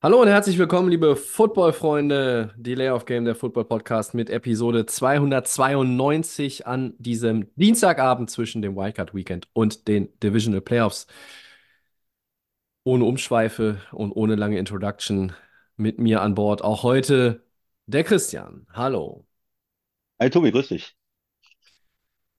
[0.00, 2.54] Hallo und herzlich willkommen, liebe Football-Freunde.
[2.56, 9.88] Delay of Game, der Football-Podcast mit Episode 292 an diesem Dienstagabend zwischen dem Wildcard-Weekend und
[9.88, 11.08] den Divisional Playoffs.
[12.84, 15.32] Ohne Umschweife und ohne lange Introduction
[15.76, 17.44] mit mir an Bord auch heute
[17.86, 18.68] der Christian.
[18.72, 19.26] Hallo.
[20.20, 20.96] Hi Tobi, grüß dich.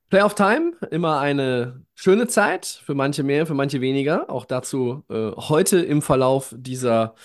[0.09, 4.29] Playoff Time, immer eine schöne Zeit, für manche mehr, für manche weniger.
[4.29, 7.15] Auch dazu äh, heute im Verlauf dieser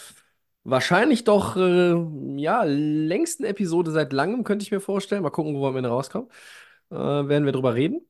[0.65, 1.95] wahrscheinlich doch äh,
[2.41, 5.23] ja, längsten Episode seit langem, könnte ich mir vorstellen.
[5.23, 6.29] Mal gucken, wo wir am Ende rauskommen.
[6.91, 8.01] Äh, werden wir drüber reden.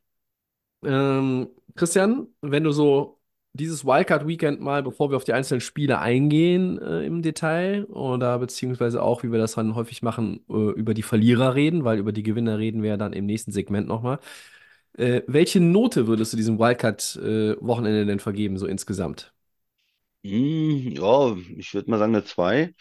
[0.84, 3.20] Ähm, Christian, wenn du so
[3.52, 9.02] dieses Wildcard-Weekend mal, bevor wir auf die einzelnen Spiele eingehen äh, im Detail oder beziehungsweise
[9.02, 12.22] auch, wie wir das dann häufig machen, äh, über die Verlierer reden, weil über die
[12.24, 14.18] Gewinner reden wir ja dann im nächsten Segment nochmal.
[14.94, 19.33] Äh, welche Note würdest du diesem Wildcard-Wochenende denn vergeben, so insgesamt?
[20.25, 22.72] Hm, ja, ich würde mal sagen eine 2.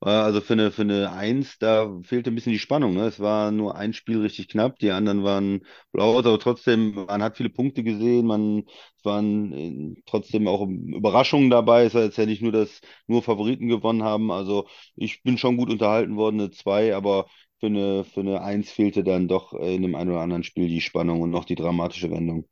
[0.00, 2.94] Äh, Also für eine, für eine 1, da fehlte ein bisschen die Spannung.
[2.94, 3.06] Ne?
[3.06, 7.36] Es war nur ein Spiel richtig knapp, die anderen waren blau, aber trotzdem, man hat
[7.36, 8.64] viele Punkte gesehen, man,
[8.98, 11.84] es waren äh, trotzdem auch Überraschungen dabei.
[11.86, 14.30] Es war jetzt ja nicht nur, dass nur Favoriten gewonnen haben.
[14.30, 17.26] Also ich bin schon gut unterhalten worden, eine 2, aber
[17.58, 20.80] für eine, für eine 1 fehlte dann doch in dem einen oder anderen Spiel die
[20.80, 22.48] Spannung und noch die dramatische Wendung.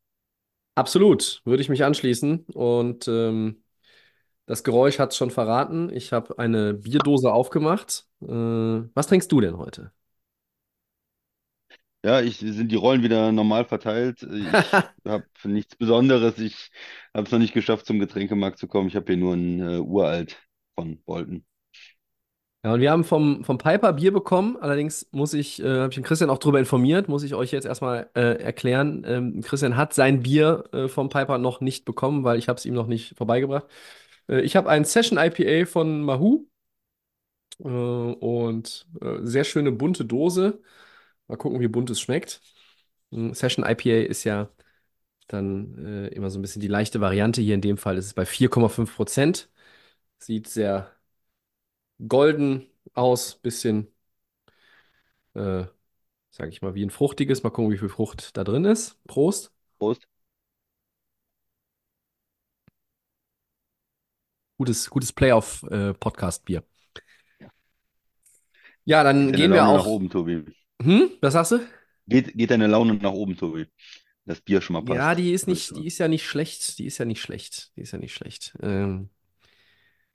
[0.75, 2.47] Absolut, würde ich mich anschließen.
[2.55, 3.63] Und ähm,
[4.51, 5.91] das Geräusch hat es schon verraten.
[5.95, 8.07] Ich habe eine Bierdose aufgemacht.
[8.21, 9.93] Äh, was trinkst du denn heute?
[12.03, 14.23] Ja, ich sind die Rollen wieder normal verteilt.
[14.23, 14.47] Ich
[15.07, 16.39] habe nichts Besonderes.
[16.39, 16.71] Ich
[17.15, 18.89] habe es noch nicht geschafft, zum Getränkemarkt zu kommen.
[18.89, 20.37] Ich habe hier nur ein äh, Uralt
[20.75, 21.45] von Bolton.
[22.65, 24.57] Ja, und wir haben vom, vom Piper Bier bekommen.
[24.61, 27.65] Allerdings muss ich, äh, habe ich den Christian auch darüber informiert, muss ich euch jetzt
[27.67, 29.03] erstmal äh, erklären.
[29.07, 32.67] Ähm, Christian hat sein Bier äh, vom Piper noch nicht bekommen, weil ich habe es
[32.67, 33.67] ihm noch nicht vorbeigebracht.
[34.31, 36.47] Äh, ich habe ein Session IPA von Mahou
[37.61, 40.63] äh, und äh, sehr schöne bunte Dose.
[41.29, 42.43] Mal gucken, wie bunt es schmeckt.
[43.11, 44.51] Mm, Session IPA ist ja
[45.29, 47.43] dann äh, immer so ein bisschen die leichte Variante.
[47.43, 49.51] Hier in dem Fall ist es bei 4,5 Prozent.
[50.19, 50.93] Sieht sehr
[52.09, 53.89] golden aus, bisschen,
[55.35, 55.65] äh,
[56.31, 57.45] sage ich mal, wie ein fruchtiges.
[57.45, 58.99] Mal gucken, wie viel Frucht da drin ist.
[59.07, 59.53] Prost.
[59.79, 60.09] Prost.
[64.61, 66.63] Gutes, gutes Playoff-Podcast-Bier.
[68.85, 69.87] Ja, dann Geht deine gehen wir Laune nach auch.
[69.87, 70.45] oben, Tobi?
[70.83, 71.61] Hm, was sagst du?
[72.07, 73.67] Geht, geht deine Laune nach oben, Tobi?
[74.27, 75.15] Das Bier schon mal Ja, passt.
[75.15, 76.79] die ist nicht, die ist ja nicht schlecht.
[76.79, 77.73] Die ist ja nicht schlecht.
[77.77, 78.57] Die ist ja nicht schlecht.
[78.63, 79.11] Ähm,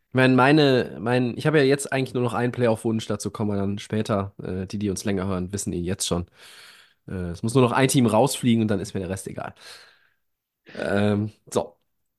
[0.09, 3.51] ich meine, meine, mein, ich habe ja jetzt eigentlich nur noch einen Playoff-Wunsch, dazu kommen
[3.51, 4.33] wir dann später.
[4.41, 6.25] Äh, die, die uns länger hören, wissen ihn jetzt schon.
[7.07, 9.53] Äh, es muss nur noch ein Team rausfliegen und dann ist mir der Rest egal.
[10.73, 11.77] Ähm, so.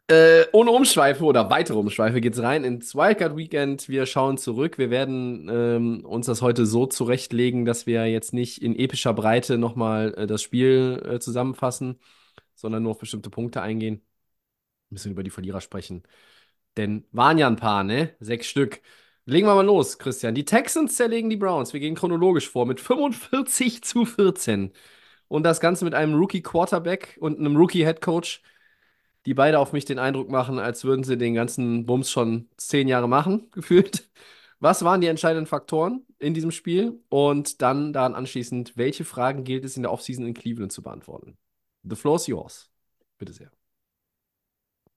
[0.09, 3.89] Äh, ohne Umschweife oder weitere Umschweife geht's rein ins Wildcard Weekend.
[3.89, 4.79] Wir schauen zurück.
[4.79, 9.59] Wir werden ähm, uns das heute so zurechtlegen, dass wir jetzt nicht in epischer Breite
[9.59, 11.99] nochmal äh, das Spiel äh, zusammenfassen,
[12.55, 13.97] sondern nur auf bestimmte Punkte eingehen.
[14.91, 16.05] Ein bisschen über die Verlierer sprechen.
[16.77, 18.15] Denn waren ja ein paar, ne?
[18.21, 18.83] Sechs Stück.
[19.25, 20.35] Legen wir mal los, Christian.
[20.35, 21.73] Die Texans zerlegen die Browns.
[21.73, 24.73] Wir gehen chronologisch vor mit 45 zu 14.
[25.29, 28.43] Und das Ganze mit einem Rookie-Quarterback und einem Rookie-Headcoach,
[29.27, 32.89] die beide auf mich den Eindruck machen, als würden sie den ganzen Bums schon zehn
[32.89, 34.09] Jahre machen, gefühlt.
[34.61, 37.01] Was waren die entscheidenden Faktoren in diesem Spiel?
[37.11, 41.37] Und dann daran anschließend, welche Fragen gilt es in der Offseason in Cleveland zu beantworten?
[41.83, 42.71] The floor is yours.
[43.19, 43.51] Bitte sehr.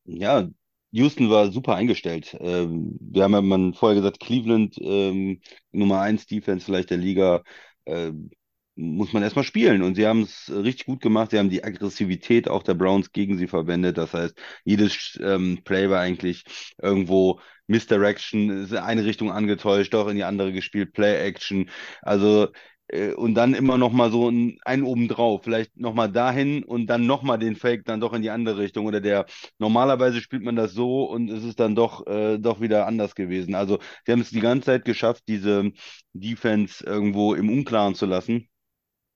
[0.05, 0.47] Ja,
[0.91, 2.35] Houston war super eingestellt.
[2.39, 5.41] Ähm, wir haben ja mal vorher gesagt, Cleveland, ähm,
[5.71, 7.43] Nummer 1 Defense vielleicht der Liga,
[7.85, 8.31] ähm,
[8.79, 9.83] muss man erstmal spielen.
[9.83, 11.31] Und sie haben es richtig gut gemacht.
[11.31, 13.97] Sie haben die Aggressivität auch der Browns gegen sie verwendet.
[13.97, 16.43] Das heißt, jedes ähm, Play war eigentlich
[16.81, 21.69] irgendwo Misdirection, ist in eine Richtung angetäuscht, doch in die andere gespielt, Play-Action.
[22.01, 22.47] Also
[22.87, 26.87] äh, und dann immer noch mal so ein, einen obendrauf, vielleicht noch mal dahin und
[26.87, 29.25] dann noch mal den Fake dann doch in die andere Richtung oder der
[29.59, 33.55] normalerweise spielt man das so und es ist dann doch äh, doch wieder anders gewesen.
[33.55, 35.71] Also sie haben es die ganze Zeit geschafft, diese
[36.13, 38.47] Defense irgendwo im Unklaren zu lassen.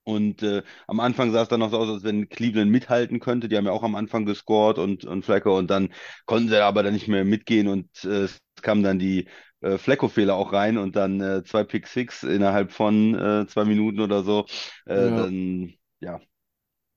[0.04, 3.48] Und äh, am Anfang sah es dann noch so aus, als wenn Cleveland mithalten könnte.
[3.48, 5.88] Die haben ja auch am Anfang gescored und, und Flacco und dann
[6.26, 9.28] konnten sie aber dann nicht mehr mitgehen und äh, es kam dann die
[9.62, 14.00] äh, Flecko-Fehler auch rein und dann äh, zwei Pick Six innerhalb von äh, zwei Minuten
[14.00, 14.46] oder so,
[14.86, 15.12] äh, Ja.
[15.12, 16.20] dann ja,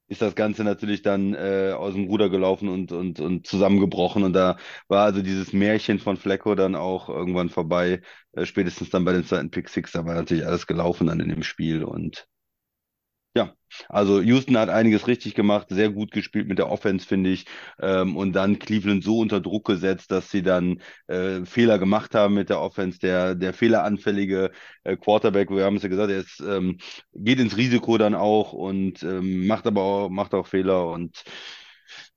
[0.10, 4.24] ist das Ganze natürlich dann äh, aus dem Ruder gelaufen und, und, und zusammengebrochen.
[4.24, 4.58] Und da
[4.88, 8.02] war also dieses Märchen von Flecko dann auch irgendwann vorbei,
[8.34, 11.30] äh, spätestens dann bei dem zweiten Pick Six, da war natürlich alles gelaufen dann in
[11.30, 12.26] dem Spiel und
[13.38, 13.54] ja,
[13.88, 17.46] also Houston hat einiges richtig gemacht, sehr gut gespielt mit der Offense, finde ich.
[17.80, 22.34] Ähm, und dann Cleveland so unter Druck gesetzt, dass sie dann äh, Fehler gemacht haben
[22.34, 22.98] mit der Offense.
[23.00, 24.52] Der, der fehleranfällige
[24.84, 26.78] äh, Quarterback, wir haben es ja gesagt, er ist, ähm,
[27.14, 31.24] geht ins Risiko dann auch und ähm, macht aber auch, macht auch Fehler und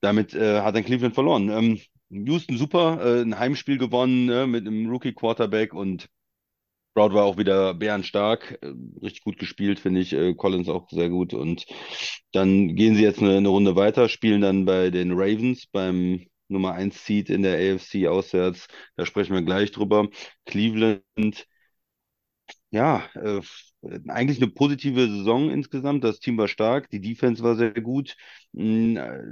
[0.01, 1.49] damit äh, hat dann Cleveland verloren.
[1.49, 1.79] Ähm,
[2.09, 6.09] Houston super, äh, ein Heimspiel gewonnen ne, mit einem Rookie-Quarterback und
[6.91, 10.13] Stroud war auch wieder bärenstark, äh, richtig gut gespielt, finde ich.
[10.13, 11.33] Äh, Collins auch sehr gut.
[11.33, 11.65] Und
[12.33, 16.73] dann gehen sie jetzt eine, eine Runde weiter, spielen dann bei den Ravens beim Nummer
[16.73, 18.67] 1 Seed in der AFC auswärts.
[18.97, 20.09] Da sprechen wir gleich drüber.
[20.45, 21.03] Cleveland
[22.71, 23.41] ja, äh,
[24.07, 26.03] eigentlich eine positive Saison insgesamt.
[26.03, 28.15] Das Team war stark, die Defense war sehr gut.
[28.55, 28.59] Äh,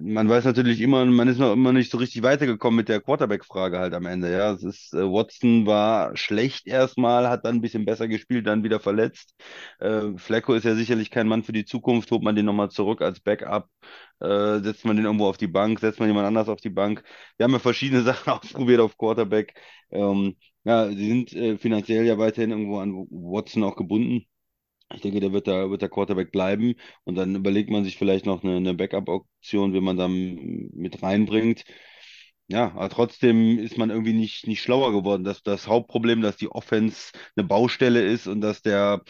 [0.01, 3.78] Man weiß natürlich immer, man ist noch immer nicht so richtig weitergekommen mit der Quarterback-Frage
[3.80, 4.31] halt am Ende.
[4.31, 8.63] Ja, es ist, äh, Watson war schlecht erstmal, hat dann ein bisschen besser gespielt, dann
[8.63, 9.36] wieder verletzt.
[9.80, 12.10] Äh, Flacco ist ja sicherlich kein Mann für die Zukunft.
[12.12, 13.69] Holt man den nochmal zurück als Backup,
[14.19, 17.04] äh, setzt man den irgendwo auf die Bank, setzt man jemand anders auf die Bank.
[17.38, 19.54] Wir haben ja verschiedene Sachen ausprobiert auf Quarterback.
[19.92, 24.25] Ähm, ja, sie sind äh, finanziell ja weiterhin irgendwo an Watson auch gebunden.
[24.94, 26.75] Ich denke, der wird da, wird der Quarterback bleiben.
[27.03, 31.63] Und dann überlegt man sich vielleicht noch eine, eine Backup-Option, wenn man dann mit reinbringt.
[32.47, 35.24] Ja, aber trotzdem ist man irgendwie nicht, nicht schlauer geworden.
[35.24, 39.01] Das, das Hauptproblem, dass die Offense eine Baustelle ist und dass der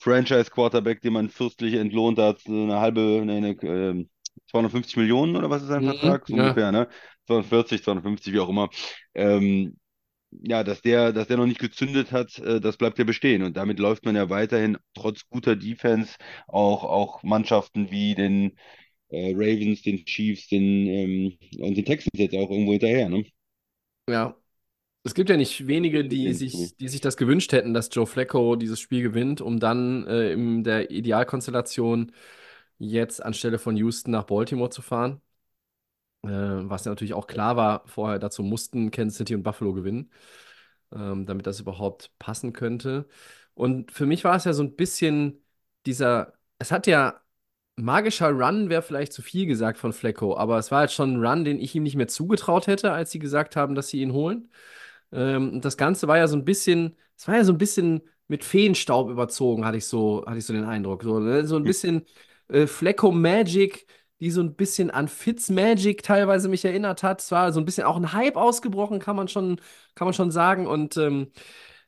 [0.00, 4.06] Franchise-Quarterback, den man fürstlich entlohnt hat, eine halbe, eine, eine, äh,
[4.50, 6.26] 250 Millionen oder was ist sein Mhm, Vertrag?
[6.28, 6.36] So ja.
[6.36, 6.88] ungefähr, ne?
[7.26, 8.70] 240, 250, wie auch immer.
[9.14, 9.76] Ähm,
[10.30, 13.42] ja, dass der, dass der noch nicht gezündet hat, äh, das bleibt ja bestehen.
[13.42, 16.14] Und damit läuft man ja weiterhin trotz guter Defense
[16.46, 18.56] auch, auch Mannschaften wie den
[19.08, 23.24] äh, Ravens, den Chiefs, den ähm, und den Texans jetzt auch irgendwo hinterher, ne?
[24.08, 24.36] Ja.
[25.02, 28.54] Es gibt ja nicht wenige, die sich, die sich das gewünscht hätten, dass Joe Flacco
[28.54, 32.12] dieses Spiel gewinnt, um dann äh, in der Idealkonstellation
[32.78, 35.22] jetzt anstelle von Houston nach Baltimore zu fahren.
[36.22, 40.10] Äh, was ja natürlich auch klar war, vorher dazu mussten Kansas City und Buffalo gewinnen,
[40.92, 43.08] ähm, damit das überhaupt passen könnte.
[43.54, 45.42] Und für mich war es ja so ein bisschen
[45.86, 47.20] dieser, es hat ja
[47.76, 51.24] magischer Run wäre vielleicht zu viel gesagt von Flacco, aber es war halt schon ein
[51.26, 54.12] Run, den ich ihm nicht mehr zugetraut hätte, als sie gesagt haben, dass sie ihn
[54.12, 54.50] holen.
[55.12, 58.02] Ähm, und das Ganze war ja so ein bisschen, es war ja so ein bisschen
[58.28, 61.02] mit Feenstaub überzogen, hatte ich so, hatte ich so den Eindruck.
[61.02, 61.46] So, ne?
[61.46, 62.04] so ein bisschen
[62.48, 63.86] äh, Flecko Magic,
[64.20, 67.20] die so ein bisschen an Fitzmagic teilweise mich erinnert hat.
[67.22, 69.60] Es war so ein bisschen auch ein Hype ausgebrochen, kann man schon,
[69.94, 70.66] kann man schon sagen.
[70.66, 71.28] Und ähm,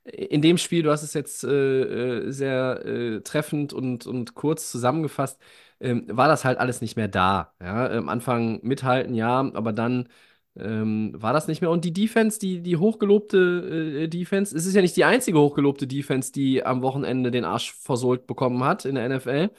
[0.05, 1.83] in dem Spiel, du hast es jetzt äh,
[2.27, 5.39] äh, sehr äh, treffend und, und kurz zusammengefasst,
[5.81, 7.55] ähm, war das halt alles nicht mehr da.
[7.61, 7.91] Ja?
[7.91, 10.09] Am Anfang mithalten, ja, aber dann
[10.57, 11.71] ähm, war das nicht mehr.
[11.71, 15.87] Und die Defense, die, die hochgelobte äh, Defense, es ist ja nicht die einzige hochgelobte
[15.87, 19.51] Defense, die am Wochenende den Arsch versohlt bekommen hat in der NFL.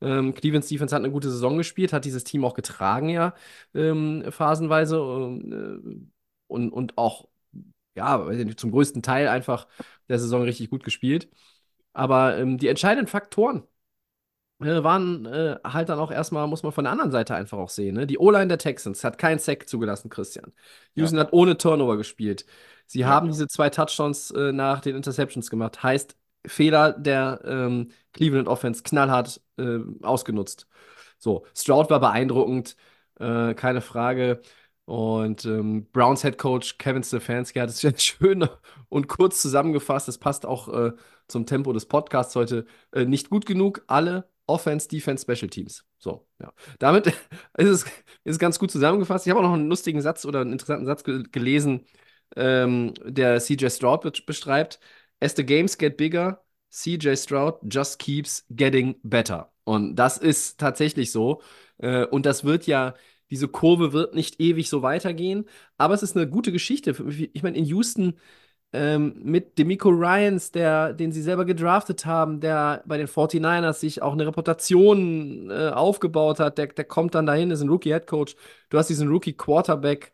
[0.00, 3.34] Ähm, Cleveland's Defense hat eine gute Saison gespielt, hat dieses Team auch getragen, ja,
[3.74, 4.96] ähm, phasenweise.
[4.96, 5.96] äh,
[6.46, 7.28] und, und auch,
[7.96, 8.26] ja,
[8.56, 9.68] zum größten Teil einfach
[10.08, 11.30] der Saison richtig gut gespielt.
[11.92, 13.64] Aber ähm, die entscheidenden Faktoren
[14.60, 17.68] äh, waren äh, halt dann auch erstmal, muss man von der anderen Seite einfach auch
[17.70, 17.94] sehen.
[17.96, 18.06] Ne?
[18.06, 20.52] Die O-Line der Texans hat keinen Sack zugelassen, Christian.
[20.94, 22.44] Houston hat ohne Turnover gespielt.
[22.86, 23.08] Sie Ja.
[23.10, 25.82] haben diese zwei Touchdowns äh, nach den Interceptions gemacht.
[25.82, 26.16] Heißt,
[26.46, 30.66] Fehler der ähm, Cleveland Offense knallhart äh, ausgenutzt.
[31.18, 32.76] So, Stroud war beeindruckend,
[33.18, 34.40] äh, keine Frage.
[34.86, 38.48] Und ähm, Browns Head Coach Kevin Stefanski hat es jetzt schön
[38.88, 40.08] und kurz zusammengefasst.
[40.08, 40.92] Es passt auch äh,
[41.28, 42.66] zum Tempo des Podcasts heute.
[42.92, 45.84] Äh, nicht gut genug, alle Offense, Defense, Special Teams.
[45.98, 46.52] So, ja.
[46.80, 47.06] Damit
[47.56, 47.84] ist es,
[48.24, 49.26] ist ganz gut zusammengefasst.
[49.26, 51.86] Ich habe auch noch einen lustigen Satz oder einen interessanten Satz ge gelesen,
[52.36, 54.80] ähm, der CJ Stroud be beschreibt.
[55.20, 59.50] As the games get bigger, CJ Stroud just keeps getting better.
[59.64, 61.42] Und das ist tatsächlich so.
[61.78, 62.94] Äh, und das wird ja,
[63.30, 65.46] diese Kurve wird nicht ewig so weitergehen.
[65.78, 66.92] Aber es ist eine gute Geschichte.
[67.32, 68.14] Ich meine, in Houston
[68.72, 74.00] ähm, mit Demico Ryans, der, den sie selber gedraftet haben, der bei den 49ers sich
[74.02, 78.36] auch eine Reputation äh, aufgebaut hat, der, der kommt dann dahin, ist ein Rookie-Headcoach.
[78.68, 80.12] Du hast diesen Rookie-Quarterback.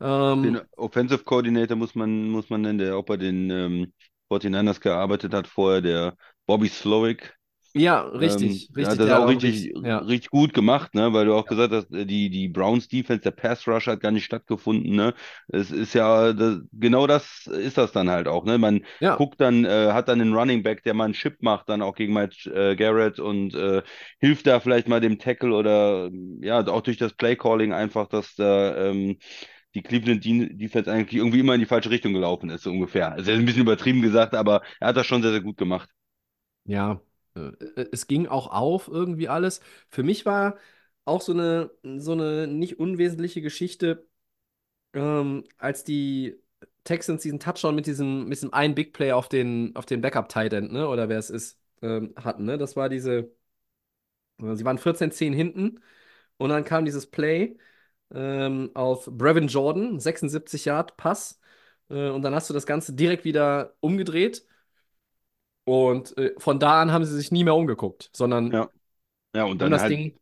[0.00, 3.92] Ähm, Den Offensive Coordinator muss man, muss man nennen, der auch bei den ähm,
[4.30, 7.36] 49ers gearbeitet hat vorher, der Bobby Slowick.
[7.72, 9.00] Ja, Ähm, richtig, hat richtig.
[9.00, 10.08] das auch richtig, richtig, ja.
[10.08, 11.12] richtig gut gemacht, ne?
[11.14, 14.10] Weil du auch gesagt hast, äh, die, die Browns Defense, der Pass Rush hat gar
[14.10, 15.14] nicht stattgefunden, ne?
[15.48, 18.58] Es ist ja, das, genau das ist das dann halt auch, ne?
[18.58, 21.68] Man Ja, guckt dann, äh, hat dann einen Running Back, der mal einen Chip macht,
[21.68, 23.82] dann auch gegen Mike äh, Garrett und äh,
[24.18, 26.10] hilft da vielleicht mal dem Tackle oder
[26.40, 29.18] ja, auch durch das Play Calling einfach, dass da ähm,
[29.74, 33.12] die Cleveland De- Defense eigentlich irgendwie immer in die falsche Richtung gelaufen ist, so ungefähr.
[33.12, 35.88] Also ein bisschen übertrieben gesagt, aber er hat das schon sehr, sehr gut gemacht.
[36.64, 37.00] ja.
[37.34, 37.52] Äh,
[37.92, 39.60] Es ging auch auf irgendwie alles.
[39.88, 40.56] Für mich war
[41.04, 44.06] auch so eine, so eine nicht unwesentliche Geschichte,
[44.94, 46.36] ähm, als die
[46.84, 50.52] Texans diesen Touchdown mit diesem, mit diesem einen Big Play auf den, auf den Backup-Tight
[50.54, 50.88] End, ne?
[50.88, 52.58] Oder wer es ist, ähm, hatten, ne?
[52.58, 53.30] Das war diese,
[54.40, 55.80] äh, sie waren 14-10 hinten
[56.38, 57.56] und dann kam dieses Play
[58.14, 61.40] ähm, auf Brevin Jordan, 76 Yard Pass.
[61.88, 64.46] Äh, und dann hast du das Ganze direkt wieder umgedreht.
[65.64, 68.68] Und äh, von da an haben sie sich nie mehr umgeguckt, sondern Ja.
[69.34, 70.18] Ja, und dann das halt Ding.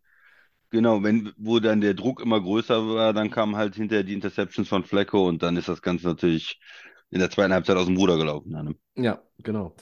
[0.70, 4.68] Genau, wenn, wo dann der Druck immer größer war, dann kamen halt hinterher die Interceptions
[4.68, 6.60] von Flacco und dann ist das Ganze natürlich
[7.10, 8.52] in der zweiten Halbzeit aus dem Ruder gelaufen.
[8.52, 8.74] Ja, ne?
[8.96, 9.74] Ja, genau.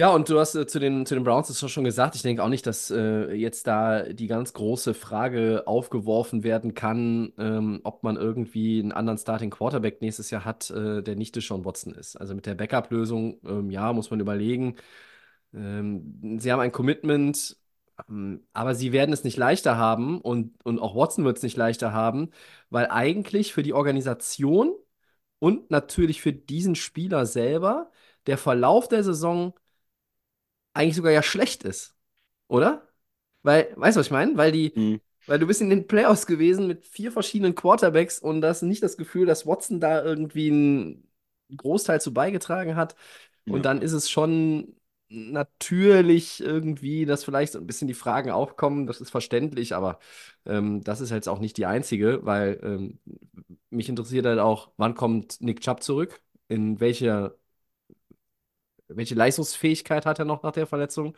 [0.00, 2.14] Ja, und du hast äh, zu den, zu den Browns das schon gesagt.
[2.14, 7.32] Ich denke auch nicht, dass äh, jetzt da die ganz große Frage aufgeworfen werden kann,
[7.36, 11.64] ähm, ob man irgendwie einen anderen Starting Quarterback nächstes Jahr hat, äh, der nicht Deshaun
[11.64, 12.14] Watson ist.
[12.14, 14.76] Also mit der Backup-Lösung, ähm, ja, muss man überlegen.
[15.54, 17.56] Ähm, sie haben ein Commitment,
[18.08, 21.56] ähm, aber sie werden es nicht leichter haben und, und auch Watson wird es nicht
[21.56, 22.30] leichter haben,
[22.70, 24.72] weil eigentlich für die Organisation
[25.38, 27.90] und natürlich für diesen Spieler selber
[28.26, 29.54] der Verlauf der Saison
[30.74, 31.96] eigentlich sogar ja schlecht ist,
[32.48, 32.88] oder?
[33.42, 34.36] Weil, weißt du, was ich meine?
[34.36, 34.98] Weil die, Mhm.
[35.26, 38.96] weil du bist in den Playoffs gewesen mit vier verschiedenen Quarterbacks und hast nicht das
[38.96, 41.08] Gefühl, dass Watson da irgendwie einen
[41.56, 42.96] Großteil zu beigetragen hat.
[43.46, 43.64] Und Ja.
[43.64, 44.74] dann ist es schon
[45.10, 48.86] natürlich irgendwie, dass vielleicht so ein bisschen die Fragen aufkommen.
[48.86, 49.98] Das ist verständlich, aber
[50.46, 52.98] ähm, das ist jetzt auch nicht die einzige, weil ähm,
[53.70, 56.20] mich interessiert halt auch, wann kommt Nick Chubb zurück?
[56.48, 57.34] In welcher
[58.88, 61.14] welche Leistungsfähigkeit hat er noch nach der Verletzung?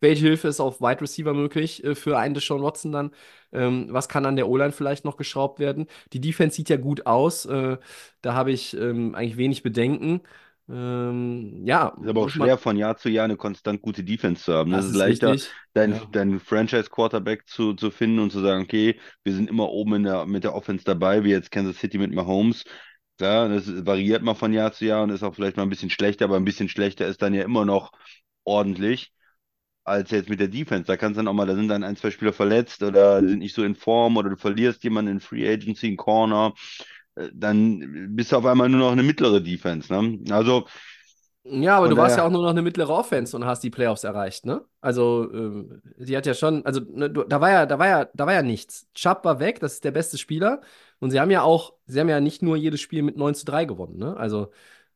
[0.00, 3.10] Welche Hilfe ist auf Wide Receiver möglich äh, für einen Deshaun Watson dann?
[3.52, 5.86] Ähm, was kann an der O-Line vielleicht noch geschraubt werden?
[6.12, 7.46] Die Defense sieht ja gut aus.
[7.46, 7.78] Äh,
[8.22, 10.20] da habe ich ähm, eigentlich wenig Bedenken.
[10.68, 14.52] Ähm, ja, Ist aber auch schwer von Jahr zu Jahr eine konstant gute Defense zu
[14.52, 14.72] haben.
[14.72, 14.78] ne?
[14.78, 15.50] Das Es ist leichter, richtig.
[15.74, 16.10] deinen Ja.
[16.10, 20.26] dein Franchise-Quarterback zu, zu finden und zu sagen, okay, wir sind immer oben in der,
[20.26, 22.64] mit der Offense dabei, wie jetzt Kansas City mit Mahomes.
[23.16, 25.90] Klar, das variiert mal von Jahr zu Jahr und ist auch vielleicht mal ein bisschen
[25.90, 27.92] schlechter, aber ein bisschen schlechter ist dann ja immer noch
[28.44, 29.12] ordentlich
[29.84, 30.84] als jetzt mit der Defense.
[30.86, 33.40] Da kannst du dann auch mal, da sind dann ein, zwei Spieler verletzt oder sind
[33.40, 36.54] nicht so in Form oder du verlierst jemanden in Free Agency, in Corner.
[37.16, 39.92] Äh, Dann bist du auf einmal nur noch eine mittlere Defense.
[39.92, 40.20] Ne?
[40.34, 40.66] Also
[41.46, 43.70] Ja, aber von du warst ja auch nur noch eine mittlere Offense und hast die
[43.70, 44.64] Playoffs erreicht, ne?
[44.80, 48.04] Also, ähm, sie hat ja schon, also ne, du, da war ja, da war ja,
[48.14, 48.88] da war ja nichts.
[48.94, 50.62] Chubb war weg, das ist der beste Spieler.
[51.00, 53.44] Und sie haben ja auch, sie haben ja nicht nur jedes Spiel mit 9 zu
[53.44, 54.16] 3 gewonnen, ne?
[54.16, 54.50] Also,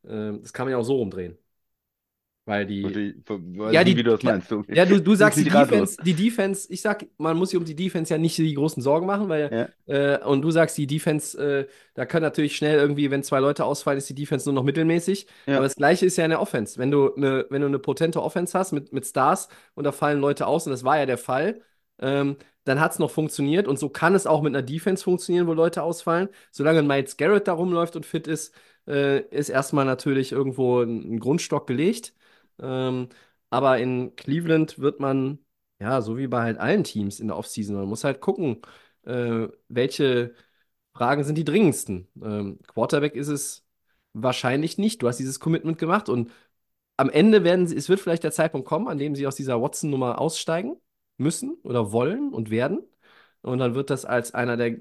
[0.07, 1.37] ähm, das kann man ja auch so rumdrehen.
[2.49, 2.83] Weil die,
[3.27, 4.51] weiß ja, die, wie du das meinst.
[4.51, 5.45] Du, ja, du, du sagst die.
[5.45, 8.83] Defense, die Defense, ich sag, man muss sich um die Defense ja nicht die großen
[8.83, 10.15] Sorgen machen, weil, Ja.
[10.15, 13.67] äh, und du sagst, die Defense, äh, da kann natürlich schnell irgendwie, wenn zwei Leute
[13.67, 15.27] ausfallen, ist die Defense nur noch mittelmäßig.
[15.47, 15.57] Ja.
[15.57, 16.79] Aber das Gleiche ist ja in der Offense.
[16.79, 20.21] Wenn du eine, wenn du eine potente Offense hast mit, mit Stars und da fallen
[20.21, 21.61] Leute aus, und das war ja der Fall,
[22.01, 23.69] ähm, dann hat es noch funktioniert.
[23.69, 26.29] Und so kann es auch mit einer Defense funktionieren, wo Leute ausfallen.
[26.51, 28.55] Solange Miles Garrett da rumläuft und fit ist,
[28.87, 32.15] äh, ist erstmal natürlich irgendwo ein, ein Grundstock gelegt.
[32.61, 33.09] Ähm,
[33.51, 35.39] aber in Cleveland wird man,
[35.81, 38.61] ja, so wie bei halt allen Teams in der Offseason, man muss halt gucken,
[39.05, 40.35] äh, welche
[40.95, 42.09] Fragen sind die dringendsten.
[42.23, 43.67] Ähm, Quarterback ist es
[44.13, 45.03] wahrscheinlich nicht.
[45.03, 46.31] Du hast dieses Commitment gemacht und
[46.97, 49.61] am Ende werden sie, es wird vielleicht der Zeitpunkt kommen, an dem sie aus dieser
[49.63, 50.77] Watson-Nummer aussteigen
[51.19, 52.81] müssen oder wollen und werden.
[53.43, 54.77] Und dann wird das als einer der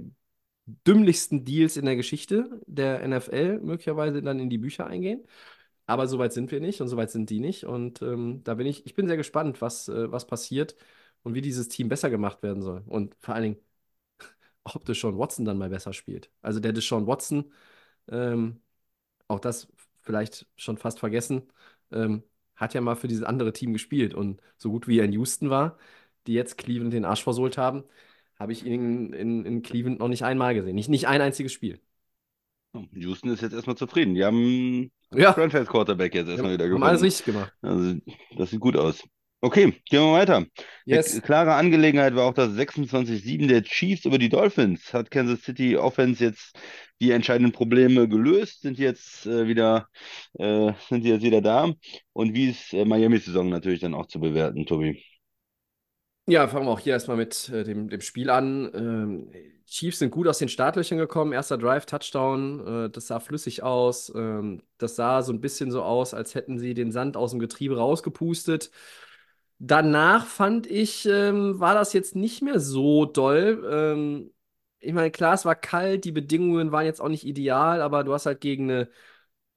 [0.85, 5.25] dümmlichsten Deals in der Geschichte der NFL möglicherweise dann in die Bücher eingehen.
[5.87, 7.65] Aber soweit sind wir nicht und soweit sind die nicht.
[7.65, 10.75] Und ähm, da bin ich, ich bin sehr gespannt, was, äh, was passiert
[11.23, 12.83] und wie dieses Team besser gemacht werden soll.
[12.87, 13.57] Und vor allen Dingen,
[14.63, 16.31] ob Deshaun Watson dann mal besser spielt.
[16.41, 17.51] Also der Deshaun Watson,
[18.09, 18.61] ähm,
[19.27, 19.67] auch das
[20.01, 21.43] vielleicht schon fast vergessen,
[21.91, 22.23] ähm,
[22.55, 24.13] hat ja mal für dieses andere Team gespielt.
[24.13, 25.77] Und so gut wie er in Houston war,
[26.27, 27.83] die jetzt Cleveland den Arsch versohlt haben,
[28.39, 30.75] habe ich ihn in, in Cleveland noch nicht einmal gesehen.
[30.75, 31.81] Nicht, nicht ein einziges Spiel.
[32.93, 34.13] Houston ist jetzt erstmal zufrieden.
[34.13, 37.03] Die haben Ja, Franchise-Quarterback jetzt erstmal wieder haben alles gefunden.
[37.03, 37.53] richtig gemacht.
[37.61, 37.95] Also,
[38.37, 39.03] das sieht gut aus.
[39.41, 40.37] Okay, gehen wir weiter.
[40.37, 40.47] Eine
[40.85, 41.21] Yes.
[41.21, 44.93] klare Angelegenheit war auch das 26-7 der Chiefs über die Dolphins.
[44.93, 46.57] Hat Kansas City Offense jetzt
[46.99, 48.61] die entscheidenden Probleme gelöst?
[48.61, 49.89] Sind jetzt äh, wieder,
[50.39, 51.71] äh, sind die jetzt wieder da?
[52.13, 55.03] Und wie ist äh, Miami-Saison natürlich dann auch zu bewerten, Tobi?
[56.29, 58.69] Ja, fangen wir auch hier erstmal mit äh, dem, dem Spiel an.
[58.73, 59.31] Ähm,
[59.65, 61.31] Chiefs sind gut aus den Startlöchern gekommen.
[61.31, 62.85] Erster Drive, Touchdown.
[62.87, 64.11] Äh, das sah flüssig aus.
[64.13, 67.39] Ähm, das sah so ein bisschen so aus, als hätten sie den Sand aus dem
[67.39, 68.71] Getriebe rausgepustet.
[69.59, 73.65] Danach fand ich, ähm, war das jetzt nicht mehr so doll.
[73.71, 74.31] Ähm,
[74.79, 78.13] ich meine, klar, es war kalt, die Bedingungen waren jetzt auch nicht ideal, aber du
[78.13, 78.89] hast halt gegen eine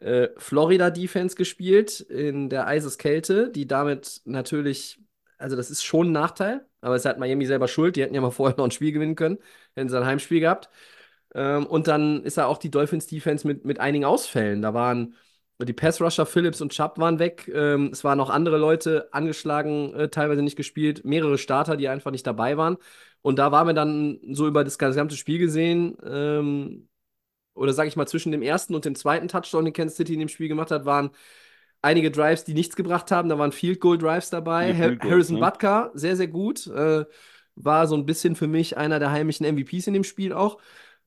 [0.01, 5.01] äh, Florida-Defense gespielt in der Eiseskälte, die damit natürlich,
[5.41, 7.97] also das ist schon ein Nachteil, aber es hat Miami selber schuld.
[7.97, 9.39] Die hätten ja mal vorher noch ein Spiel gewinnen können,
[9.75, 10.69] hätten sie ein Heimspiel gehabt.
[11.35, 14.63] Ähm, und dann ist da auch die Dolphins-Defense mit, mit einigen Ausfällen.
[14.63, 15.15] Da waren
[15.63, 17.51] die Pass-Rusher Phillips und Chubb waren weg.
[17.55, 21.05] Ähm, es waren noch andere Leute angeschlagen, äh, teilweise nicht gespielt.
[21.05, 22.77] Mehrere Starter, die einfach nicht dabei waren.
[23.23, 26.89] Und da waren wir dann so über das gesamte Spiel gesehen, ähm,
[27.55, 30.21] oder sage ich mal, zwischen dem ersten und dem zweiten Touchdown, den Kansas City in
[30.21, 31.11] dem Spiel gemacht hat, waren
[31.83, 33.29] einige Drives, die nichts gebracht haben.
[33.29, 34.75] Da waren Field Goal Drives dabei.
[34.75, 35.43] Field Goals, Harrison ne?
[35.43, 36.67] Butker, sehr, sehr gut.
[36.67, 37.05] Äh,
[37.57, 40.59] war so ein bisschen für mich einer der heimischen MVPs in dem Spiel auch.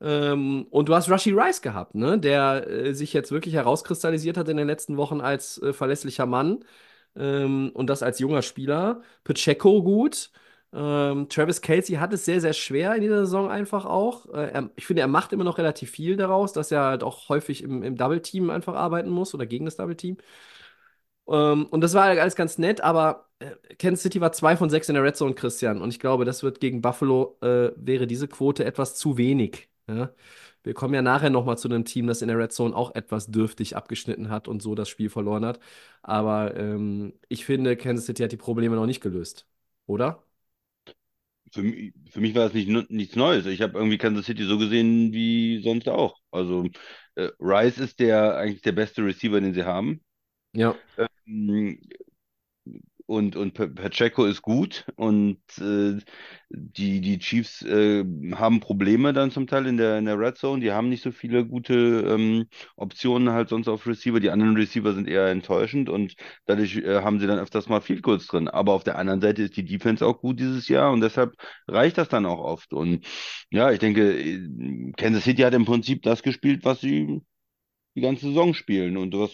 [0.01, 2.19] Ähm, und du hast Rushy Rice gehabt, ne?
[2.19, 6.65] der äh, sich jetzt wirklich herauskristallisiert hat in den letzten Wochen als äh, verlässlicher Mann.
[7.15, 9.01] Ähm, und das als junger Spieler.
[9.23, 10.31] Pacheco gut.
[10.73, 14.25] Ähm, Travis Kelce hat es sehr, sehr schwer in dieser Saison einfach auch.
[14.33, 17.29] Äh, er, ich finde, er macht immer noch relativ viel daraus, dass er halt auch
[17.29, 20.17] häufig im, im Double-Team einfach arbeiten muss oder gegen das Double-Team.
[21.27, 24.89] Ähm, und das war alles ganz nett, aber äh, Kansas City war 2 von 6
[24.89, 25.81] in der Red Zone, Christian.
[25.81, 29.69] Und ich glaube, das wird gegen Buffalo, äh, wäre diese Quote etwas zu wenig.
[29.87, 30.11] Ja?
[30.63, 33.27] Wir kommen ja nachher nochmal zu einem Team, das in der Red Zone auch etwas
[33.27, 35.59] dürftig abgeschnitten hat und so das Spiel verloren hat.
[36.01, 39.47] Aber ähm, ich finde, Kansas City hat die Probleme noch nicht gelöst.
[39.85, 40.23] Oder?
[41.51, 43.45] Für, mi- für mich war es nicht, nichts Neues.
[43.45, 46.17] Ich habe irgendwie Kansas City so gesehen wie sonst auch.
[46.31, 46.67] Also
[47.15, 50.01] äh, Rice ist der eigentlich der beste Receiver, den sie haben.
[50.53, 50.75] Ja.
[51.27, 51.79] Ähm,
[53.05, 55.97] Und, und Pa- Pacheco ist gut und äh,
[56.49, 58.05] die, die Chiefs äh,
[58.35, 60.61] haben Probleme dann zum Teil in der, in der Red Zone.
[60.61, 61.73] Die haben nicht so viele gute
[62.07, 64.21] ähm, Optionen halt sonst auf Receiver.
[64.21, 68.03] Die anderen Receiver sind eher enttäuschend und dadurch äh, haben sie dann öfters mal Field
[68.03, 68.47] Goals drin.
[68.47, 71.33] Aber auf der anderen Seite ist die Defense auch gut dieses Jahr und deshalb
[71.67, 72.71] reicht das dann auch oft.
[72.73, 73.05] Und
[73.51, 77.21] ja, ich denke, äh, Kansas City hat im Prinzip das gespielt, was sie
[77.95, 78.97] die ganze Saison spielen.
[78.97, 79.31] Und was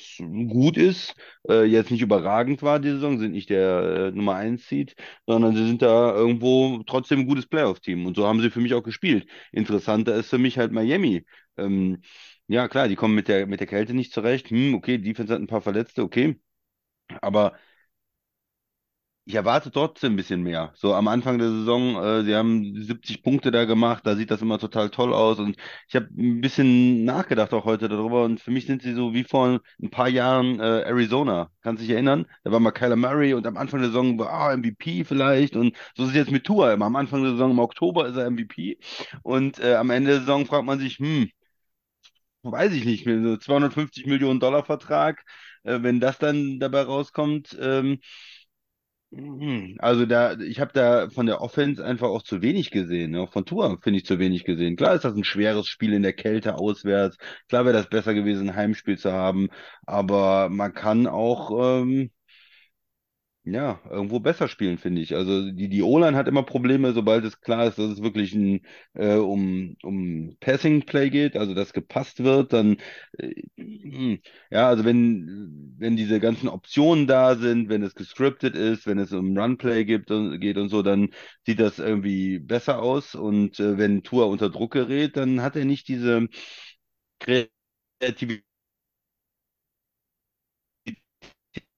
[0.49, 1.15] gut ist,
[1.49, 4.95] äh, jetzt nicht überragend war die Saison, sind nicht der äh, Nummer 1 Seed,
[5.27, 8.05] sondern sie sind da irgendwo trotzdem ein gutes Playoff-Team.
[8.05, 9.27] Und so haben sie für mich auch gespielt.
[9.51, 11.25] Interessanter ist für mich halt Miami.
[11.57, 12.01] Ähm,
[12.47, 14.49] ja, klar, die kommen mit der, mit der Kälte nicht zurecht.
[14.49, 16.39] Hm, okay, Defense hat ein paar Verletzte, okay.
[17.21, 17.53] Aber
[19.29, 20.71] ich erwarte trotzdem ein bisschen mehr.
[20.75, 24.41] So am Anfang der Saison, äh, sie haben 70 Punkte da gemacht, da sieht das
[24.41, 25.37] immer total toll aus.
[25.37, 25.55] Und
[25.87, 28.23] ich habe ein bisschen nachgedacht auch heute darüber.
[28.23, 31.51] Und für mich sind sie so wie vor ein paar Jahren äh, Arizona.
[31.61, 32.25] Kannst du dich erinnern?
[32.43, 35.55] Da war mal Kyler Murray und am Anfang der Saison war ah, MVP vielleicht.
[35.55, 36.85] Und so ist es jetzt mit Tua immer.
[36.87, 38.79] Am Anfang der Saison im Oktober ist er MVP.
[39.21, 41.29] Und äh, am Ende der Saison fragt man sich, hm,
[42.41, 45.23] weiß ich nicht, mit so 250 Millionen Dollar Vertrag,
[45.63, 47.55] äh, wenn das dann dabei rauskommt.
[47.61, 47.99] Ähm.
[49.79, 53.11] Also da, ich habe da von der Offense einfach auch zu wenig gesehen.
[53.11, 53.21] ne?
[53.21, 54.75] Auch von Tua finde ich zu wenig gesehen.
[54.75, 57.17] Klar ist das ein schweres Spiel in der Kälte auswärts.
[57.47, 59.49] Klar wäre das besser gewesen, ein Heimspiel zu haben.
[59.85, 62.11] Aber man kann auch ähm,
[63.45, 65.15] ja, irgendwo besser spielen, finde ich.
[65.15, 68.61] Also die, die O-Line hat immer Probleme, sobald es klar ist, dass es wirklich ein,
[68.93, 72.77] äh, um, um Passing Play geht, also dass gepasst wird, dann
[73.17, 73.33] äh,
[74.51, 79.11] ja, also wenn, wenn diese ganzen Optionen da sind, wenn es gescriptet ist, wenn es
[79.13, 81.09] um Run Play gibt und, geht und so, dann
[81.45, 83.15] sieht das irgendwie besser aus.
[83.15, 86.27] Und äh, wenn Tua unter Druck gerät, dann hat er nicht diese
[87.19, 88.43] Kreativität,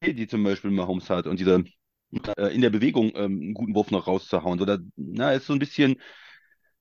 [0.01, 1.63] die zum Beispiel Mahomes hat und diese
[2.37, 4.57] äh, in der Bewegung ähm, einen guten Wurf noch rauszuhauen.
[4.59, 5.97] Da, na, ist so ein bisschen,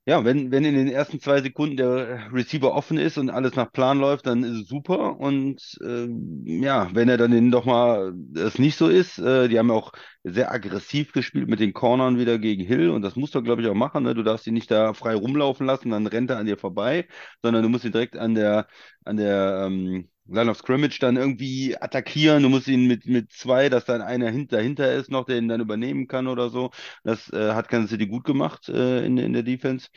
[0.07, 3.73] ja, wenn, wenn in den ersten zwei Sekunden der Receiver offen ist und alles nach
[3.73, 5.19] Plan läuft, dann ist es super.
[5.21, 9.71] Und ähm, ja, wenn er dann doch mal es nicht so ist, äh, die haben
[9.71, 9.93] auch
[10.25, 13.69] sehr aggressiv gespielt mit den Cornern wieder gegen Hill und das musst du, glaube ich,
[13.69, 14.05] auch machen.
[14.05, 14.15] Ne?
[14.15, 17.07] Du darfst ihn nicht da frei rumlaufen lassen, dann rennt er an dir vorbei,
[17.43, 18.69] sondern du musst ihn direkt an der,
[19.05, 22.43] an der ähm, Line of Scrimmage dann irgendwie attackieren.
[22.43, 25.49] Du musst ihn mit, mit zwei, dass dann einer hint, dahinter ist noch, der ihn
[25.49, 26.71] dann übernehmen kann oder so.
[27.05, 29.89] Das äh, hat Kansas City gut gemacht äh, in, in der Defense.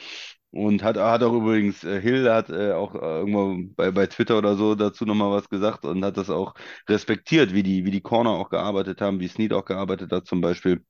[0.52, 4.38] Und hat, hat auch übrigens, äh, Hill hat äh, auch äh, irgendwo bei, bei Twitter
[4.38, 6.54] oder so dazu nochmal was gesagt und hat das auch
[6.88, 10.42] respektiert, wie die, wie die Corner auch gearbeitet haben, wie Snead auch gearbeitet hat zum
[10.42, 10.84] Beispiel.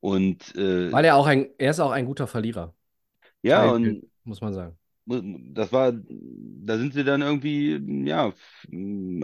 [0.00, 2.74] Und äh, Weil er auch ein, er ist auch ein guter Verlierer.
[3.42, 4.78] ja, Teil, und muss man sagen.
[5.06, 8.32] Das war, da sind sie dann irgendwie, ja,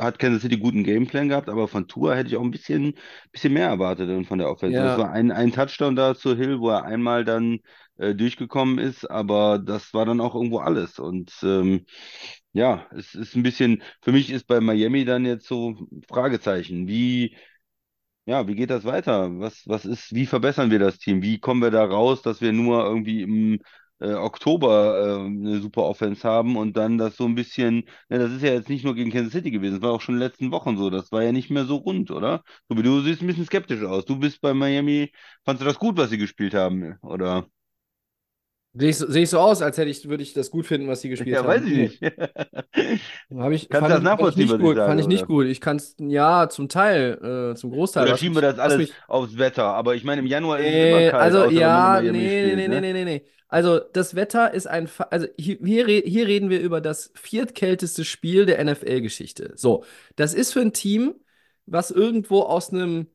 [0.00, 2.94] hat Kansas City guten Gameplan gehabt, aber von Tua hätte ich auch ein bisschen,
[3.32, 4.82] bisschen mehr erwartet von der Offense.
[4.82, 7.60] Das Ja, war ein, ein Touchdown da zu Hill, wo er einmal dann
[7.98, 10.98] äh, durchgekommen ist, aber das war dann auch irgendwo alles.
[10.98, 11.86] Und ähm,
[12.52, 15.76] ja, es ist ein bisschen, für mich ist bei Miami dann jetzt so
[16.08, 16.88] Fragezeichen.
[16.88, 17.36] Wie
[18.26, 19.38] ja, wie geht das weiter?
[19.40, 21.22] Was, was ist, wie verbessern wir das Team?
[21.22, 23.60] Wie kommen wir da raus, dass wir nur irgendwie im
[24.00, 28.32] äh, Oktober äh, eine super Offense haben und dann das so ein bisschen, ja, das
[28.32, 30.28] ist ja jetzt nicht nur gegen Kansas City gewesen, das war auch schon in den
[30.28, 32.42] letzten Wochen so, das war ja nicht mehr so rund, oder?
[32.68, 34.04] Du, du siehst ein bisschen skeptisch aus.
[34.04, 35.12] Du bist bei Miami,
[35.44, 37.46] fandst du das gut, was sie gespielt haben, oder?
[38.74, 40.88] sehe ich, so- sehe ich so aus, als hätte ich, würde ich das gut finden,
[40.88, 41.66] was sie gespielt Ja, weiß haben.
[41.66, 41.92] ich Nee.
[42.00, 42.02] nicht.
[43.36, 45.00] Hab ich, Kannst du das ich, fand ich nachvollziehen, nicht was ich gut, sage, fand
[45.00, 45.28] ich nicht oder?
[45.28, 45.46] gut.
[45.46, 48.08] Ich kann es, ja, zum Teil, äh, zum Großteil.
[48.08, 49.64] Oder schieben wir das alles mich, aufs Wetter?
[49.74, 52.68] Aber ich meine, im Januar ist es immer kalt, also ja, Miami nee, nee, nee,
[52.68, 52.84] nee, ne?
[52.92, 53.26] nee, nee, nee.
[53.50, 57.12] Also das Wetter ist ein, Fa- also hier, hier, re- hier reden wir über das
[57.14, 59.52] viertkälteste Spiel der NFL-Geschichte.
[59.56, 59.84] So,
[60.16, 61.14] das ist für ein Team,
[61.66, 63.08] was irgendwo aus einem,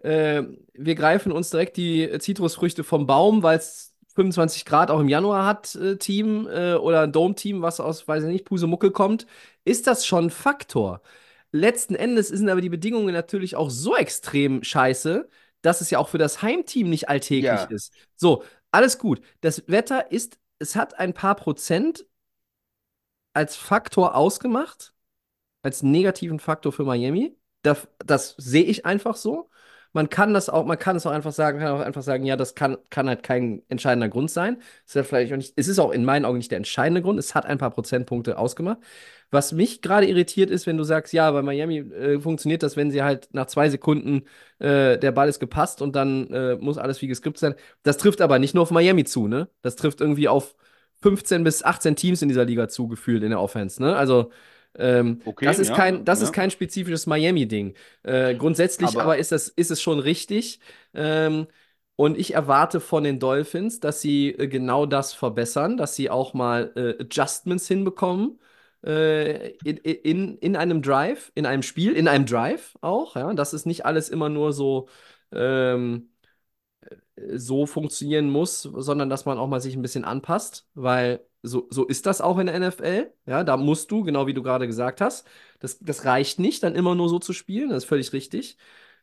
[0.00, 0.42] äh,
[0.74, 5.46] wir greifen uns direkt die Zitrusfrüchte vom Baum, weil es 25 Grad auch im Januar
[5.46, 9.26] hat, äh, Team äh, oder ein Dome-Team, was aus, weiß ich nicht, Pusemuckel kommt,
[9.64, 11.02] ist das schon ein Faktor.
[11.52, 15.28] Letzten Endes sind aber die Bedingungen natürlich auch so extrem scheiße,
[15.62, 17.92] dass es ja auch für das Heimteam nicht alltäglich Ja, ist.
[18.16, 19.20] So, alles gut.
[19.40, 22.06] Das Wetter ist, es hat ein paar Prozent
[23.32, 24.94] als Faktor ausgemacht,
[25.62, 27.36] als negativen Faktor für Miami.
[27.62, 29.50] Das, das sehe ich einfach so.
[29.92, 32.36] Man kann das auch, man kann es auch einfach sagen, kann auch einfach sagen, ja,
[32.36, 34.62] das kann, kann halt kein entscheidender Grund sein.
[34.86, 37.18] Ist ja vielleicht auch nicht, es ist auch in meinen Augen nicht der entscheidende Grund.
[37.18, 38.78] Es hat ein paar Prozentpunkte ausgemacht.
[39.32, 42.90] Was mich gerade irritiert ist, wenn du sagst, ja, bei Miami äh, funktioniert das, wenn
[42.90, 44.22] sie halt nach zwei Sekunden
[44.58, 47.54] äh, der Ball ist gepasst und dann äh, muss alles wie geskript sein.
[47.82, 49.48] Das trifft aber nicht nur auf Miami zu, ne?
[49.62, 50.56] Das trifft irgendwie auf
[51.02, 53.96] 15 bis 18 Teams in dieser Liga zu, gefühlt in der Offense, ne?
[53.96, 54.30] Also
[54.78, 56.32] ähm, das okay, ist ja, kein, das ist ja.
[56.32, 57.74] kein spezifisches Miami-Ding.
[58.02, 60.60] Äh, grundsätzlich aber Aber ist das, ist es schon richtig.
[60.94, 61.46] Ähm,
[61.96, 66.34] und ich erwarte von den Dolphins, dass sie äh, genau das verbessern, dass sie auch
[66.34, 68.40] mal äh, Adjustments hinbekommen
[68.84, 73.16] äh, in, in, in einem Drive, in einem Spiel, in einem Drive auch.
[73.16, 73.32] Ja?
[73.34, 74.88] Dass es nicht alles immer nur so,
[75.32, 76.10] ähm,
[77.36, 81.86] so funktionieren muss, sondern dass man auch mal sich ein bisschen anpasst, weil so, so
[81.86, 83.12] ist das auch in der NFL.
[83.26, 85.26] Ja, da musst du, genau wie du gerade gesagt hast,
[85.60, 88.58] das, das reicht nicht, dann immer nur so zu spielen, das ist völlig richtig.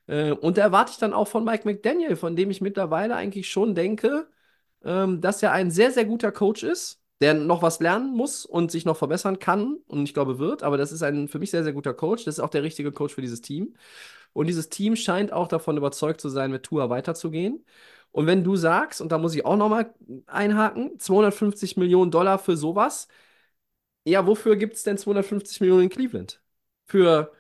[0.08, 3.50] Äh, und da erwarte ich dann auch von Mike McDaniel, von dem ich mittlerweile eigentlich
[3.50, 4.28] schon denke,
[4.84, 8.71] ähm, dass er ein sehr, sehr guter Coach ist, der noch was lernen muss und
[8.71, 11.63] sich noch verbessern kann und ich glaube wird, aber das ist ein für mich sehr,
[11.63, 12.26] sehr guter Coach.
[12.26, 13.76] Das ist auch der richtige Coach für dieses Team.
[14.34, 17.65] Und dieses Team scheint auch davon überzeugt zu sein, mit Tua weiterzugehen.
[18.18, 19.94] Und wenn du sagst, und da muss ich auch nochmal
[20.26, 23.08] einhaken, 250 Millionen Dollar für sowas,
[24.06, 26.42] ja, wofür gibt es denn 250 Millionen in Cleveland?
[26.88, 27.34] Für,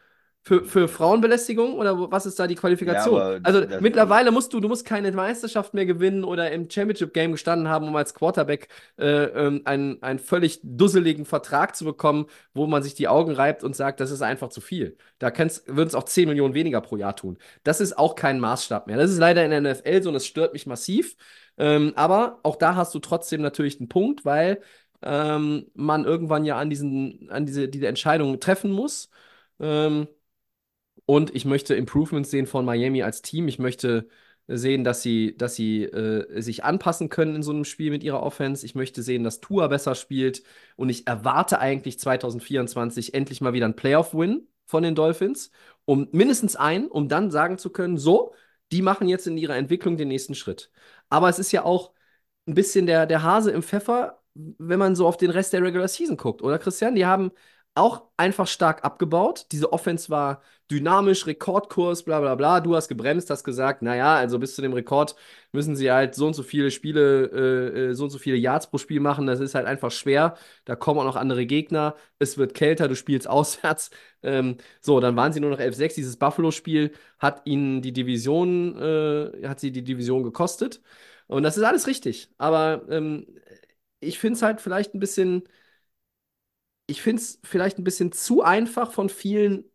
[0.47, 3.05] für, für Frauenbelästigung oder was ist da die Ja, Qualifikation?
[3.05, 7.67] aber Also mittlerweile musst du, du musst keine Meisterschaft mehr gewinnen oder im Championship-Game gestanden
[7.67, 12.81] haben, um als Quarterback äh, ähm, einen, einen völlig dusseligen Vertrag zu bekommen, wo man
[12.81, 14.95] sich die Augen reibt und sagt, das ist einfach zu viel.
[15.19, 17.37] Da würden es auch 10 Millionen weniger pro Jahr tun.
[17.63, 18.95] Das ist auch kein Maßstab mehr.
[18.97, 21.17] Das ist leider in der NFL so und das stört mich massiv.
[21.57, 24.61] Ähm, aber auch da hast du trotzdem natürlich einen Punkt, weil
[25.01, 29.09] ähm, man irgendwann ja an diesen, an diese, diese Entscheidung treffen muss.
[29.59, 30.07] Ähm,
[31.07, 33.47] und ich möchte Improvements sehen von Miami als Team.
[33.47, 34.09] Ich möchte
[34.47, 38.21] sehen, dass sie, dass sie äh, sich anpassen können in so einem Spiel mit ihrer
[38.21, 38.65] Offense.
[38.65, 40.43] Ich möchte sehen, dass Tua besser spielt.
[40.75, 45.51] Und ich erwarte eigentlich 2024 endlich mal wieder einen Playoff-Win von den Dolphins.
[45.85, 48.33] Um mindestens einen, um dann sagen zu können, so,
[48.73, 50.71] die machen jetzt in ihrer Entwicklung den nächsten Schritt.
[51.09, 51.93] Aber es ist ja auch
[52.47, 55.87] ein bisschen der, der Hase im Pfeffer, wenn man so auf den Rest der Regular
[55.87, 56.95] Season guckt, oder Christian?
[56.95, 57.31] Die haben
[57.77, 59.47] auch einfach stark abgebaut.
[59.51, 62.59] Diese Offense war dynamisch, Rekordkurs, bla bla bla.
[62.61, 65.15] Du hast gebremst, hast gesagt, naja, also bis zu dem Rekord
[65.51, 68.69] müssen sie halt so und so viele Spiele, äh, äh, so und so viele Yards
[68.69, 69.27] pro Spiel machen.
[69.27, 70.35] Das ist halt einfach schwer.
[70.65, 71.95] Da kommen auch noch andere Gegner.
[72.19, 73.91] Es wird kälter, du spielst auswärts.
[74.23, 75.95] Ähm, so, dann waren sie nur noch 11-6.
[75.95, 80.81] Dieses Buffalo-Spiel hat ihnen die Division, äh, hat sie die Division gekostet.
[81.27, 82.29] Und das ist alles richtig.
[82.37, 83.27] Aber ähm,
[83.99, 85.43] ich finde es halt vielleicht ein bisschen
[86.87, 89.65] ich finde es vielleicht ein bisschen zu einfach von vielen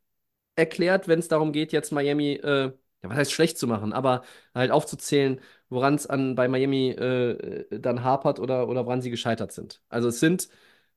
[0.57, 2.75] erklärt, wenn es darum geht, jetzt Miami, äh, ja,
[3.11, 8.39] was heißt schlecht zu machen, aber halt aufzuzählen, woran es bei Miami äh, dann hapert
[8.41, 9.83] oder, oder woran sie gescheitert sind.
[9.89, 10.49] Also es sind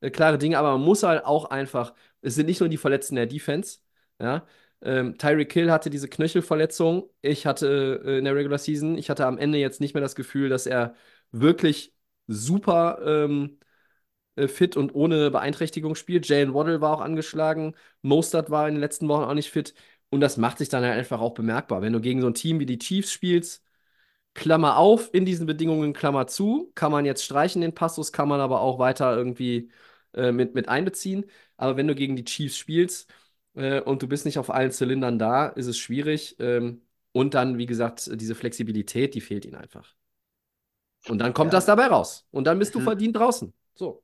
[0.02, 3.16] äh, klare Dinge, aber man muss halt auch einfach, es sind nicht nur die Verletzten
[3.16, 3.80] der Defense,
[4.22, 4.46] ja.
[4.82, 7.10] Ähm, Tyreek Hill hatte diese Knöchelverletzung.
[7.22, 10.16] Ich hatte äh, in der Regular Season, ich hatte am Ende jetzt nicht mehr das
[10.16, 10.96] Gefühl, dass er
[11.32, 11.94] wirklich
[12.28, 13.58] super ähm,
[14.36, 16.28] äh, fit und ohne Beeinträchtigung spielt.
[16.28, 17.76] Jalen Waddle war auch angeschlagen.
[18.02, 19.74] Mostert war in den letzten Wochen auch nicht fit.
[20.10, 21.82] Und das macht sich dann halt einfach auch bemerkbar.
[21.82, 23.64] Wenn du gegen so ein Team wie die Chiefs spielst,
[24.34, 28.42] Klammer auf, in diesen Bedingungen Klammer zu, kann man jetzt streichen den Passus, kann man
[28.42, 29.72] aber auch weiter irgendwie
[30.14, 31.26] äh, mit, mit einbeziehen.
[31.58, 33.10] Aber wenn du gegen die Chiefs spielst
[33.56, 36.36] äh, und du bist nicht auf allen Zylindern da, ist es schwierig.
[36.40, 36.82] Ähm,
[37.14, 39.96] und dann, wie gesagt, diese Flexibilität, die fehlt ihnen einfach.
[41.08, 41.60] Und dann kommt Ja.
[41.60, 42.26] das dabei raus.
[42.32, 43.54] Und dann bist du ist- verdient draußen.
[43.76, 44.04] So.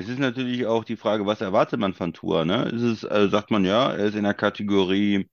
[0.00, 2.64] Es ist natürlich auch die Frage, was erwartet man von Tua, ne?
[2.70, 5.28] Ist es, äh, sagt man ja, er ist in der Kategorie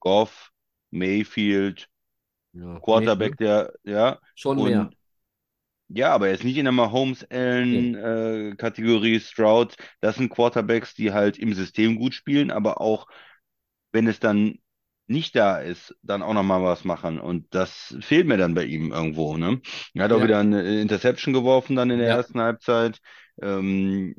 [0.00, 0.50] Goff,
[0.90, 1.88] Mayfield,
[2.52, 3.38] Ja, Quarterback, ne?
[3.38, 4.92] der, ja, Schon und mehr.
[5.88, 9.76] ja, aber er ist nicht in der Mahomes-Allen-Kategorie Stroud.
[10.00, 13.06] Das sind Quarterbacks, die halt im System gut spielen, aber auch,
[13.92, 14.60] wenn es dann
[15.06, 17.20] nicht da ist, dann auch nochmal was machen.
[17.20, 19.60] Und das fehlt mir dann bei ihm irgendwo, ne?
[19.94, 20.24] Er hat auch Ja.
[20.24, 22.16] wieder eine Interception geworfen dann in der Ja.
[22.16, 22.98] ersten Halbzeit.
[23.42, 24.14] Ähm,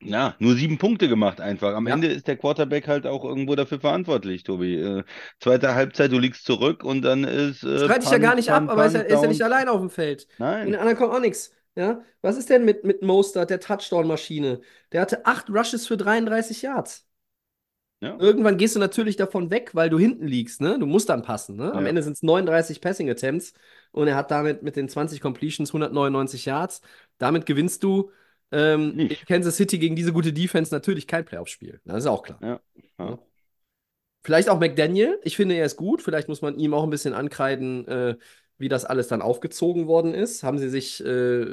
[0.00, 1.74] ja, nur sieben Punkte gemacht einfach.
[1.74, 1.94] Am Ja.
[1.94, 4.76] Ende ist der Quarterback halt auch irgendwo dafür verantwortlich, Tobi.
[4.76, 5.04] Äh,
[5.40, 8.60] zweite Halbzeit, du liegst zurück und dann ist äh, Streite ich ja gar nicht ab,
[8.60, 10.28] Punt, aber ist ja, Punt, ist ja nicht allein auf dem Feld.
[10.38, 10.74] Nein.
[10.74, 11.52] anderen kommt auch nichts.
[11.74, 12.00] Ja?
[12.22, 14.60] Was ist denn mit, mit Mostert, der Touchdown-Maschine?
[14.92, 17.07] Der hatte acht Rushes für 33 Yards.
[18.00, 18.16] Ja.
[18.18, 20.78] Irgendwann gehst du natürlich davon weg, weil du hinten liegst, ne?
[20.78, 21.72] Du musst dann passen, ne?
[21.72, 21.88] Am Ja.
[21.88, 23.54] Ende sind es 39 Passing Attempts
[23.90, 26.80] und er hat damit mit den 20 Completions 199 Yards.
[27.18, 28.12] Damit gewinnst du
[28.52, 29.08] ähm, in.
[29.26, 31.80] Kansas City gegen diese gute Defense natürlich kein Playoff-Spiel.
[31.84, 32.38] Das ist auch klar.
[32.40, 32.60] Ja.
[32.98, 33.18] Ja.
[34.22, 35.18] Vielleicht auch McDaniel.
[35.22, 36.02] Ich finde, er ist gut.
[36.02, 38.16] Vielleicht muss man ihm auch ein bisschen ankreiden, äh,
[38.58, 40.42] wie das alles dann aufgezogen worden ist.
[40.42, 41.46] Haben sie sich, äh,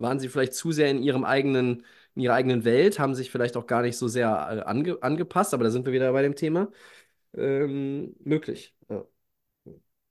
[0.00, 1.84] waren sie vielleicht zu sehr in ihrem eigenen,
[2.18, 5.54] in ihrer eigenen Welt, haben sich vielleicht auch gar nicht so sehr äh, ange angepasst,
[5.54, 6.68] aber da sind wir wieder bei dem Thema.
[7.34, 8.74] Ähm, möglich.
[8.90, 9.04] Ja.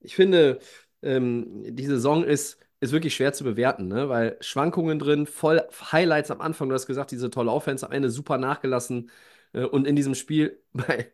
[0.00, 0.60] Ich finde,
[1.02, 4.08] ähm, die Saison ist, ist wirklich schwer zu bewerten, ne?
[4.08, 8.10] weil Schwankungen drin, voll Highlights am Anfang, du hast gesagt, diese tolle Offense am Ende
[8.10, 9.10] super nachgelassen
[9.52, 11.12] äh, und in diesem Spiel bei,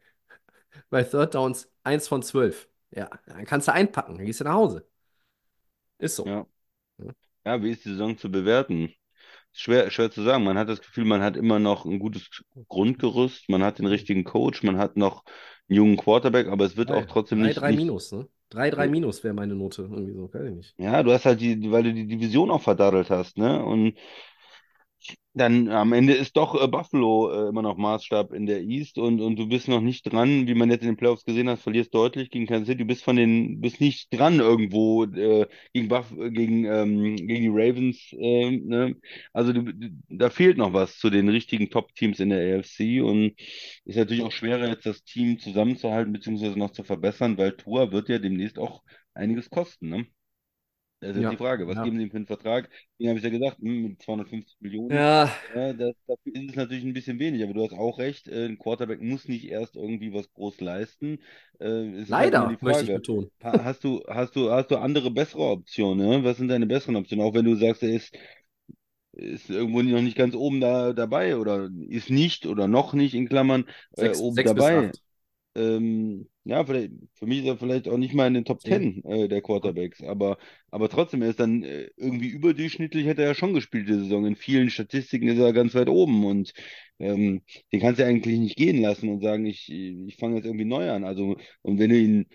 [0.91, 2.69] bei Third Downs 1 von 12.
[2.91, 4.87] Ja, dann kannst du einpacken, dann gehst du nach Hause.
[5.99, 6.27] Ist so.
[6.27, 6.47] Ja.
[7.47, 8.95] Ja, wie ist die Saison zu bewerten?
[9.57, 10.45] Schwer, schwer zu sagen.
[10.45, 12.29] Man hat das Gefühl, man hat immer noch ein gutes
[12.69, 15.25] Grundgerüst, man hat den richtigen Coach, man hat noch
[15.69, 17.79] einen jungen Quarterback, aber es wird auch trotzdem 3, nicht, 3 nicht.
[17.79, 18.29] minus, ne?
[18.51, 18.91] 3, 3 Ja.
[18.91, 19.83] minus wäre meine Note.
[19.83, 20.77] Irgendwie so, weiß ich nicht.
[20.77, 23.65] Ja, du hast halt die, weil du die Division auch verdaddelt hast, ne?
[23.65, 23.97] Und
[25.37, 29.21] dann am Ende ist doch äh, Buffalo äh, immer noch Maßstab in der East und,
[29.21, 31.93] und du bist noch nicht dran, wie man jetzt in den Playoffs gesehen hat, verlierst
[31.95, 36.13] deutlich gegen Kansas City, du bist von den, bist nicht dran irgendwo äh, gegen Buff,
[36.17, 38.97] äh, gegen, ähm, gegen die Ravens, äh, ne?
[39.33, 39.73] Also du,
[40.09, 43.35] da fehlt noch was zu den richtigen Top-Teams in der AFC und
[43.85, 48.09] ist natürlich auch schwerer, jetzt das Team zusammenzuhalten, beziehungsweise noch zu verbessern, weil Tua wird
[48.09, 48.83] ja demnächst auch
[49.15, 50.07] einiges kosten, ne?
[51.13, 51.83] Das ist Ja, die Frage, was ja.
[51.83, 52.71] geben sie ihm für einen Vertrag?
[52.99, 56.57] Deswegen habe ich ja gesagt, hm, mit 250 Millionen, Ja, ja, das, dafür ist es
[56.57, 59.77] natürlich ein bisschen wenig, aber du hast auch recht, äh, ein Quarterback muss nicht erst
[59.77, 61.19] irgendwie was groß leisten.
[61.61, 63.31] Äh, ist halt leider, die möchte ich betonen.
[63.43, 66.25] ha- hast du, hast du, hast du andere bessere Optionen, ne?
[66.25, 67.25] Was sind deine besseren Optionen?
[67.27, 68.17] Auch wenn du sagst, er ist,
[69.13, 73.29] ist irgendwo noch nicht ganz oben da, dabei oder ist nicht oder noch nicht in
[73.29, 73.65] Klammern
[73.97, 74.95] äh, Sechs, oben sechs bis dabei.
[75.57, 79.03] Ähm, ja, vielleicht, für mich ist er vielleicht auch nicht mal in den Top Zehn.
[79.03, 80.37] 10 äh, der Quarterbacks, aber,
[80.71, 84.27] aber trotzdem, er ist dann äh, irgendwie überdurchschnittlich, hätte er ja schon gespielt diese Saison.
[84.27, 86.53] In vielen Statistiken ist er ganz weit oben und
[86.99, 90.65] ähm, den kannst du eigentlich nicht gehen lassen und sagen, ich, ich fange jetzt irgendwie
[90.65, 91.05] neu an.
[91.05, 92.27] Also, und wenn du ihn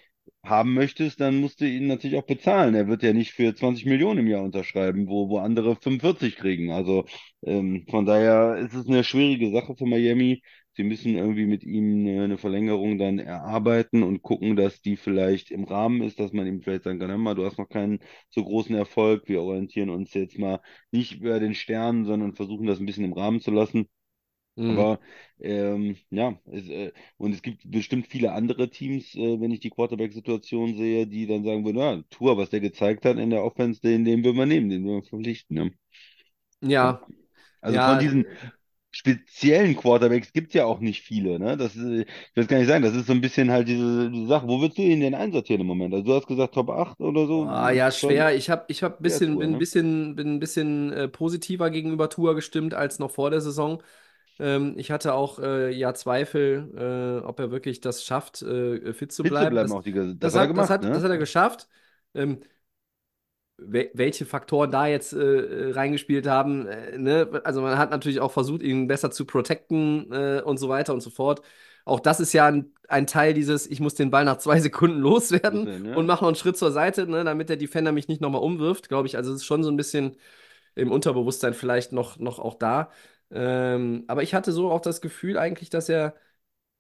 [0.44, 2.74] haben möchtest, dann musst du ihn natürlich auch bezahlen.
[2.76, 6.72] Er wird ja nicht für 20 Millionen im Jahr unterschreiben, wo, wo andere 45 kriegen.
[6.72, 7.06] Also
[7.44, 10.42] ähm, von daher ist es eine schwierige Sache für Miami.
[10.74, 15.66] Sie müssen irgendwie mit ihm eine, Verlängerung dann erarbeiten und gucken, dass die vielleicht im
[15.66, 18.44] Rahmen ist, dass man ihm vielleicht sagen kann, hör mal, du hast noch keinen so
[18.44, 22.86] großen Erfolg, wir orientieren uns jetzt mal nicht über den Sternen, sondern versuchen das ein
[22.86, 23.88] bisschen im Rahmen zu lassen.
[24.56, 24.72] Mhm.
[24.72, 25.00] Aber
[25.40, 29.70] ähm, ja, es, äh, und es gibt bestimmt viele andere Teams, äh, wenn ich die
[29.70, 33.82] Quarterback-Situation sehe, die dann sagen würden, ja, Tour, was der gezeigt hat in der Offense,
[33.82, 35.56] den, den würden wir nehmen, den würden wir verpflichten.
[35.56, 35.72] Ne?
[36.62, 37.02] Ja,
[37.62, 38.26] Also ja, von diesen
[38.92, 41.58] speziellen Quarterbacks gibt es ja auch nicht viele, ne?
[41.58, 44.28] Das ist, ich weiß gar nicht sagen, das ist so ein bisschen halt diese, diese
[44.28, 44.48] Sache.
[44.48, 45.94] Wo würdest du ihn denn einsortieren im Moment?
[45.94, 47.44] Also du hast gesagt Top 8 oder so?
[47.44, 48.36] Ah, ja, schwer.
[48.36, 49.58] Ich habe ich hab bisschen, Tour, bin ein ne?
[49.58, 53.84] bisschen, bin ein bisschen äh, positiver gegenüber Tua gestimmt als noch vor der Saison.
[54.40, 59.12] Ähm, ich hatte auch äh, ja Zweifel, äh, ob er wirklich das schafft, äh, fit
[59.12, 59.52] zu Fit zu bleiben.
[59.52, 61.04] bleiben Das, auch die, das, das hat er hat, das gemacht, hat, das ne?
[61.04, 61.68] hat er geschafft.
[62.16, 62.42] Ähm,
[63.62, 67.42] welche Faktoren da jetzt äh, reingespielt haben, äh, ne?
[67.44, 71.02] Also man hat natürlich auch versucht, ihn besser zu protecten äh, und so weiter und
[71.02, 71.42] so fort.
[71.86, 75.00] Auch das ist ja ein, ein Teil dieses, ich muss den Ball nach zwei Sekunden
[75.00, 75.96] loswerden Loswerden, ja.
[75.96, 78.90] und mache noch einen Schritt zur Seite, ne, damit der Defender mich nicht nochmal umwirft,
[78.90, 79.18] glaube ich.
[79.18, 80.18] Also es ist schon so ein bisschen
[80.76, 82.92] im Unterbewusstsein vielleicht noch, noch auch da.
[83.32, 86.16] Ähm, aber ich hatte so auch das Gefühl eigentlich, dass er,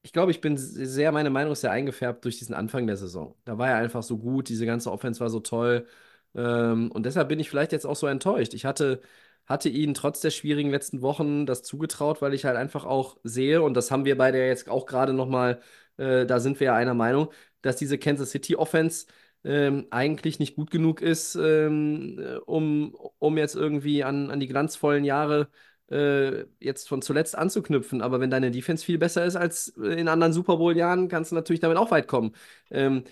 [0.01, 3.35] ich glaube, ich bin sehr, meine Meinung ist sehr eingefärbt durch diesen Anfang der Saison.
[3.45, 5.87] Da war er einfach so gut, diese ganze Offense war so toll.
[6.35, 8.53] Ähm, und deshalb bin ich vielleicht jetzt auch so enttäuscht.
[8.53, 9.01] Ich hatte,
[9.45, 13.61] hatte ihn trotz der schwierigen letzten Wochen das zugetraut, weil ich halt einfach auch sehe,
[13.61, 15.61] und das haben wir beide ja jetzt auch gerade nochmal,
[15.97, 17.29] äh, da sind wir ja einer Meinung,
[17.61, 19.07] dass diese Kansas City Offense
[19.43, 24.47] ähm, eigentlich nicht gut genug ist, ähm, äh, um, um jetzt irgendwie an, an die
[24.47, 25.49] glanzvollen Jahre
[25.89, 28.01] äh, jetzt von zuletzt anzuknüpfen.
[28.01, 31.59] Aber wenn deine Defense viel besser ist als in anderen Super Bowl-Jahren, kannst du natürlich
[31.61, 32.33] damit auch weit kommen.
[32.69, 33.03] Ähm,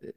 [0.00, 0.12] äh,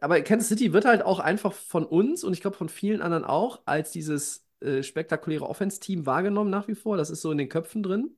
[0.00, 3.24] aber Kansas City wird halt auch einfach von uns und ich glaube von vielen anderen
[3.24, 6.96] auch als dieses äh, spektakuläre Offense-Team wahrgenommen nach wie vor.
[6.96, 8.16] Das ist so in den Köpfen drin.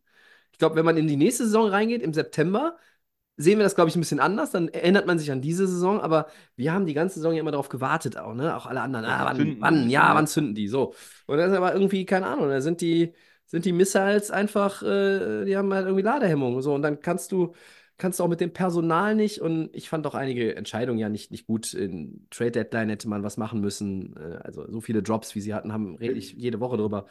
[0.52, 2.76] Ich glaube, wenn man in die nächste Saison reingeht, im September,
[3.36, 4.50] sehen wir das, glaube ich, ein bisschen anders.
[4.50, 7.50] Dann erinnert man sich an diese Saison, aber wir haben die ganze Saison ja immer
[7.52, 8.56] darauf gewartet, auch, ne?
[8.56, 9.04] Auch alle anderen.
[9.04, 10.68] Ah, wann, wann, ja, wann zünden die?
[10.68, 10.94] So.
[11.26, 13.14] Und das ist aber irgendwie, keine Ahnung, da sind die,
[13.46, 16.60] sind die Missiles einfach, äh, die haben halt irgendwie Ladehemmung.
[16.62, 17.54] So, und dann kannst du,
[17.98, 19.40] kannst du auch mit dem Personal nicht.
[19.40, 21.74] Und ich fand auch einige Entscheidungen ja nicht, nicht gut.
[21.74, 24.16] In Trade Deadline hätte man was machen müssen.
[24.16, 27.06] Äh, also so viele Drops, wie sie hatten, haben rede ich jede Woche drüber.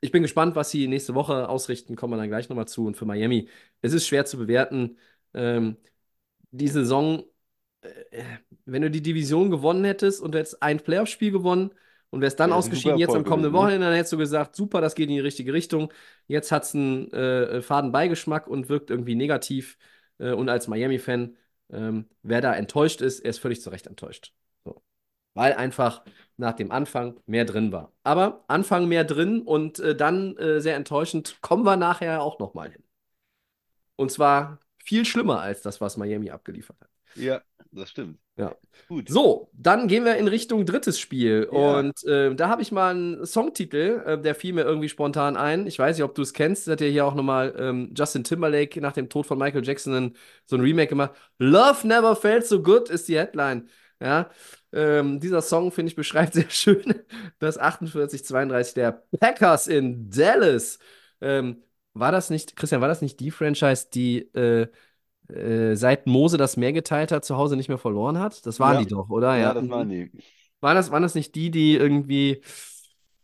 [0.00, 2.86] Ich bin gespannt, was sie nächste Woche ausrichten, kommen wir dann gleich nochmal zu.
[2.86, 3.48] Und für Miami,
[3.82, 4.98] es ist schwer zu bewerten.
[5.34, 5.76] Ähm,
[6.50, 7.24] die Saison,
[8.10, 8.22] äh,
[8.64, 11.70] wenn du die Division gewonnen hättest und du hättest ein Playoff-Spiel gewonnen
[12.10, 13.68] und wärst dann Ja, ausgeschieden, jetzt am kommenden gewesen, ne?
[13.68, 15.92] Wochenende, dann hättest du gesagt, super, das geht in die richtige Richtung.
[16.26, 19.78] Jetzt hat es einen äh, faden Beigeschmack und wirkt irgendwie negativ.
[20.18, 21.36] Äh, und als Miami-Fan,
[21.70, 24.32] ähm, wer da enttäuscht ist, er ist völlig zu Recht enttäuscht.
[24.64, 24.82] So.
[25.34, 26.04] Weil einfach
[26.36, 27.92] nach dem Anfang mehr drin war.
[28.04, 32.70] Aber Anfang mehr drin und äh, dann äh, sehr enttäuschend, kommen wir nachher auch nochmal
[32.70, 32.82] hin.
[33.96, 36.90] Und zwar viel schlimmer als das, was Miami abgeliefert hat.
[37.16, 38.18] Ja, das stimmt.
[38.36, 38.54] Ja.
[38.88, 39.08] Gut.
[39.08, 41.48] So, dann gehen wir in Richtung drittes Spiel.
[41.50, 41.78] Ja.
[41.78, 45.66] Und äh, da habe ich mal einen Songtitel, äh, der fiel mir irgendwie spontan ein.
[45.66, 46.68] Ich weiß nicht, ob du es kennst.
[46.68, 50.16] Hat ja hier auch nochmal ähm, Justin Timberlake nach dem Tod von Michael Jackson ein,
[50.44, 51.12] so ein Remake gemacht.
[51.38, 53.68] Love Never Felt So Good ist die Headline.
[54.00, 54.28] Ja,
[54.72, 56.94] ähm, dieser Song, finde ich, beschreibt sehr schön
[57.38, 60.78] das 48-32 der Packers in Dallas.
[61.22, 61.62] Ähm,
[61.94, 64.68] war das nicht, Christian, war das nicht die Franchise, die äh,
[65.28, 68.44] äh, seit Mose das Meer geteilt hat, zu Hause nicht mehr verloren hat?
[68.46, 68.80] Das waren Ja.
[68.82, 69.34] die doch, oder?
[69.36, 69.54] Ja, Ja.
[69.54, 70.10] das waren die.
[70.60, 72.40] Waren das, waren das nicht die, die irgendwie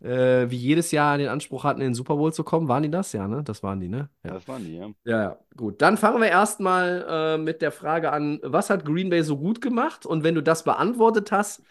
[0.01, 2.67] äh, wie jedes Jahr den Anspruch hatten, in den Super Bowl zu kommen?
[2.69, 3.13] Waren die das?
[3.13, 3.43] Ja, ne?
[3.45, 4.09] Das waren die, ne?
[4.25, 4.33] Ja.
[4.35, 4.91] Das waren die, ja.
[5.05, 5.81] Ja, ja, gut.
[5.81, 9.61] Dann fangen wir erstmal äh, mit der Frage an, was hat Green Bay so gut
[9.61, 10.05] gemacht?
[10.05, 11.63] Und wenn du das beantwortet hast,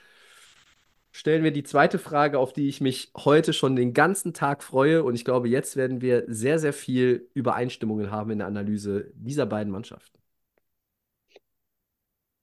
[1.11, 5.03] stellen wir die zweite Frage, auf die ich mich heute schon den ganzen Tag freue.
[5.03, 9.45] Und ich glaube, jetzt werden wir sehr, sehr viel Übereinstimmungen haben in der Analyse dieser
[9.45, 10.17] beiden Mannschaften.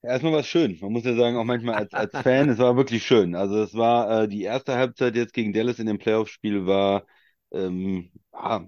[0.01, 0.77] Erstmal war es schön.
[0.81, 3.35] Man muss ja sagen, auch manchmal als, als Fan, es war wirklich schön.
[3.35, 7.05] Also es war äh, die erste Halbzeit jetzt gegen Dallas in dem Playoff-Spiel war
[7.51, 8.65] ähm, ja,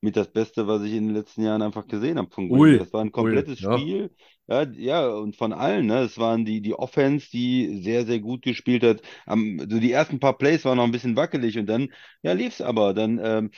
[0.00, 2.78] mit das Beste, was ich in den letzten Jahren einfach gesehen habe von Green.
[2.78, 3.78] Das war ein komplettes ui, ja.
[3.78, 4.10] Spiel.
[4.48, 6.00] Ja, ja, und von allen, ne?
[6.00, 9.00] Es waren die, die Offense, die sehr, sehr gut gespielt hat.
[9.26, 11.88] Am, so die ersten paar Plays waren noch ein bisschen wackelig und dann,
[12.22, 12.94] ja, lief's aber.
[12.94, 13.50] Dann, ähm,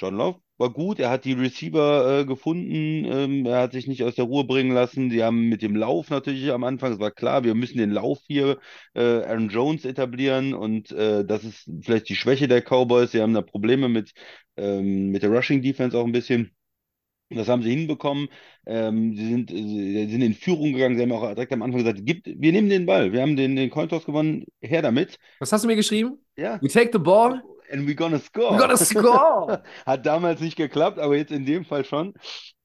[0.00, 4.04] John Love war gut, er hat die Receiver äh, gefunden, ähm, er hat sich nicht
[4.04, 5.10] aus der Ruhe bringen lassen.
[5.10, 8.20] Sie haben mit dem Lauf natürlich am Anfang, es war klar, wir müssen den Lauf
[8.26, 8.58] hier
[8.94, 13.10] äh, Aaron Jones etablieren und äh, das ist vielleicht die Schwäche der Cowboys.
[13.12, 14.12] Sie haben da Probleme mit,
[14.56, 16.54] ähm, mit der Rushing Defense auch ein bisschen.
[17.30, 18.28] Das haben sie hinbekommen.
[18.66, 20.96] Ähm, sie sind, sie sind in Führung gegangen.
[20.96, 23.12] Sie haben auch direkt am Anfang gesagt, Gibt, wir nehmen den Ball.
[23.12, 24.44] Wir haben den, den Cointoss gewonnen.
[24.60, 25.18] Her damit.
[25.40, 26.18] Was hast du mir geschrieben?
[26.36, 26.60] Ja.
[26.62, 27.42] We take the ball,
[27.74, 28.54] And we're gonna score.
[28.54, 29.62] we gotta score.
[29.86, 32.14] Hat damals nicht geklappt, aber jetzt in dem Fall schon.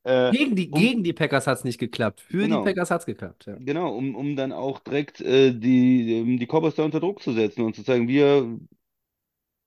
[0.04, 2.22] Äh, Gegen die, um- gegen die Packers hat es nicht geklappt.
[2.22, 2.60] Für Genau.
[2.64, 3.46] die Packers hat es geklappt.
[3.48, 3.56] Ja.
[3.60, 7.64] Genau, um, um dann auch direkt äh, die, die Cowboys da unter Druck zu setzen
[7.64, 8.60] und zu sagen, wir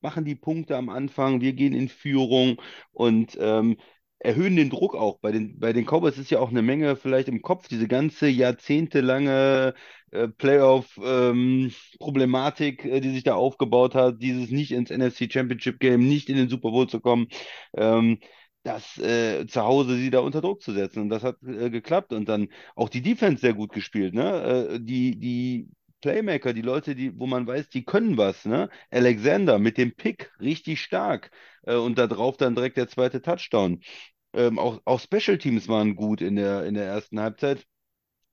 [0.00, 2.56] machen die Punkte am Anfang, wir gehen in Führung
[2.92, 3.76] und ähm,
[4.18, 5.18] erhöhen den Druck auch.
[5.20, 8.28] Bei den, bei den Cowboys ist ja auch eine Menge vielleicht im Kopf, diese ganze
[8.28, 9.74] jahrzehntelange
[10.12, 16.28] äh, Playoff-Problematik, äh, die sich da aufgebaut hat, dieses nicht ins NFC Championship Game, nicht
[16.28, 17.28] in den Super Bowl zu kommen.
[17.74, 18.18] Ähm,
[18.62, 21.02] das äh, zu Hause sie da unter Druck zu setzen.
[21.02, 22.12] Und das hat äh, geklappt.
[22.12, 24.14] Und dann auch die Defense sehr gut gespielt.
[24.14, 24.78] Ne?
[24.80, 25.68] Die, die
[26.00, 28.44] Playmaker, die Leute, die, wo man weiß, die können was.
[28.44, 28.68] Ne?
[28.90, 31.30] Alexander mit dem Pick richtig stark.
[31.64, 33.80] Und da drauf dann direkt der zweite Touchdown.
[34.34, 37.66] Ähm, auch, auch Special Teams waren gut in der, in der ersten Halbzeit.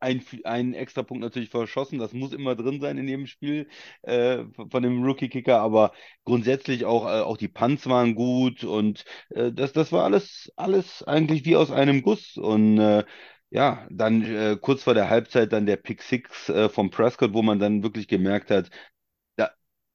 [0.02, 3.68] Ein, ein extra Punkt natürlich verschossen, das muss immer drin sein in jedem Spiel
[4.04, 5.92] äh, von dem Rookie-Kicker, aber
[6.24, 11.04] grundsätzlich auch, äh, auch die Punts waren gut und äh, das, das war alles, alles
[11.04, 12.38] eigentlich wie aus einem Guss.
[12.38, 13.04] Und äh,
[13.50, 17.42] ja, dann äh, kurz vor der Halbzeit dann der Pick Six äh, vom Prescott, wo
[17.42, 18.70] man dann wirklich gemerkt hat,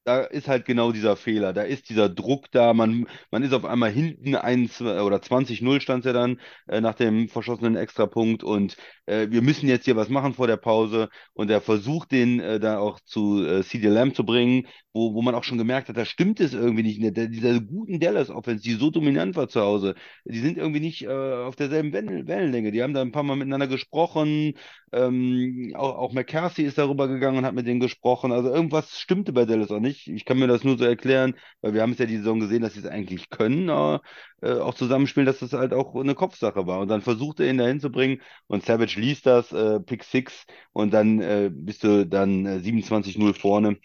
[0.05, 1.53] da, ist halt genau dieser Fehler.
[1.53, 2.75] Da ist dieser Druck da.
[2.75, 7.29] Man, man ist auf einmal hinten 1 oder 20-0 stand ja dann äh, nach dem
[7.29, 8.77] verschossenen Extrapunkt und
[9.07, 11.09] äh, wir müssen jetzt hier was machen vor der Pause.
[11.33, 15.23] Und er versucht den äh, da auch zu äh, CD Lamb zu bringen, wo, wo
[15.23, 17.03] man auch schon gemerkt hat, da stimmt es irgendwie nicht.
[17.17, 21.09] Der, dieser guten Dallas-Offense, die so dominant war zu Hause, die sind irgendwie nicht äh,
[21.09, 22.71] auf derselben Wellen, Wellenlänge.
[22.73, 24.55] Die haben da ein paar Mal miteinander gesprochen.
[24.93, 28.33] Ähm, auch, auch McCarthy ist darüber gegangen und hat mit denen gesprochen.
[28.33, 30.07] Also irgendwas stimmte bei Dallas auch nicht.
[30.09, 32.63] Ich kann mir das nur so erklären, weil wir haben es ja die Saison gesehen,
[32.63, 33.99] dass sie es eigentlich können, äh,
[34.43, 36.81] auch zusammenspielen, dass das halt auch eine Kopfsache war.
[36.81, 40.93] Und dann versucht er ihn da hinzubringen und Savage liest das, äh, Pick 6 und
[40.93, 43.79] dann äh, bist du dann äh, 27-0 vorne.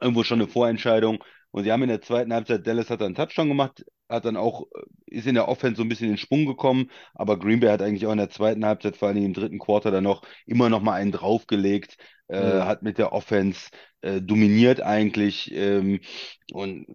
[0.00, 1.22] Irgendwo schon eine Vorentscheidung.
[1.52, 4.36] Und sie haben in der zweiten Halbzeit, Dallas hat dann einen Touchdown gemacht, hat dann
[4.36, 4.66] auch,
[5.06, 8.06] ist in der Offense so ein bisschen in Schwung gekommen, aber Green Bay hat eigentlich
[8.06, 10.94] auch in der zweiten Halbzeit, vor allem im dritten Quarter, dann noch immer noch mal
[10.94, 11.96] einen draufgelegt,
[12.28, 12.60] äh, Mhm.
[12.62, 13.70] hat mit der Offense
[14.02, 16.00] äh, dominiert eigentlich ähm,
[16.52, 16.86] und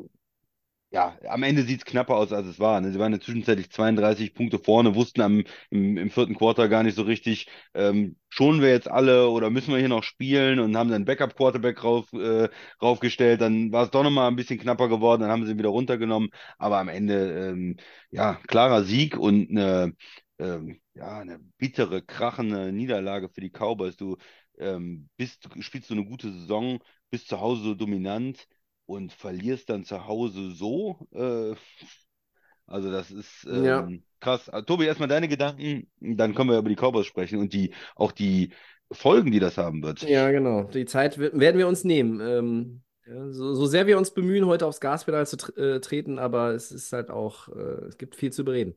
[0.92, 2.80] ja, am Ende sieht es knapper aus, als es war.
[2.80, 2.92] Ne?
[2.92, 7.02] Sie waren zwischenzeitlich 32 Punkte vorne, wussten am, im, im vierten Quarter gar nicht so
[7.02, 11.04] richtig, ähm, schonen wir jetzt alle oder müssen wir hier noch spielen und haben dann
[11.06, 12.48] Backup-Quarterback rauf, äh,
[12.82, 13.42] raufgestellt.
[13.42, 16.30] Dann war es doch nochmal ein bisschen knapper geworden, dann haben sie ihn wieder runtergenommen.
[16.58, 17.78] Aber am Ende, ähm,
[18.12, 19.94] ja, klarer Sieg und eine,
[20.40, 23.98] ähm, ja, eine bittere, krachende Niederlage für die Cowboys.
[23.98, 24.18] Du
[24.60, 26.80] ähm, bist, spielst du eine gute Saison,
[27.10, 28.48] bist zu Hause so dominant
[28.86, 31.08] und verlierst dann zu Hause so.
[31.14, 31.56] Äh,
[32.68, 34.50] also das ist Ja, ähm, krass.
[34.50, 38.12] Ah, Tobi, erstmal deine Gedanken, dann können wir über die Cowboys sprechen und die auch
[38.12, 38.52] die
[38.92, 40.02] Folgen, die das haben wird.
[40.04, 40.64] ja, genau.
[40.66, 42.20] Die Zeit werden wir uns nehmen.
[42.22, 46.18] Ähm, ja, so, so sehr wir uns bemühen, heute aufs Gaspedal zu tr äh, treten,
[46.20, 48.76] aber es ist halt auch, äh, es gibt viel zu bereden.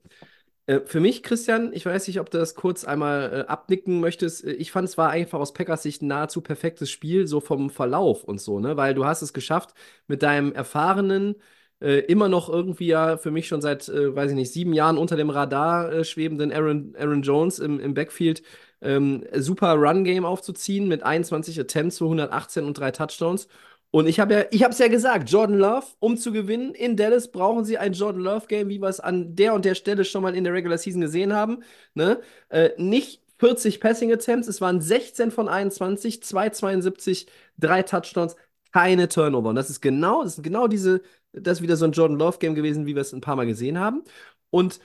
[0.69, 4.45] Äh, für mich, Christian, ich weiß nicht, ob du das kurz einmal äh, abnicken möchtest.
[4.45, 7.71] Äh, Ich fand, es war einfach aus Packers Sicht ein nahezu perfektes Spiel, so vom
[7.71, 8.77] Verlauf und so, ne?
[8.77, 9.75] Weil du hast es geschafft,
[10.07, 11.37] mit deinem erfahrenen,
[11.81, 14.99] äh, immer noch irgendwie ja für mich schon seit, äh, weiß ich nicht, sieben Jahren
[14.99, 18.43] unter dem Radar äh, schwebenden Aaron, Aaron Jones im, im Backfield
[18.81, 23.49] ähm, super Run-Game aufzuziehen mit 21 Attempts für 118 und drei Touchdowns.
[23.91, 26.97] Und ich habe ja, ich habe es ja gesagt, Jordan Love, um zu gewinnen in
[26.97, 30.05] Dallas, brauchen sie ein Jordan Love Game, wie wir es an der und der Stelle
[30.05, 31.63] schon mal in der Regular Season gesehen haben.
[31.95, 32.21] Ne?
[32.51, 38.37] Äh, nicht 40 Passing Attempts, es waren 16 von 21, 272, drei Touchdowns,
[38.73, 39.49] keine Turnover.
[39.51, 41.01] Und das ist genau, das ist genau diese,
[41.33, 43.47] das ist wieder so ein Jordan Love Game gewesen, wie wir es ein paar Mal
[43.47, 44.03] gesehen haben.
[44.51, 44.81] Und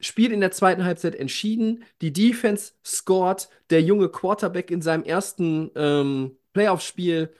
[0.00, 1.84] Spiel in der zweiten Halbzeit entschieden.
[2.02, 3.48] Die Defense scored.
[3.70, 7.32] Der junge Quarterback in seinem ersten ähm, Playoff-Spiel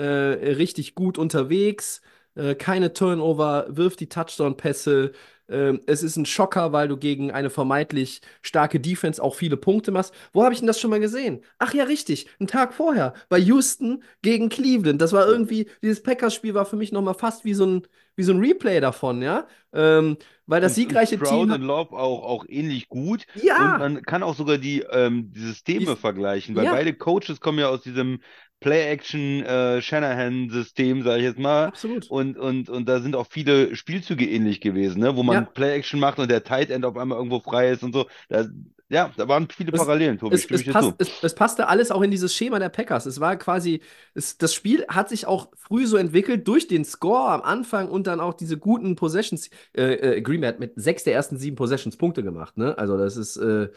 [0.00, 2.00] richtig gut unterwegs.
[2.36, 5.12] Äh, keine Turnover, wirft die Touchdown-Pässe.
[5.48, 9.92] Ähm, es ist ein Schocker, weil du gegen eine vermeintlich starke Defense auch viele Punkte
[9.92, 10.14] machst.
[10.32, 11.42] Wo habe ich denn das schon mal gesehen?
[11.58, 12.26] Ach ja, richtig.
[12.40, 15.00] Einen Tag vorher bei Houston gegen Cleveland.
[15.02, 17.82] Das war irgendwie, dieses Packers-Spiel war für mich nochmal fast wie so ein,
[18.16, 19.46] wie so ein Replay davon, ja.
[19.72, 20.16] Ähm,
[20.46, 21.52] weil das Und, und siegreiche Stroud Team.
[21.52, 23.26] und Love auch, auch ähnlich gut.
[23.34, 26.72] Und Ja, man kann auch sogar die, ähm, die Systeme Die- vergleichen, weil ja.
[26.72, 28.20] beide Coaches kommen ja aus diesem
[28.64, 31.66] Play-Action-Shanahan-System, sage ich jetzt mal.
[31.66, 32.10] absolut.
[32.10, 35.16] Und, und, und da sind auch viele Spielzüge ähnlich gewesen, ne?
[35.16, 35.40] wo man Ja.
[35.42, 38.06] Play-Action macht und der Tight End auf einmal irgendwo frei ist und so.
[38.28, 38.46] Da,
[38.88, 40.94] ja, da waren viele Es- Parallelen, Tobi, Es, es, zu.
[41.22, 43.06] es, passte alles auch in dieses Schema der Packers.
[43.06, 43.80] Es war quasi,
[44.14, 48.20] das Spiel hat sich auch früh so entwickelt durch den Score am Anfang und dann
[48.20, 49.50] auch diese guten Possessions.
[49.76, 52.56] Äh, äh, Green hat mit sechs der ersten sieben Possessions Punkte gemacht.
[52.56, 52.76] Ne?
[52.78, 53.68] Also das ist, äh,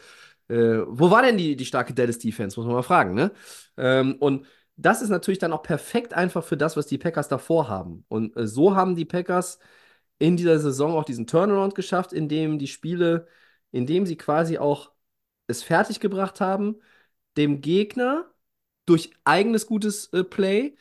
[0.48, 3.14] äh, wo war denn die, die starke Dallas Defense, muss man mal fragen.
[3.14, 3.32] Ne?
[3.76, 4.46] Ähm, und
[4.78, 8.04] das ist natürlich dann auch perfekt einfach für das, was die Packers davor haben.
[8.08, 9.58] Und äh, so haben die Packers
[10.18, 13.28] in dieser Saison auch diesen Turnaround geschafft, indem die Spiele,
[13.72, 14.92] indem sie quasi auch
[15.48, 16.80] es fertiggebracht haben,
[17.36, 18.32] dem Gegner
[18.86, 20.76] durch eigenes gutes äh, Play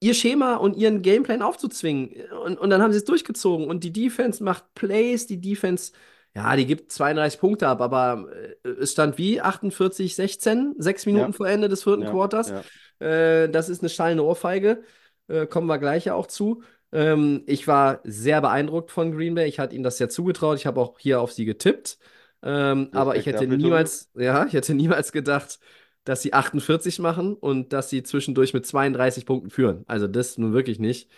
[0.00, 2.30] ihr Schema und ihren Gameplan aufzuzwingen.
[2.44, 3.66] Und, und dann haben sie es durchgezogen.
[3.68, 5.92] Und die Defense macht Plays, die Defense,
[6.34, 8.26] ja, die gibt 32 Punkte ab, aber
[8.64, 11.36] äh, es stand wie 48, 16, sechs Minuten Ja.
[11.36, 12.50] vor Ende des vierten Ja, Quarters.
[13.00, 13.06] ja.
[13.06, 14.82] Äh, das ist eine schallende Ohrfeige.
[15.28, 16.62] Äh, kommen wir gleich ja auch zu.
[16.92, 19.48] Ähm, ich war sehr beeindruckt von Green Bay.
[19.48, 20.58] Ich hatte ihnen das ja zugetraut.
[20.58, 21.98] Ich habe auch hier auf sie getippt.
[22.42, 25.58] Ähm, aber ich hätte niemals, ja, ich hätte niemals gedacht,
[26.04, 29.84] dass sie 48 machen und dass sie zwischendurch mit 32 Punkten führen.
[29.86, 31.10] Also das nun wirklich nicht.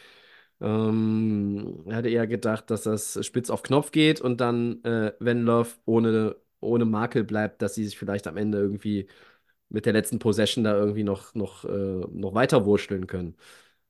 [0.60, 5.70] Ähm, hatte eher gedacht, dass das spitz auf Knopf geht und dann, äh, wenn Love
[5.86, 9.08] ohne, ohne Makel bleibt, dass sie sich vielleicht am Ende irgendwie
[9.68, 13.36] mit der letzten Possession da irgendwie noch, noch, äh, noch weiter wurschteln können.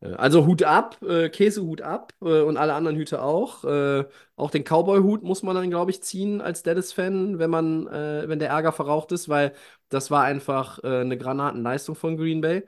[0.01, 3.64] Äh, Also Hut ab, äh, Käsehut ab äh, und alle anderen Hüte auch.
[3.64, 4.05] Äh,
[4.37, 8.51] auch den Cowboy-Hut muss man dann, glaube ich, ziehen als Dallas-Fan, wenn man, wenn der
[8.51, 9.53] Ärger verraucht ist, weil
[9.89, 12.64] das war einfach eine Granatenleistung von Green Bay.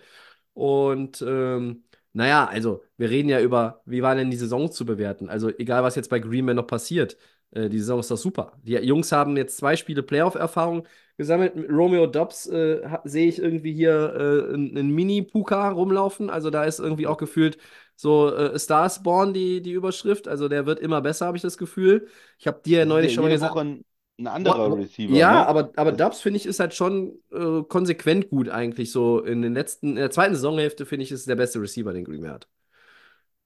[0.54, 1.84] Und ähm,
[2.14, 5.28] Naja, also wir reden ja über, wie war denn die Saison zu bewerten?
[5.28, 7.16] Also egal, was jetzt bei Green Bay noch passiert,
[7.52, 8.52] äh, die Saison ist doch super.
[8.62, 10.86] Die Jungs haben jetzt zwei Spiele Playoff-Erfahrung
[11.16, 11.54] gesammelt.
[11.70, 16.28] Romeo Dobbs äh, sehe ich irgendwie hier äh, einen Mini-Puka rumlaufen.
[16.28, 17.56] Also da ist irgendwie auch gefühlt
[17.96, 20.28] so äh, Stars Born die, die Überschrift.
[20.28, 22.08] Also der wird immer besser, habe ich das Gefühl.
[22.38, 23.54] Ich habe dir ja neulich ja schon mal gesagt.
[23.54, 23.84] Woche
[24.22, 25.46] ein, anderer Wo- Receiver, Ja, ne?
[25.46, 28.92] aber, aber Dubs, finde ich, ist halt schon äh, konsequent gut eigentlich.
[28.92, 31.92] So in den letzten, in der zweiten Saisonhälfte, finde ich, ist es der beste Receiver,
[31.92, 32.48] den Green Bay hat.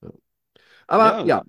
[0.02, 0.10] Ja.
[0.88, 1.44] Aber ja,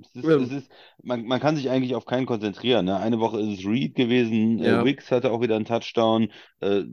[0.00, 0.70] Es ist, es ist,
[1.02, 2.84] man, man kann sich eigentlich auf keinen konzentrieren.
[2.86, 2.98] Ne?
[2.98, 4.82] Eine Woche ist es Reed gewesen, Ja.
[4.82, 6.30] äh, Wicks hatte auch wieder einen Touchdown.
[6.60, 6.84] Äh,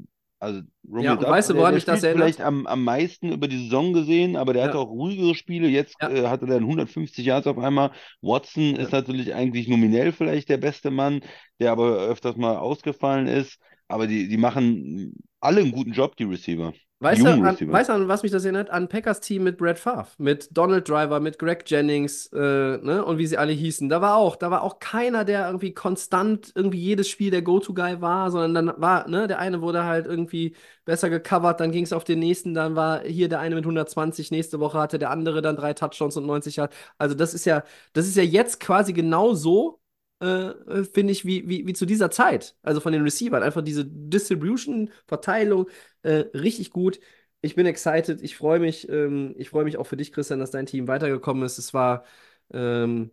[0.43, 2.35] also Romeo Ja, und weißt du, woran mich das erinnert?
[2.35, 4.67] vielleicht am, am meisten über die Saison gesehen, aber der Ja.
[4.69, 5.67] hatte auch ruhigere Spiele.
[5.67, 6.09] Jetzt Ja.
[6.09, 7.91] äh, hatte er 150 Yards auf einmal.
[8.21, 11.21] Watson ist natürlich eigentlich nominell vielleicht der beste Mann,
[11.59, 13.57] der aber öfters mal ausgefallen ist.
[13.87, 16.73] Aber die, die machen alle einen guten Job, die Receiver.
[17.03, 18.69] Weißt du, an, weißt du, an was mich das erinnert?
[18.69, 23.17] An Packers Team mit Brett Favre, mit Donald Driver, mit Greg Jennings, äh, ne, und
[23.17, 23.89] wie sie alle hießen.
[23.89, 27.99] Da war auch, da war auch keiner, der irgendwie konstant irgendwie jedes Spiel der Go-To-Guy
[28.01, 31.93] war, sondern dann war, ne, der eine wurde halt irgendwie besser gecovert, dann ging es
[31.93, 35.41] auf den nächsten, dann war hier der eine mit 120, nächste Woche hatte der andere
[35.41, 36.75] dann drei Touchdowns und 90 Yards.
[36.97, 39.82] Also das ist ja, das ist ja jetzt quasi genau so,
[40.23, 42.55] äh, finde ich, wie, wie, wie zu dieser Zeit.
[42.61, 43.43] Also von den Receivern.
[43.43, 45.67] Einfach diese Distribution, Verteilung,
[46.03, 46.99] äh, richtig gut.
[47.41, 48.21] Ich bin excited.
[48.21, 48.87] Ich freue mich.
[48.89, 51.57] Ähm, ich freue mich auch für dich, Christian, dass dein Team weitergekommen ist.
[51.57, 52.05] Es war,
[52.53, 53.11] ähm,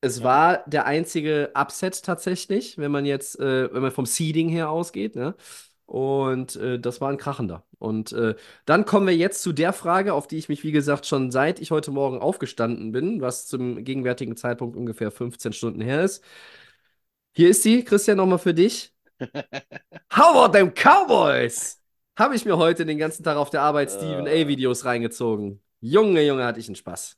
[0.00, 0.24] es Ja.
[0.24, 5.16] war der einzige Upset tatsächlich, wenn man jetzt, äh, wenn man vom Seeding her ausgeht,
[5.16, 5.34] ne?
[5.86, 7.64] Und äh, das war ein krachender.
[7.78, 8.34] Und äh,
[8.64, 11.60] dann kommen wir jetzt zu der Frage, auf die ich mich, wie gesagt, schon seit
[11.60, 16.24] ich heute Morgen aufgestanden bin, was zum gegenwärtigen Zeitpunkt ungefähr 15 Stunden her ist.
[17.34, 18.92] Hier ist sie, Christian, nochmal für dich.
[20.14, 21.80] How about them Cowboys?
[22.16, 24.42] Habe ich mir heute den ganzen Tag auf der Arbeit Stephen Äh.
[24.44, 25.62] A-Videos reingezogen.
[25.80, 27.16] Junge, Junge, hatte ich einen Spaß.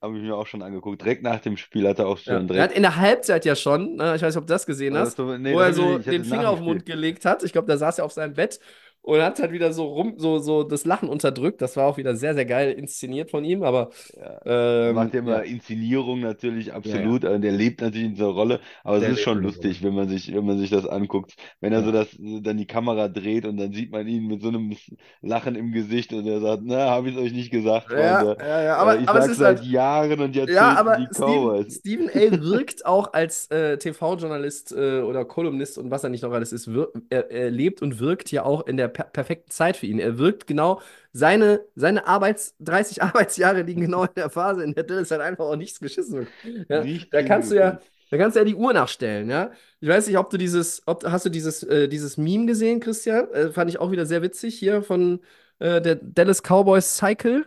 [0.00, 1.02] Habe ich mir auch schon angeguckt.
[1.02, 2.34] Direkt nach dem Spiel hat er auch Ja.
[2.38, 4.64] schon Er hat in der Halbzeit ja schon, ne, ich weiß nicht, ob du das
[4.64, 7.42] gesehen hast, das so- nee, wo er so den Finger auf den Mund gelegt hat.
[7.42, 8.60] Ich glaube, da saß er auf seinem Bett
[9.08, 11.60] und hat halt wieder so rum, so, so das Lachen unterdrückt.
[11.62, 14.40] Das war auch wieder sehr, sehr geil inszeniert von ihm, aber Ja.
[14.82, 15.44] Er ähm, macht ja immer ja.
[15.44, 19.42] Inszenierung natürlich absolut, aber der lebt natürlich in dieser Rolle, aber Der es ist schon
[19.42, 21.84] lustig, wenn man sich, wenn man sich das anguckt, wenn er Ja.
[21.84, 24.74] so das, dann die Kamera dreht und dann sieht man ihn mit so einem
[25.20, 28.38] Lachen im Gesicht und er sagt, na, habe ich euch nicht gesagt, Ja, Freunde.
[28.40, 29.62] ja, ja, Äh, aber, ich aber es ist seit halt.
[29.62, 31.68] Jahren und Ja, Jahrzehnten aber die Steven, Cowboys.
[31.68, 32.40] Steven A.
[32.42, 36.68] wirkt auch als äh, TV-Journalist äh, oder Kolumnist und was er nicht noch alles ist.
[37.10, 39.98] Er, er lebt und wirkt ja auch in der per perfekten Zeit für ihn.
[39.98, 40.80] Er wirkt genau,
[41.12, 45.44] seine, seine Arbeits 30 Arbeitsjahre liegen genau in der Phase, in der Dallas halt einfach
[45.44, 46.32] auch nichts geschissen wird.
[46.68, 47.80] Ja, Nicht da kannst du ja,
[48.10, 49.52] da kannst du ja die Uhr nachstellen, ja.
[49.80, 53.28] Ich weiß nicht, ob du dieses, ob, hast du dieses, äh, dieses Meme gesehen, Christian?
[53.32, 55.20] Äh, fand ich auch wieder sehr witzig hier von
[55.58, 57.46] äh, der Dallas Cowboys Cycle.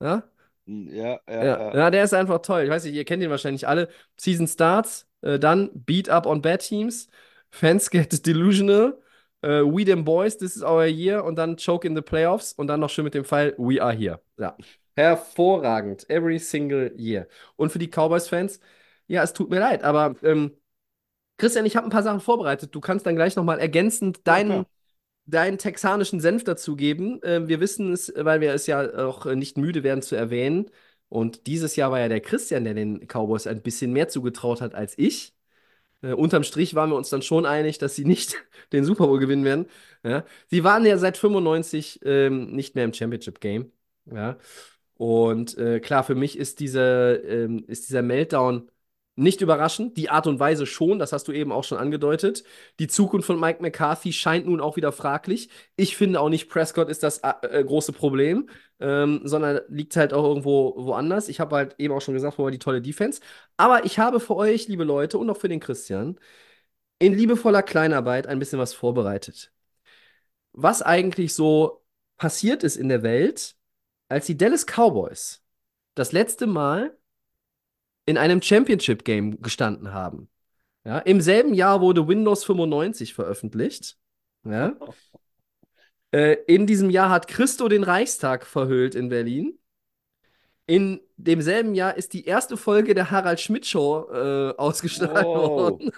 [0.00, 0.24] Ja?
[0.66, 1.74] Ja, ja, Ja, ja.
[1.74, 2.62] ja, der ist einfach toll.
[2.64, 3.88] Ich weiß nicht, ihr kennt ihn wahrscheinlich alle.
[4.18, 7.08] Season starts, äh, dann Beat up on bad teams,
[7.50, 9.00] Fans get delusional,
[9.42, 12.66] äh, we them boys, this is our year und dann choke in the playoffs und
[12.68, 14.20] dann noch schön mit dem Pfeil, we are here.
[14.38, 14.56] Ja,
[14.96, 17.26] hervorragend, every single year.
[17.56, 18.60] Und für die Cowboys-Fans,
[19.06, 20.56] ja, es tut mir leid, aber ähm,
[21.38, 22.74] Christian, ich habe ein paar Sachen vorbereitet.
[22.74, 24.66] Du kannst dann gleich nochmal ergänzend deinen klar.
[25.26, 27.20] deinen texanischen Senf dazugeben.
[27.24, 30.70] Ähm, wir wissen es, weil wir es ja auch äh, nicht müde werden zu erwähnen.
[31.08, 34.74] Und dieses Jahr war ja der Christian, der den Cowboys ein bisschen mehr zugetraut hat
[34.74, 35.34] als ich.
[36.02, 38.36] Äh, unterm Strich waren wir uns dann schon einig, dass sie nicht
[38.72, 39.66] den Super Bowl gewinnen werden.
[40.02, 40.24] Ja.
[40.48, 43.72] Sie waren ja seit 95 ähm, nicht mehr im Championship Game.
[44.06, 44.38] Ja.
[44.94, 48.70] Und äh, klar, für mich ist, diese, ähm, ist dieser Meltdown
[49.20, 49.96] nicht überraschend.
[49.96, 52.42] Die Art und Weise schon, das hast du eben auch schon angedeutet.
[52.78, 55.50] Die Zukunft von Mike McCarthy scheint nun auch wieder fraglich.
[55.76, 58.48] Ich finde auch nicht, Prescott ist das äh, äh, große Problem,
[58.80, 61.28] ähm, sondern liegt halt auch irgendwo woanders.
[61.28, 63.20] Ich habe halt eben auch schon gesagt, vorher die tolle Defense.
[63.56, 66.18] Aber ich habe für euch, liebe Leute, und auch für den Christian,
[66.98, 69.52] in liebevoller Kleinarbeit ein bisschen was vorbereitet.
[70.52, 71.84] Was eigentlich so
[72.16, 73.56] passiert ist in der Welt,
[74.08, 75.42] als die Dallas Cowboys
[75.94, 76.96] das letzte Mal
[78.06, 80.28] in einem Championship-Game gestanden haben.
[80.84, 83.98] Ja, Im selben Jahr wurde Windows 95 veröffentlicht.
[84.44, 84.74] Ja.
[86.12, 89.58] Äh, in diesem Jahr hat Christo den Reichstag verhüllt in Berlin.
[90.66, 95.80] In demselben Jahr ist die erste Folge der Harald Schmidt Show äh, ausgestrahlt Wow.
[95.80, 95.92] worden.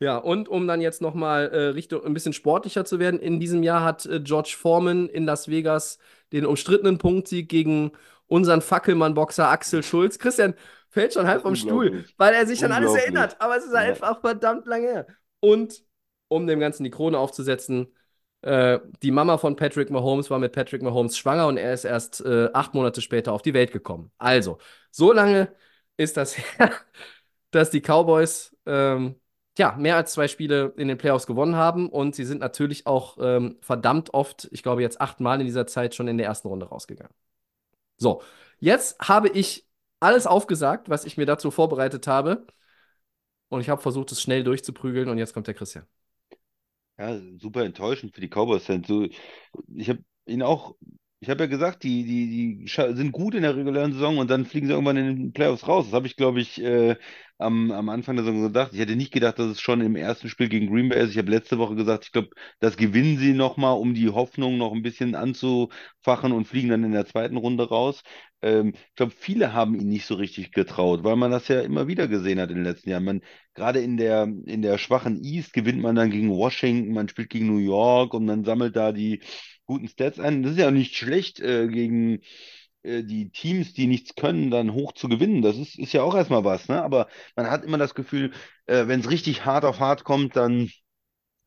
[0.00, 3.62] Ja, und um dann jetzt nochmal äh, Richtung ein bisschen sportlicher zu werden, in diesem
[3.62, 5.98] Jahr hat äh, George Foreman in Las Vegas
[6.32, 7.92] den umstrittenen Punktsieg gegen
[8.32, 10.18] unseren Fackelmann-Boxer Axel Schulz.
[10.18, 10.54] Christian
[10.90, 13.80] fällt schon halb vom Stuhl, weil er sich an alles erinnert, aber es ist Ja.
[13.80, 15.06] einfach verdammt lange her.
[15.40, 15.82] Und
[16.28, 17.88] um dem Ganzen die Krone aufzusetzen,
[18.44, 22.22] Äh, die Mama von Patrick Mahomes war mit Patrick Mahomes schwanger und er ist erst
[22.24, 24.10] äh, acht Monate später auf die Welt gekommen.
[24.18, 24.58] Also,
[24.90, 25.54] so lange
[25.96, 26.72] ist das her,
[27.50, 29.16] dass die Cowboys ähm,
[29.58, 33.18] ja, mehr als zwei Spiele in den Playoffs gewonnen haben und sie sind natürlich auch
[33.20, 36.66] ähm, verdammt oft, ich glaube jetzt achtmal in dieser Zeit schon in der ersten Runde
[36.66, 37.14] rausgegangen.
[38.02, 38.20] So,
[38.58, 39.64] jetzt habe ich
[40.00, 42.46] alles aufgesagt, was ich mir dazu vorbereitet habe
[43.48, 45.86] und ich habe versucht, es schnell durchzuprügeln und jetzt kommt der Christian.
[46.98, 48.88] Ja, super enttäuschend für die Cowboys-Fans.
[49.74, 50.74] Ich habe ihn auch,
[51.22, 54.44] ich habe ja gesagt, die, die, die sind gut in der regulären Saison und dann
[54.44, 55.84] fliegen sie irgendwann in den Playoffs raus.
[55.86, 56.96] Das habe ich, glaube ich, äh,
[57.38, 58.72] am, am Anfang der Saison gedacht.
[58.72, 61.10] Ich hätte nicht gedacht, dass es schon im ersten Spiel gegen Green Bay ist.
[61.12, 64.72] Ich habe letzte Woche gesagt, ich glaube, das gewinnen sie nochmal, um die Hoffnung noch
[64.72, 68.02] ein bisschen anzufachen und fliegen dann in der zweiten Runde raus.
[68.42, 71.86] Ähm, ich glaube, viele haben ihn nicht so richtig getraut, weil man das ja immer
[71.86, 73.04] wieder gesehen hat in den letzten Jahren.
[73.04, 73.20] Man,
[73.54, 77.46] gerade in der, in der schwachen East gewinnt man dann gegen Washington, man spielt gegen
[77.46, 79.20] New York und man sammelt da die
[79.72, 80.42] guten Stats ein.
[80.42, 82.20] Das ist ja nicht schlecht, äh, gegen
[82.82, 85.42] äh, die Teams, die nichts können, dann hoch zu gewinnen.
[85.42, 86.82] Das ist, ist ja auch erstmal was, ne?
[86.82, 88.32] Aber man hat immer das Gefühl,
[88.66, 90.70] äh, wenn es richtig hart auf hart kommt, dann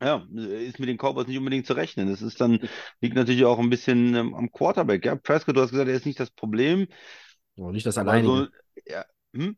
[0.01, 2.09] ja, ist mit den Cowboys nicht unbedingt zu rechnen.
[2.09, 2.59] Das ist dann,
[3.01, 5.05] liegt natürlich auch ein bisschen ähm, am Quarterback.
[5.05, 6.87] Ja, Prescott, du hast gesagt, er ist nicht das Problem.
[7.57, 8.49] Oh, nicht das Aber alleinige.
[8.75, 9.55] so, ja, hm?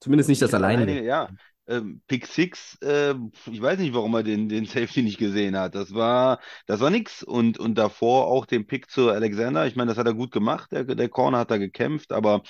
[0.00, 1.30] Zumindest nicht das alleinige, ja.
[1.68, 3.14] Ähm, Pick Six, äh,
[3.50, 5.74] ich weiß nicht, warum er den, den Safety nicht gesehen hat.
[5.74, 7.22] Das war, das war nix.
[7.22, 9.66] Und, und davor auch den Pick zu Alexander.
[9.66, 10.72] Ich meine, das hat er gut gemacht.
[10.72, 12.42] Der, der Corner hat da gekämpft, aber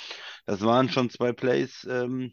[0.47, 2.33] das waren schon zwei Plays, ähm,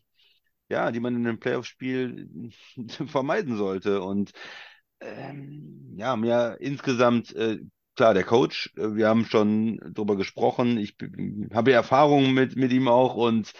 [0.69, 2.51] ja, die man in einem Playoff-Spiel
[3.07, 4.01] vermeiden sollte.
[4.01, 4.31] Und
[5.01, 7.59] ähm, ja, mir insgesamt, äh,
[7.95, 10.77] klar, der Coach, äh, wir haben schon drüber gesprochen.
[10.77, 10.95] Ich
[11.53, 13.53] habe Erfahrungen mit, mit ihm auch und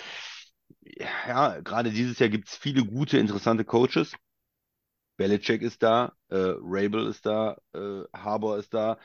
[1.28, 4.14] ja, gerade dieses Jahr gibt es viele gute, interessante Coaches.
[5.18, 8.98] Belichick ist da, äh, Rabel ist da, äh, Harbour ist da.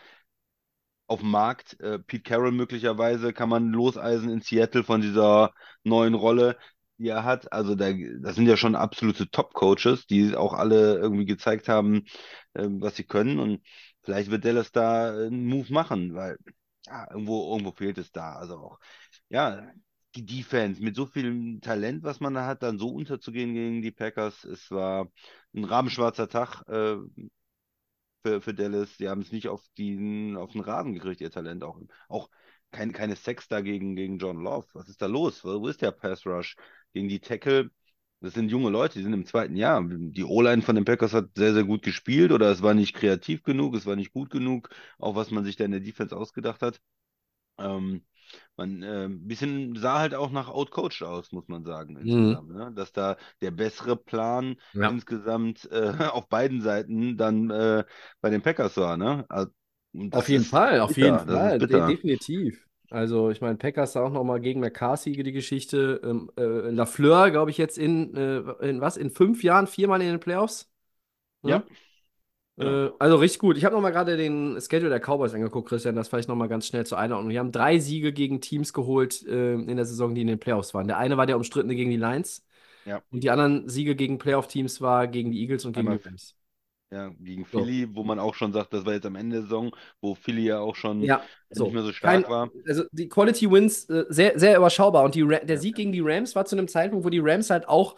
[1.06, 5.52] Auf dem Markt, äh, Pete Carroll möglicherweise kann man loseisen in Seattle von dieser
[5.82, 6.56] neuen Rolle,
[6.96, 7.52] die er hat.
[7.52, 7.92] Also da,
[8.22, 12.04] das sind ja schon absolute Top-Coaches, die auch alle irgendwie gezeigt haben,
[12.54, 13.38] ähm, was sie können.
[13.38, 13.60] Und
[14.02, 16.38] vielleicht wird Dallas da einen Move machen, weil
[16.86, 18.34] ja, irgendwo, irgendwo fehlt es da.
[18.36, 18.78] Also auch,
[19.28, 19.62] ja,
[20.14, 23.90] die Defense mit so viel Talent, was man da hat, dann so unterzugehen gegen die
[23.90, 25.10] Packers, es war
[25.54, 26.96] ein rabenschwarzer Tag äh,
[28.22, 28.96] für, für Dallas.
[28.96, 31.62] Die haben es nicht auf den, auf den Rasen gekriegt, ihr Talent.
[31.64, 32.30] Auch, auch
[32.70, 34.66] kein, keine Sex da gegen, John Love.
[34.72, 35.44] Was ist da los?
[35.44, 36.56] Wo, wo ist der Pass Rush?
[36.92, 37.70] Gegen die Tackle,
[38.20, 39.82] das sind junge Leute, die sind im zweiten Jahr.
[39.86, 43.42] Die O-Line von den Packers hat sehr, sehr gut gespielt oder es war nicht kreativ
[43.42, 46.62] genug, es war nicht gut genug, auch was man sich da in der Defense ausgedacht
[46.62, 46.80] hat.
[47.58, 48.04] Ähm,
[48.56, 52.72] man, äh, ein bisschen sah halt auch nach outcoached aus, muss man sagen, insgesamt, ne?
[52.74, 54.94] Dass da der bessere Plan Ja.
[54.94, 57.84] insgesamt äh, auf beiden Seiten dann äh,
[58.20, 59.24] bei den Packers war, ne?
[59.28, 59.50] Also,
[60.10, 62.66] Auf jeden Fall, auf bitter, jeden das Fall, de definitiv.
[62.90, 66.00] Also, ich meine, Packers auch nochmal gegen McCarthy die Geschichte.
[66.04, 68.96] Ähm, äh, Lafleur, glaube ich, jetzt in, äh, in was?
[68.96, 70.70] In fünf Jahren viermal in den Playoffs?
[71.44, 71.64] Ja,
[72.56, 73.56] Äh, also richtig gut.
[73.56, 76.86] Ich habe nochmal gerade den Schedule der Cowboys angeguckt, Christian, das vielleicht nochmal ganz schnell
[76.86, 77.30] zur Einordnung.
[77.30, 80.72] Wir haben drei Siege gegen Teams geholt äh, in der Saison, die in den Playoffs
[80.74, 80.86] waren.
[80.86, 82.44] Der eine war der umstrittene gegen die Lions
[82.84, 83.02] Ja.
[83.10, 86.36] und die anderen Siege gegen Playoff-Teams war gegen die Eagles und gegen Einmal die Rams.
[86.90, 87.74] Ja, gegen So.
[87.74, 90.44] Philly, wo man auch schon sagt, das war jetzt am Ende der Saison, wo Philly
[90.46, 91.74] ja auch schon Ja, nicht so.
[91.74, 92.52] mehr so stark Kein, war.
[92.66, 95.04] also die Quality Wins äh, sehr, sehr überschaubar.
[95.04, 97.68] Und die der Sieg gegen die Rams war zu einem Zeitpunkt, wo die Rams halt
[97.68, 97.96] auch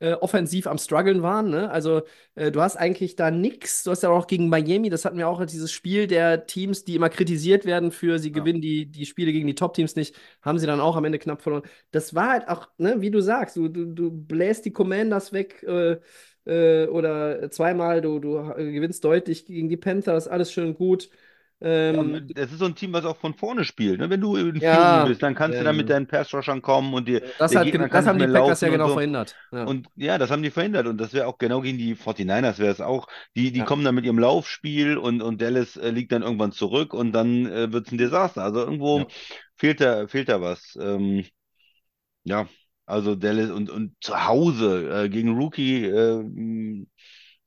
[0.00, 1.50] äh, offensiv am struggeln waren.
[1.50, 1.70] Ne?
[1.70, 2.02] Also
[2.34, 3.82] äh, du hast eigentlich da nix.
[3.84, 6.94] Du hast ja auch gegen Miami, das hatten wir auch, dieses Spiel der Teams, die
[6.94, 8.34] immer kritisiert werden für, sie Ja.
[8.34, 11.42] gewinnen die, die Spiele gegen die Top-Teams nicht, haben sie dann auch am Ende knapp
[11.42, 11.62] verloren.
[11.90, 15.62] Das war halt auch, ne, wie du sagst, du, du, du bläst die Commanders weg
[15.64, 15.96] äh,
[16.46, 21.10] äh, oder zweimal, du, du äh, gewinnst deutlich gegen die Panthers, alles schön gut.
[21.60, 23.98] Ähm, das ist so ein Team, was auch von vorne spielt.
[24.00, 24.10] Ne?
[24.10, 25.94] Wenn du in Ja, Führung bist, dann kannst ja, du da mit ja.
[25.96, 28.94] deinen Pass-Rushern kommen und dir, Das, hat, das haben die Packers ja genau so.
[28.94, 29.36] verhindert.
[29.52, 29.64] Ja.
[29.64, 30.86] Und ja, das haben die verhindert.
[30.86, 33.08] Und das wäre auch genau gegen die 49ers wäre es auch.
[33.36, 33.64] Die, die Ja.
[33.64, 37.46] kommen dann mit ihrem Laufspiel und, und Dallas äh, liegt dann irgendwann zurück und dann
[37.46, 38.42] äh, wird es ein Desaster.
[38.44, 39.08] Also irgendwo
[39.56, 40.76] fehlt da, fehlt da was.
[40.80, 41.24] Ähm,
[42.24, 42.48] ja,
[42.86, 46.24] also Dallas und, und zu Hause äh, gegen Rookie, äh,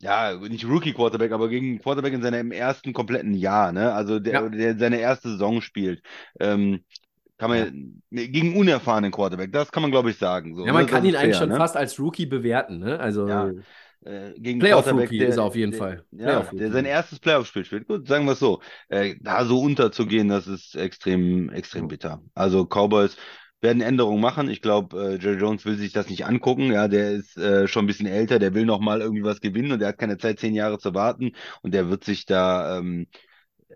[0.01, 3.93] ja, nicht Rookie Quarterback, aber gegen Quarterback in seinem ersten kompletten Jahr, ne?
[3.93, 4.49] Also der, Ja.
[4.49, 6.01] der seine erste Saison spielt.
[6.39, 6.83] Ähm,
[7.37, 10.55] kann man nee, gegen unerfahrenen Quarterback, das kann man, glaube ich, sagen.
[10.55, 10.87] So, Ja, man ne?
[10.87, 11.55] kann Das ihn ist eigentlich fair, schon ne?
[11.57, 12.99] fast als Rookie bewerten, ne?
[12.99, 13.51] Also Ja.
[14.03, 16.05] Äh, gegen Playoff-Rookie Quarterback, der, ist er auf jeden der, Fall.
[16.11, 17.87] Ja, der sein erstes Playoff-Spiel spielt.
[17.87, 18.61] Gut, sagen wir es so.
[18.89, 21.87] Äh, da so unterzugehen, das ist extrem, extrem Ja.
[21.87, 22.21] bitter.
[22.33, 23.15] Also Cowboys
[23.61, 24.49] werden Änderungen machen.
[24.49, 26.71] Ich glaube, äh, Jerry Jones will sich das nicht angucken.
[26.71, 29.71] Ja, der ist äh, schon ein bisschen älter, der will noch mal irgendwie was gewinnen
[29.71, 31.33] und der hat keine Zeit, zehn Jahre zu warten.
[31.61, 33.07] Und der wird sich da ähm,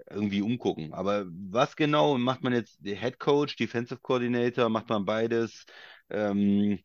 [0.10, 0.94] irgendwie umgucken.
[0.94, 2.80] Aber was genau macht man jetzt?
[2.84, 5.66] Head Coach, Defensive Coordinator, macht man beides?
[6.10, 6.80] Ähm,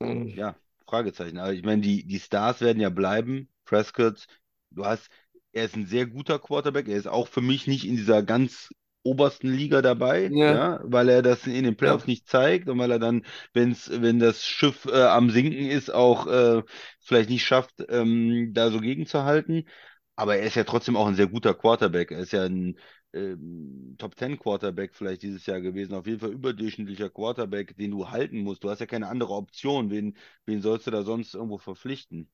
[0.00, 1.38] ja, Fragezeichen.
[1.38, 3.48] Aber ich meine, die, die Stars werden ja bleiben.
[3.64, 4.26] Prescott,
[4.70, 5.08] du hast,
[5.52, 6.88] er ist ein sehr guter Quarterback.
[6.88, 8.70] Er ist auch für mich nicht in dieser ganz
[9.04, 10.44] obersten Liga dabei, Ja.
[10.44, 12.06] ja, weil er das in den Playoffs Ja.
[12.06, 16.26] nicht zeigt und weil er dann, wenn's, wenn das Schiff äh, am Sinken ist, auch
[16.26, 16.62] äh,
[17.00, 19.68] vielleicht nicht schafft, ähm, da so gegenzuhalten.
[20.16, 22.10] Aber er ist ja trotzdem auch ein sehr guter Quarterback.
[22.10, 22.78] Er ist ja ein
[23.12, 25.94] ähm, Top 10 Quarterback vielleicht dieses Jahr gewesen.
[25.94, 28.62] Auf jeden Fall überdurchschnittlicher Quarterback, den du halten musst.
[28.64, 29.90] Du hast ja keine andere Option.
[29.90, 32.30] Wen, wen sollst du da sonst irgendwo verpflichten?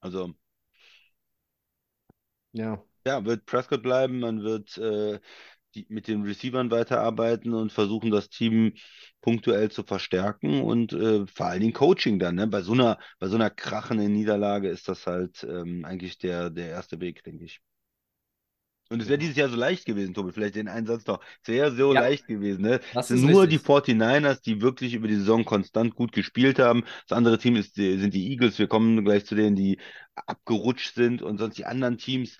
[0.00, 0.34] Also,
[2.52, 2.84] Ja.
[3.06, 4.20] ja, wird Prescott bleiben.
[4.20, 5.20] Man wird äh,
[5.76, 8.74] die, mit den Receivern weiterarbeiten und versuchen, das Team
[9.20, 12.36] punktuell zu verstärken und äh, vor allen Dingen Coaching dann.
[12.36, 12.46] Ne?
[12.46, 16.68] Bei so einer, bei so einer krachenden Niederlage ist das halt ähm, eigentlich der, der
[16.70, 17.60] erste Weg, denke ich.
[18.88, 21.20] Und es wäre dieses Jahr so leicht gewesen, Tobi, vielleicht den Einsatz noch.
[21.42, 22.00] Es wäre so Ja.
[22.00, 22.62] leicht gewesen.
[22.62, 22.80] Ne?
[22.92, 23.48] Das Es sind nur richtig.
[23.48, 26.84] die 49ers, die wirklich über die Saison konstant gut gespielt haben.
[27.08, 28.58] Das andere Team ist, sind die Eagles.
[28.60, 29.78] Wir kommen gleich zu denen, die
[30.14, 31.20] abgerutscht sind.
[31.20, 32.38] Und sonst die anderen Teams,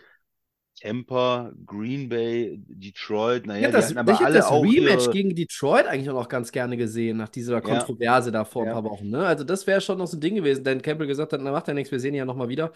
[0.81, 5.11] Tampa, Green Bay, Detroit, Ich naja, hätte die das, ich aber alle das Rematch ihre.
[5.11, 8.69] gegen Detroit eigentlich auch noch ganz gerne gesehen, nach dieser Ja, Kontroverse da vor ein
[8.69, 8.73] ja.
[8.73, 9.09] paar Wochen.
[9.09, 9.25] Ne?
[9.27, 11.69] Also das wäre schon noch so ein Ding gewesen, denn Campbell gesagt hat, na macht
[11.69, 12.73] ja nichts, wir sehen ihn ja nochmal wieder.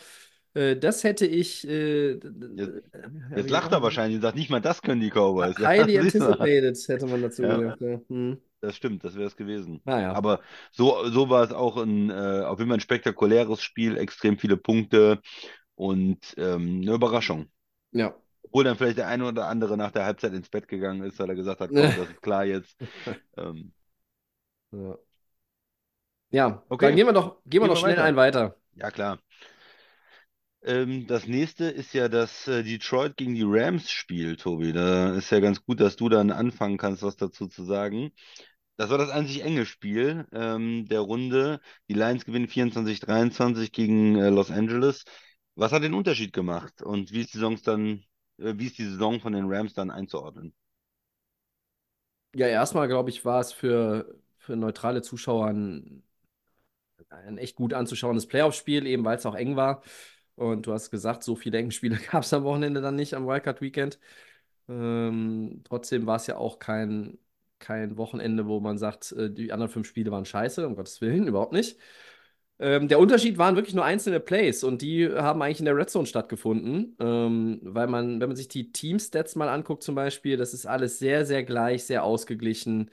[0.55, 2.25] Äh, das hätte ich, äh, Jetzt,
[2.95, 3.03] äh,
[3.37, 5.57] jetzt wie- lacht er wahrscheinlich und sagt, nicht mal das können die Cowboys.
[5.59, 7.57] Ja, highly anticipated, hätte man dazu Ja.
[7.57, 7.81] gesagt.
[7.83, 8.01] Ja.
[8.09, 8.39] Hm.
[8.61, 9.81] Das stimmt, das wäre es gewesen.
[9.85, 10.13] Naja.
[10.13, 10.41] Aber
[10.73, 14.57] so, so war es auch ein, äh, auf jeden Fall ein spektakuläres Spiel, extrem viele
[14.59, 15.21] Punkte
[15.77, 17.47] und ähm, eine Überraschung.
[17.93, 18.15] Ja.
[18.43, 21.29] Obwohl dann vielleicht der eine oder andere nach der Halbzeit ins Bett gegangen ist, weil
[21.31, 22.77] er gesagt hat, komm, das ist klar jetzt.
[23.37, 23.73] Ähm,
[24.73, 24.97] Ja.
[26.31, 26.87] Ja, Okay.
[26.87, 28.05] dann gehen wir doch, gehen wir Gehen wir schnell weiter.
[28.05, 28.57] einen weiter.
[28.75, 29.19] ja, klar.
[30.63, 34.73] Ähm, das nächste ist ja das äh, Detroit gegen die Rams Spiel, Tobi.
[34.73, 38.13] Da ist ja ganz gut, dass du dann anfangen kannst, was dazu zu sagen.
[38.77, 41.61] Das war das einzig enge Spiel ähm, der Runde.
[41.89, 45.05] Die Lions gewinnen 24-23 gegen äh, Los Angeles.
[45.61, 48.05] Was hat den Unterschied gemacht und wie ist die Saison dann,
[48.39, 50.55] äh, wie ist die Saison von den Rams dann einzuordnen?
[52.35, 56.03] Ja, erstmal, glaube ich, war es für, für neutrale Zuschauer ein,
[57.11, 59.83] ein echt gut anzuschauendes Playoff-Spiel, eben weil es auch eng war.
[60.37, 61.71] Und du hast gesagt, so viele enge
[62.11, 63.99] gab es am Wochenende dann nicht am Wildcard-Weekend.
[64.69, 67.19] Ähm, trotzdem war es ja auch kein,
[67.59, 71.27] kein Wochenende, wo man sagt, äh, die anderen fünf Spiele waren scheiße, um Gottes Willen,
[71.29, 71.79] überhaupt nicht.
[72.63, 75.89] Ähm, der Unterschied waren wirklich nur einzelne Plays und die haben eigentlich in der Red
[75.89, 80.53] Zone stattgefunden, ähm, weil man, wenn man sich die Team-Stats mal anguckt zum Beispiel, das
[80.53, 82.91] ist alles sehr, sehr gleich, sehr ausgeglichen.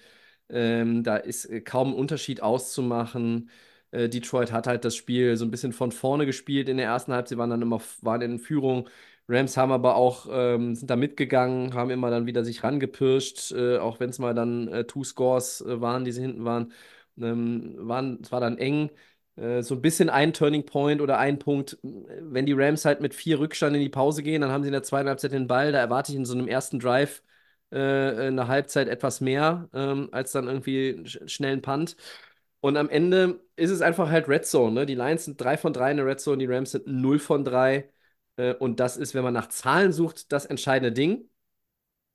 [0.49, 3.49] Ähm, da ist äh, kaum ein Unterschied auszumachen.
[3.91, 7.11] Äh, Detroit hat halt das Spiel so ein bisschen von vorne gespielt in der ersten
[7.13, 8.87] Halbzeit, sie waren dann immer waren in Führung.
[9.29, 13.77] Rams haben aber auch, ähm, sind da mitgegangen, haben immer dann wieder sich rangepirscht, äh,
[13.77, 16.71] auch wenn es mal dann äh, Two Scores äh, waren, die sie hinten waren.
[17.19, 18.19] Ähm, waren.
[18.21, 18.89] Es war dann eng.
[19.37, 23.13] Äh, so ein bisschen ein Turning Point oder ein Punkt, wenn die Rams halt mit
[23.13, 25.71] vier Rückstand in die Pause gehen, dann haben sie in der zweiten Halbzeit den Ball.
[25.71, 27.23] Da erwarte ich in so einem ersten Drive
[27.71, 31.95] äh, in Halbzeit etwas mehr ähm, als dann irgendwie sch schnellen Punt.
[32.59, 34.73] Und am Ende ist es einfach halt Red Zone.
[34.73, 34.85] Ne?
[34.85, 37.43] Die Lions sind 3 von 3 in der Red Zone, die Rams sind 0 von
[37.45, 37.89] 3.
[38.37, 41.29] Äh, und das ist, wenn man nach Zahlen sucht, das entscheidende Ding.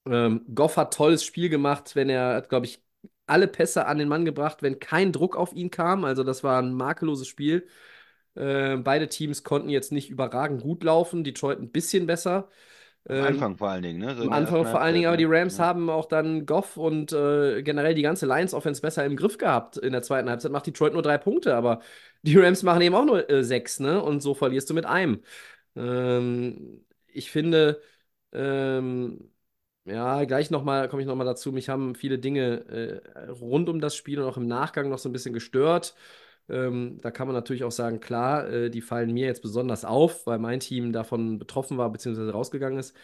[0.07, 2.83] Ähm, Goff hat tolles Spiel gemacht, wenn er, glaube ich,
[3.27, 6.05] alle Pässe an den Mann gebracht, wenn kein Druck auf ihn kam.
[6.05, 7.67] Also das war ein makelloses Spiel.
[8.35, 11.25] Äh, beide Teams konnten jetzt nicht überragend gut laufen.
[11.25, 12.49] Detroit ein bisschen besser.
[13.07, 14.17] Am Ähm, Anfang vor allen Dingen, ne?
[14.17, 15.25] So am Anfang vor allen Dingen, aber die?
[15.25, 15.59] Rams Ja.
[15.59, 19.77] haben auch dann Goff und äh, generell die ganze Lions-Offense besser im Griff gehabt.
[19.79, 21.81] In der zweiten Halbzeit macht Detroit nur drei Punkte, aber
[22.23, 24.03] die Rams machen eben auch nur äh, sechs, ne?
[24.03, 25.23] Und so verlierst du mit einem.
[25.77, 27.83] Ähm, ich finde,
[28.33, 29.31] ähm,
[29.85, 31.53] ja, gleich nochmal, komme ich nochmal dazu.
[31.53, 32.65] Mich haben viele Dinge
[33.17, 35.95] äh, rund um das Spiel und auch im Nachgang noch so ein bisschen gestört.
[36.49, 40.27] Ähm, da kann man natürlich auch sagen, klar, äh, die fallen mir jetzt besonders auf,
[40.27, 42.97] weil mein Team davon betroffen war, beziehungsweise rausgegangen ist.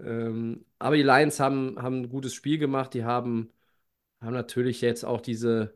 [0.00, 2.94] Ähm, aber die Lions haben, haben ein gutes Spiel gemacht.
[2.94, 3.52] Die haben,
[4.20, 5.74] haben natürlich jetzt auch diese,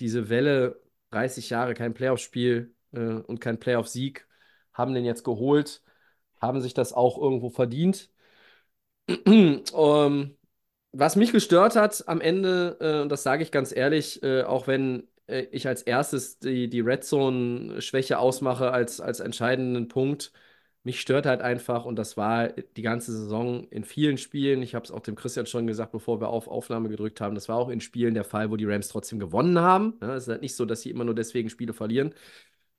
[0.00, 4.26] diese Welle, 30 Jahre kein Playoff-Spiel äh, und kein Playoff-Sieg,
[4.72, 5.82] haben den jetzt geholt,
[6.40, 8.10] haben sich das auch irgendwo verdient.
[9.08, 10.36] Ähm,
[10.92, 14.66] was mich gestört hat am Ende, äh, und das sage ich ganz ehrlich, äh, auch
[14.66, 20.32] wenn äh, ich als erstes die, die Red Zone-Schwäche ausmache als, als entscheidenden Punkt,
[20.82, 24.84] mich stört halt einfach, und das war die ganze Saison in vielen Spielen, ich habe
[24.84, 27.68] es auch dem Christian schon gesagt, bevor wir auf Aufnahme gedrückt haben, das war auch
[27.68, 29.98] in Spielen der Fall, wo die Rams trotzdem gewonnen haben.
[30.00, 32.14] Ja, es ist halt nicht so, dass sie immer nur deswegen Spiele verlieren.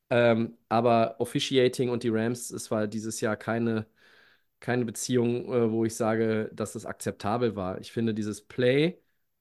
[0.10, 3.86] Ähm, aber Officiating und die Rams, es war dieses Jahr keine
[4.62, 7.80] keine Beziehung, äh, wo ich sage, dass das akzeptabel war.
[7.82, 9.00] Ich finde dieses Play,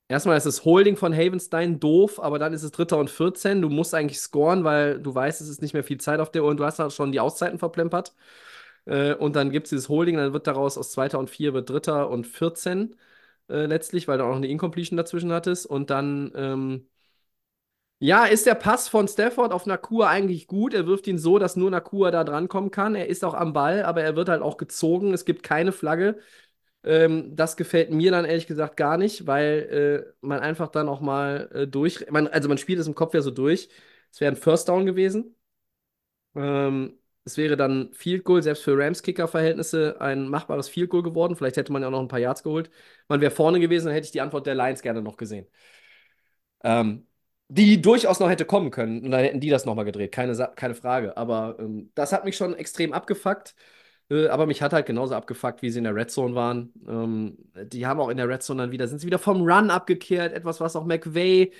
[0.09, 3.63] erstmal ist das Holding von Havenstein doof, aber dann ist es Dritter und 14.
[3.63, 6.45] Du musst eigentlich scoren, weil du weißt, es ist nicht mehr viel Zeit auf der
[6.45, 8.15] Uhr und du hast halt schon die Auszeiten verplempert.
[8.87, 11.69] Äh, und dann gibt es dieses Holding, dann wird daraus aus Zweiter und Vier wird
[11.71, 12.97] Dritter und 14
[13.49, 15.67] äh, letztlich, weil du auch noch eine Incompletion dazwischen hattest.
[15.67, 16.87] Und dann, ähm,
[18.01, 20.75] ja, ist der Pass von Stafford auf Nakua eigentlich gut.
[20.75, 22.95] Er wirft ihn so, dass nur Nakua da drankommen kann.
[22.95, 25.13] Er ist auch am Ball, aber er wird halt auch gezogen.
[25.15, 26.19] Es gibt keine Flagge.
[26.85, 31.01] Ähm, das gefällt mir dann ehrlich gesagt gar nicht, weil äh, man einfach dann auch
[31.01, 32.11] mal äh, durch.
[32.11, 33.69] Man, also man spielt es im Kopf ja so durch.
[34.13, 35.37] Es wäre ein First Down gewesen.
[36.35, 41.37] Ähm, es wäre dann Field Goal, selbst für Rams-Kicker-Verhältnisse, ein machbares Field Goal geworden.
[41.37, 42.71] Vielleicht hätte man ja auch noch ein paar Yards geholt.
[43.09, 45.47] Man wäre vorne gewesen, dann hätte ich die Antwort der Lions gerne noch gesehen.
[46.63, 47.07] Ähm,
[47.51, 49.05] die durchaus noch hätte kommen können.
[49.05, 51.17] Und dann hätten die das nochmal gedreht, keine, keine Frage.
[51.17, 53.55] Aber ähm, das hat mich schon extrem abgefuckt.
[54.11, 56.73] Äh, aber mich hat halt genauso abgefuckt, wie sie in der Red Zone waren.
[56.89, 59.71] Ähm, die haben auch in der Red Zone dann wieder, sind sie wieder vom Run
[59.71, 60.33] abgekehrt.
[60.33, 61.53] Etwas, was auch McVay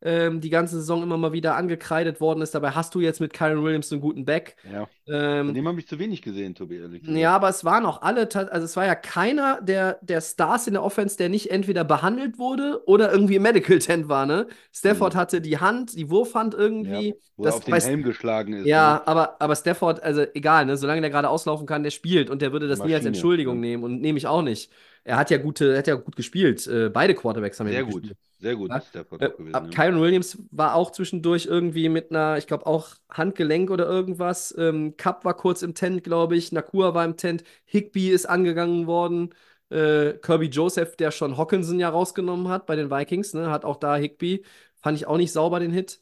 [0.00, 2.54] ähm, die ganze Saison immer mal wieder angekreidet worden ist.
[2.54, 4.56] Dabei hast du jetzt mit Kyron Williams einen guten Back.
[4.70, 4.88] Ja.
[5.06, 7.18] Ähm, dem habe ich zu wenig gesehen, Tobi, ehrlich gesagt.
[7.18, 10.74] ja, aber es waren auch alle, also es war ja keiner der, der Stars in
[10.74, 14.46] der Offense, der nicht entweder behandelt wurde oder irgendwie im Medical Tent war, ne?
[14.72, 15.18] Stafford Mhm.
[15.18, 17.08] hatte die Hand, die Wurfhand irgendwie.
[17.08, 18.66] Ja, wo Das er auf den Helm geschlagen ist.
[18.66, 19.06] Ja, ne?
[19.06, 20.76] aber, aber Stafford, also egal, ne?
[20.76, 23.56] Solange der gerade auslaufen kann, der spielt und der würde das nie als Maschine, Entschuldigung
[23.56, 23.60] ja.
[23.60, 24.70] nehmen und nehme ich auch nicht.
[25.08, 26.66] Er hat ja gute, hat ja gut gespielt.
[26.66, 28.18] Äh, beide Quarterbacks haben ja Sehr gut gut, gespielt.
[28.38, 28.76] sehr gut Ja.
[28.76, 29.64] ist Stafford Äh, auch gewesen.
[29.64, 29.74] ab ja.
[29.74, 34.54] Kyron Williams war auch zwischendurch irgendwie mit einer, ich glaube auch Handgelenk oder irgendwas.
[34.58, 36.52] Ähm, Cup war kurz im Tent, glaube ich.
[36.52, 37.44] Nakua war im Tent.
[37.64, 39.34] Higby ist angegangen worden.
[39.70, 43.76] Äh, Kirby Joseph, der schon Hawkinson ja rausgenommen hat bei den Vikings, ne, hat auch
[43.76, 44.44] da Higby.
[44.80, 46.00] Fand ich auch nicht sauber den Hit.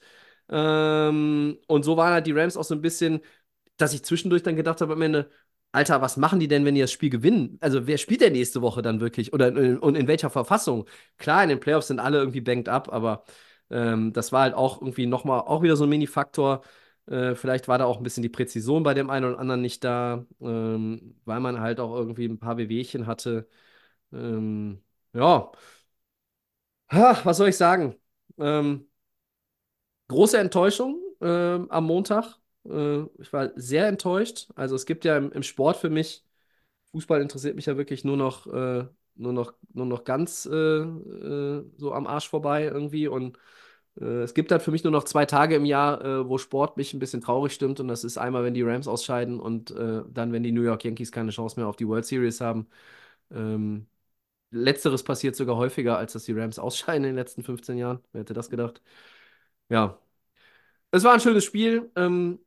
[0.48, 3.20] Ähm, und so waren halt die Rams auch so ein bisschen,
[3.76, 5.30] dass ich zwischendurch dann gedacht habe am Ende,
[5.76, 7.58] Alter, was machen die denn, wenn die das Spiel gewinnen?
[7.60, 9.32] Also, wer spielt denn nächste Woche dann wirklich?
[9.32, 10.86] Oder in, und in welcher Verfassung?
[11.18, 13.24] Klar, in den Playoffs sind alle irgendwie banked up, aber
[13.70, 16.62] ähm, das war halt auch irgendwie nochmal auch wieder so ein Mini-Faktor.
[17.06, 19.84] Äh, vielleicht war da auch ein bisschen die Präzision bei dem einen oder anderen nicht
[19.84, 23.48] da, ähm, weil man halt auch irgendwie ein paar Wehwehchen hatte.
[24.12, 24.82] Ähm,
[25.14, 25.52] ja.
[26.90, 27.94] Ha, was soll ich sagen?
[28.38, 28.88] Ähm,
[30.08, 32.38] große Enttäuschung ähm, am Montag.
[32.70, 34.48] Äh, ich war sehr enttäuscht.
[34.54, 36.24] Also es gibt ja im, im Sport für mich,
[36.92, 38.86] Fußball interessiert mich ja wirklich nur noch, äh,
[39.16, 43.08] nur noch, nur noch ganz äh, äh, so am Arsch vorbei irgendwie.
[43.08, 43.38] Und
[44.00, 46.94] äh, es gibt halt für mich nur noch zwei Tage im Jahr, wo Sport mich
[46.94, 47.80] ein bisschen traurig stimmt.
[47.80, 51.12] Und das ist einmal, wenn die Rams ausscheiden und dann, wenn die New York Yankees
[51.12, 52.68] keine Chance mehr auf die World Series haben.
[53.30, 53.86] Ähm,
[54.52, 58.00] Letzteres passiert sogar häufiger, als dass die Rams ausscheiden in den letzten 15 Jahren.
[58.12, 58.82] Wer hätte das gedacht?
[59.68, 59.98] Ja.
[60.90, 61.90] Es war ein schönes Spiel.
[61.96, 62.38] Ähm,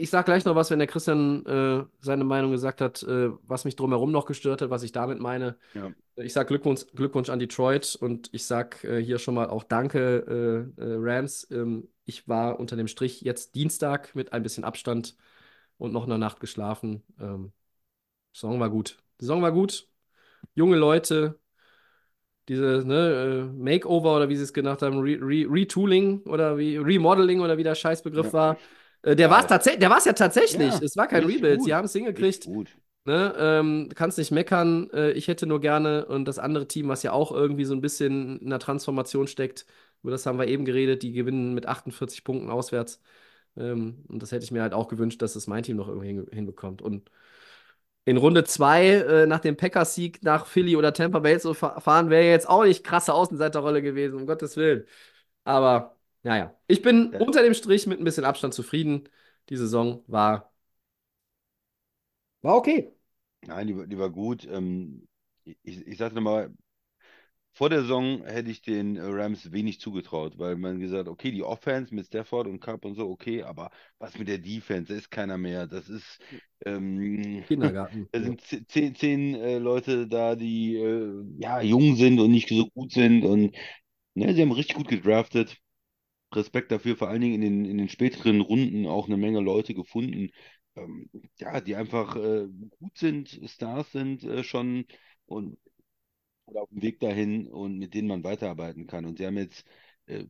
[0.00, 3.64] ich sag gleich noch was, wenn der Christian äh, seine Meinung gesagt hat, äh, was
[3.64, 5.56] mich drumherum noch gestört hat, was ich damit meine.
[5.74, 5.92] Ja.
[6.16, 10.72] Ich sag Glückwunsch, Glückwunsch an Detroit und ich sag äh, hier schon mal auch Danke,
[10.78, 11.46] äh, äh, Rams.
[11.50, 15.16] Ähm, ich war unter dem Strich jetzt Dienstag mit ein bisschen Abstand
[15.78, 17.02] und noch eine Nacht geschlafen.
[17.20, 17.52] Ähm,
[18.32, 18.98] Saison war gut.
[19.20, 19.88] Die Saison war gut.
[20.54, 21.38] Junge Leute,
[22.48, 26.76] diese ne, äh, Makeover oder wie sie es genannt haben, Re Re Retooling oder wie
[26.76, 28.32] Remodeling oder wie der Scheißbegriff Ja.
[28.32, 28.56] war.
[29.02, 30.70] Äh, der war es tatsächlich, der war es ja tatsächlich.
[30.72, 31.62] Ja, es war kein Rebuild.
[31.62, 32.44] Sie haben es hingekriegt.
[32.44, 32.68] gut.
[33.06, 33.34] Ne?
[33.38, 34.90] Ähm, du kannst nicht meckern.
[34.92, 37.80] Äh, ich hätte nur gerne und das andere Team, was ja auch irgendwie so ein
[37.80, 39.66] bisschen in der Transformation steckt,
[40.02, 43.00] über das haben wir eben geredet, die gewinnen mit 48 Punkten auswärts.
[43.56, 46.08] Ähm, und das hätte ich mir halt auch gewünscht, dass es mein Team noch irgendwie
[46.08, 46.82] hin hinbekommt.
[46.82, 47.10] Und
[48.04, 52.10] in Runde 2 äh, nach dem Packers-Sieg nach Philly oder Tampa Bay zu fa- fahren,
[52.10, 54.86] wäre jetzt auch nicht krasse Außenseiterrolle gewesen, um Gottes Willen.
[55.44, 57.18] Aber naja, ich bin Ja.
[57.18, 59.08] unter dem Strich mit ein bisschen Abstand zufrieden.
[59.48, 60.52] Die Saison war,
[62.42, 62.92] war okay.
[63.46, 64.44] Nein, die, war- die war gut.
[64.50, 65.08] Ähm,
[65.44, 66.54] ich, ich sage nochmal,
[67.52, 71.42] vor der Saison hätte ich den äh, Rams wenig zugetraut, weil man gesagt, okay, die
[71.42, 75.10] Offense mit Stafford und Cup und so, okay, aber was mit der Defense, da ist
[75.10, 75.66] keiner mehr.
[75.66, 76.20] Das ist,
[76.64, 78.08] ähm, Kindergarten.
[78.12, 82.48] da sind ze- zehn, zehn äh, Leute da, die äh, ja jung sind und nicht
[82.48, 83.54] so gut sind und
[84.14, 85.58] ne, sie haben richtig gut gedraftet.
[86.32, 89.74] Respekt dafür, vor allen Dingen in den, in den späteren Runden auch eine Menge Leute
[89.74, 90.30] gefunden,
[90.76, 92.46] ähm, ja, die einfach äh,
[92.78, 94.86] gut sind, Stars sind äh, schon
[95.26, 95.58] und
[96.46, 99.04] oder auf dem Weg dahin und mit denen man weiterarbeiten kann.
[99.06, 99.64] Und sie haben jetzt
[100.06, 100.24] äh,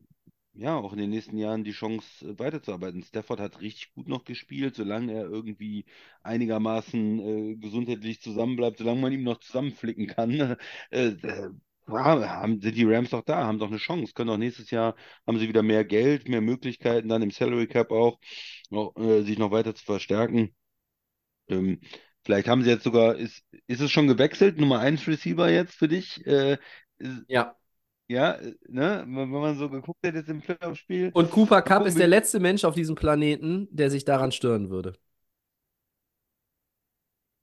[0.54, 3.02] ja auch in den nächsten Jahren die Chance, äh, weiterzuarbeiten.
[3.02, 5.86] Stafford hat richtig gut noch gespielt, solange er irgendwie
[6.22, 10.56] einigermaßen äh, gesundheitlich zusammenbleibt, solange man ihm noch zusammenflicken kann.
[11.88, 14.94] Ja, haben, sind die Rams doch da, haben doch eine Chance, können doch nächstes Jahr,
[15.26, 18.18] haben sie wieder mehr Geld, mehr Möglichkeiten, dann im Salary Cap auch,
[18.70, 20.54] noch, äh, sich noch weiter zu verstärken.
[21.48, 21.80] Ähm,
[22.22, 25.88] Vielleicht haben sie jetzt sogar, ist, ist es schon gewechselt, Nummer 1 Receiver jetzt für
[25.88, 26.24] dich?
[26.26, 26.58] Äh,
[26.98, 27.56] ist, Ja.
[28.08, 29.04] ja, ne?
[29.06, 31.10] Wenn man so geguckt hat jetzt im Playoff-Spiel.
[31.14, 34.94] Und Cooper Cup ist der letzte Mensch auf diesem Planeten, der sich daran stören würde.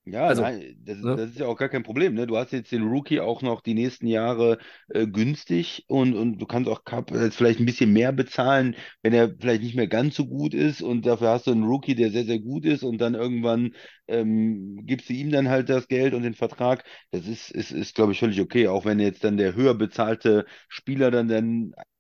[0.09, 1.15] Ja, Also, nein, das, ne?
[1.15, 2.27] das ist ja auch gar kein Problem, ne?
[2.27, 4.57] Du hast jetzt den Rookie auch noch die nächsten Jahre
[4.89, 9.13] äh, günstig und, und du kannst auch Cup jetzt vielleicht ein bisschen mehr bezahlen, wenn
[9.13, 12.11] er vielleicht nicht mehr ganz so gut ist und dafür hast du einen Rookie, der
[12.11, 13.73] sehr, sehr gut ist und dann irgendwann
[14.07, 16.85] ähm, gibst du ihm dann halt das Geld und den Vertrag.
[17.11, 20.45] Das ist, ist, ist glaube ich, völlig okay, auch wenn jetzt dann der höher bezahlte
[20.69, 21.41] Spieler dann der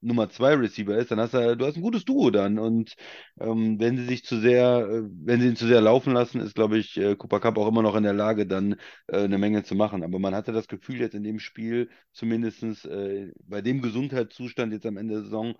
[0.01, 2.95] Nummer zwei Receiver ist, dann hast du, du hast ein gutes Duo dann und
[3.39, 6.55] ähm, wenn sie sich zu sehr, äh, wenn sie ihn zu sehr laufen lassen, ist,
[6.55, 8.73] glaube ich, äh, Cooper Cup auch immer noch in der Lage, dann
[9.07, 10.03] äh, eine Menge zu machen.
[10.03, 14.85] Aber man hatte das Gefühl jetzt in dem Spiel, zumindest äh, bei dem Gesundheitszustand jetzt
[14.85, 15.55] am Ende der Saison,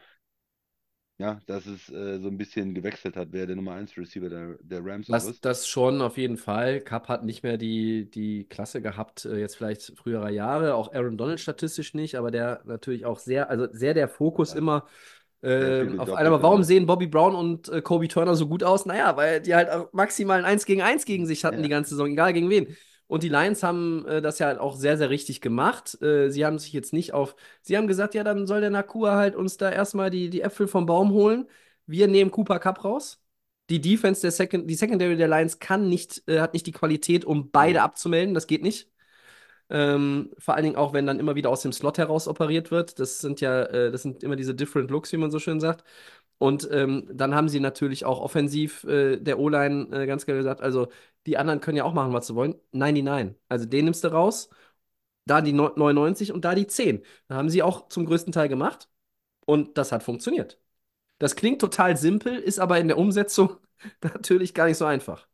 [1.19, 4.57] ja, dass es äh, so ein bisschen gewechselt hat, wer der Nummer 1 Receiver der,
[4.61, 5.41] der Rams Das, ist.
[5.41, 6.81] das schon auf jeden Fall.
[6.81, 11.17] Cup hat nicht mehr die, die Klasse gehabt, äh, jetzt vielleicht früherer Jahre, auch Aaron
[11.17, 14.57] Donald statistisch nicht, aber der natürlich auch sehr, also sehr der Fokus Ja.
[14.57, 14.85] immer
[15.43, 18.85] Ähm, auf einmal, warum sehen Bobby Brown und äh, Kobe Turner so gut aus?
[18.85, 21.63] Naja, weil die halt auch maximal ein 1 gegen 1 gegen sich hatten Ja.
[21.63, 22.75] die ganze Saison, egal gegen wen.
[23.07, 26.01] Und die Lions haben äh, das ja auch sehr, sehr richtig gemacht.
[26.01, 29.15] Äh, sie haben sich jetzt nicht auf, sie haben gesagt, ja, dann soll der Nakua
[29.15, 31.47] halt uns da erstmal die, die Äpfel vom Baum holen.
[31.85, 33.21] Wir nehmen Cooper Cup raus.
[33.69, 37.25] Die Defense der Second, die Secondary der Lions kann nicht, äh, hat nicht die Qualität,
[37.25, 37.85] um beide Mhm.
[37.85, 38.33] abzumelden.
[38.33, 38.89] Das geht nicht.
[39.69, 42.99] Ähm, vor allen Dingen auch, wenn dann immer wieder aus dem Slot heraus operiert wird.
[42.99, 45.83] Das sind ja, äh, das sind immer diese Different Looks, wie man so schön sagt.
[46.39, 50.61] Und ähm, dann haben sie natürlich auch offensiv äh, der O-Line äh, ganz klar gesagt,
[50.61, 50.87] also
[51.25, 52.55] die anderen können ja auch machen, was sie wollen.
[52.71, 53.35] 99.
[53.49, 54.49] Also den nimmst du raus,
[55.25, 57.03] da die neu- 99 und da die 10.
[57.27, 58.89] Da haben sie auch zum größten Teil gemacht
[59.45, 60.59] und das hat funktioniert.
[61.19, 63.57] Das klingt total simpel, ist aber in der Umsetzung
[64.03, 65.27] natürlich gar nicht so einfach.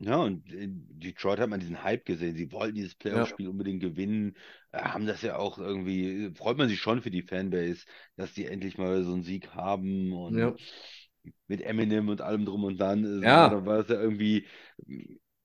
[0.00, 2.36] Ja, und in Detroit hat man diesen Hype gesehen.
[2.36, 4.36] Sie wollten dieses Playoff-Spiel unbedingt gewinnen,
[4.70, 7.84] äh, haben das ja auch irgendwie, freut man sich schon für die Fanbase,
[8.16, 10.54] dass die endlich mal so einen Sieg haben und Ja.
[11.48, 13.04] mit Eminem und allem drum und dran.
[13.22, 13.48] äh, Ja.
[13.50, 14.46] Da war es ja irgendwie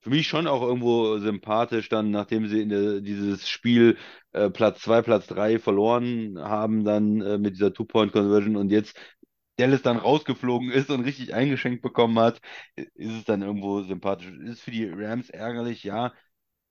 [0.00, 3.96] für mich schon auch irgendwo sympathisch, dann, nachdem sie in der, dieses Spiel
[4.32, 8.98] äh, Platz 2, Platz 3 verloren haben, dann äh, mit dieser Two-Point-Conversion und jetzt
[9.56, 12.40] Dallas dann rausgeflogen ist und richtig eingeschenkt bekommen hat,
[12.76, 14.30] ist es dann irgendwo sympathisch.
[14.44, 16.12] Ist für die Rams ärgerlich, ja.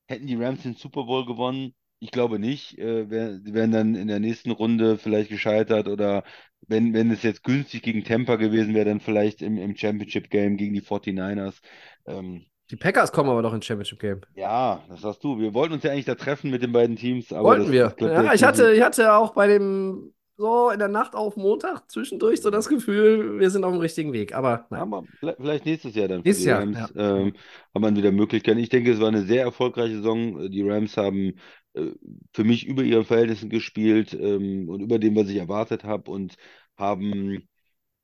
[0.08, 1.74] Hätten die Rams den Super Bowl gewonnen?
[2.00, 2.78] Ich glaube nicht.
[2.80, 3.06] Äh,
[3.44, 6.24] sie wären dann in der nächsten Runde vielleicht gescheitert oder
[6.68, 10.58] wenn, wenn es jetzt günstig gegen Tampa gewesen wäre, dann vielleicht im, im Championship Game
[10.58, 11.62] gegen die 49ers.
[12.06, 14.20] Ähm, Die Packers kommen aber doch ins Championship Game.
[14.36, 15.40] ja, das hast du.
[15.40, 17.96] Wir wollten uns ja eigentlich da treffen mit den beiden Teams, aber Wollten das, wir.
[17.98, 21.90] das Ja, ich hatte, ich hatte auch bei dem, so in der Nacht auf Montag
[21.90, 24.34] zwischendurch so das Gefühl, wir sind auf dem richtigen Weg.
[24.34, 24.82] Aber nein.
[24.82, 27.18] Aber vielleicht nächstes Jahr dann Nächstes Jahr, Rams ja.
[27.18, 27.34] ähm,
[27.74, 28.60] hat man wieder Möglichkeiten.
[28.60, 30.50] Ich denke, es war eine sehr erfolgreiche Saison.
[30.50, 31.34] Die Rams haben
[31.74, 31.92] äh,
[32.34, 36.36] für mich über ihren Verhältnissen gespielt ähm, und über dem, was ich erwartet habe und
[36.78, 37.48] haben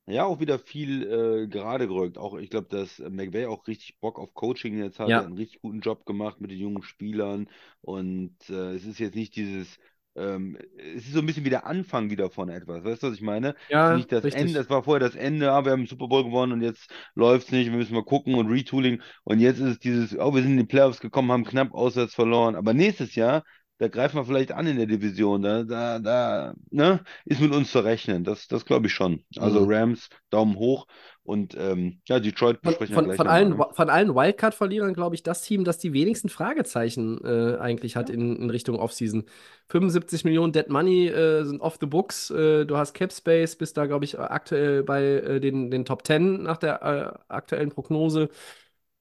[0.05, 2.17] ja auch wieder viel äh, gerade gerückt.
[2.17, 5.09] Auch ich glaube, dass McVay auch richtig Bock auf Coaching jetzt hat.
[5.09, 5.17] Ja.
[5.17, 7.47] Er hat einen richtig guten Job gemacht mit den jungen Spielern
[7.81, 9.79] und äh, es ist jetzt nicht dieses
[10.19, 10.57] ähm,
[10.95, 12.83] es ist so ein bisschen wie der Anfang wieder von etwas.
[12.83, 13.55] Weißt du, was ich meine?
[13.69, 14.41] Ja, nicht das richtig.
[14.41, 16.91] Ende, das war vorher das Ende, ah, wir haben den Super Bowl gewonnen und jetzt
[17.15, 19.01] läuft es nicht, wir müssen mal gucken und Retooling.
[19.23, 22.13] Und jetzt ist es dieses, oh, wir sind in die Playoffs gekommen, haben knapp auswärts
[22.13, 22.55] verloren.
[22.55, 23.43] Aber nächstes Jahr,
[23.79, 25.41] da greifen wir vielleicht an in der Division.
[25.41, 28.25] Da, da, da, ne, ist mit uns zu rechnen.
[28.25, 29.23] Das, das glaube ich schon.
[29.37, 29.71] Also Mhm.
[29.71, 30.85] Rams, Daumen hoch.
[31.23, 35.15] Und ähm, ja, Detroit Von, besprechen wir von, gleich von, allen, von allen Wildcard-Verlierern, glaube
[35.15, 39.23] ich, das Team, das die wenigsten Fragezeichen äh, eigentlich hat in, in Richtung Offseason.
[39.69, 42.31] 75 Millionen Dead Money äh, sind off the books.
[42.31, 46.05] Äh, du hast Cap Space, bist da, glaube ich, aktuell bei äh, den, den Top
[46.05, 48.29] 10 nach der äh, aktuellen Prognose.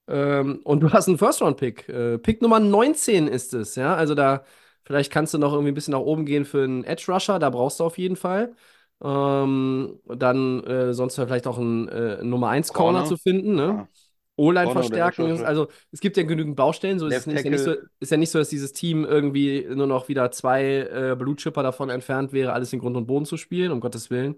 [0.07, 1.89] Ähm, und du hast einen First-Round-Pick.
[1.89, 3.95] Äh, Pick Nummer 19 ist es, ja.
[3.95, 4.43] Also da,
[4.83, 7.79] vielleicht kannst du noch irgendwie ein bisschen nach oben gehen für einen Edge-Rusher, da brauchst
[7.79, 8.53] du auf jeden Fall.
[9.01, 13.09] Ähm, dann äh, sonst vielleicht auch einen äh, Nummer 1 Corner Corner.
[13.09, 13.65] zu finden, ne?
[13.65, 13.87] Ja.
[14.35, 15.23] O-Line verstärken.
[15.23, 15.47] Edge Rusher.
[15.47, 16.97] also es gibt ja genügend Baustellen.
[16.97, 19.67] So ist nicht, ist ja nicht so, ist ja nicht so, dass dieses Team irgendwie
[19.69, 23.25] nur noch wieder zwei äh, Blue Chipper davon entfernt wäre, alles in Grund und Boden
[23.25, 24.35] zu spielen, um Gottes Willen.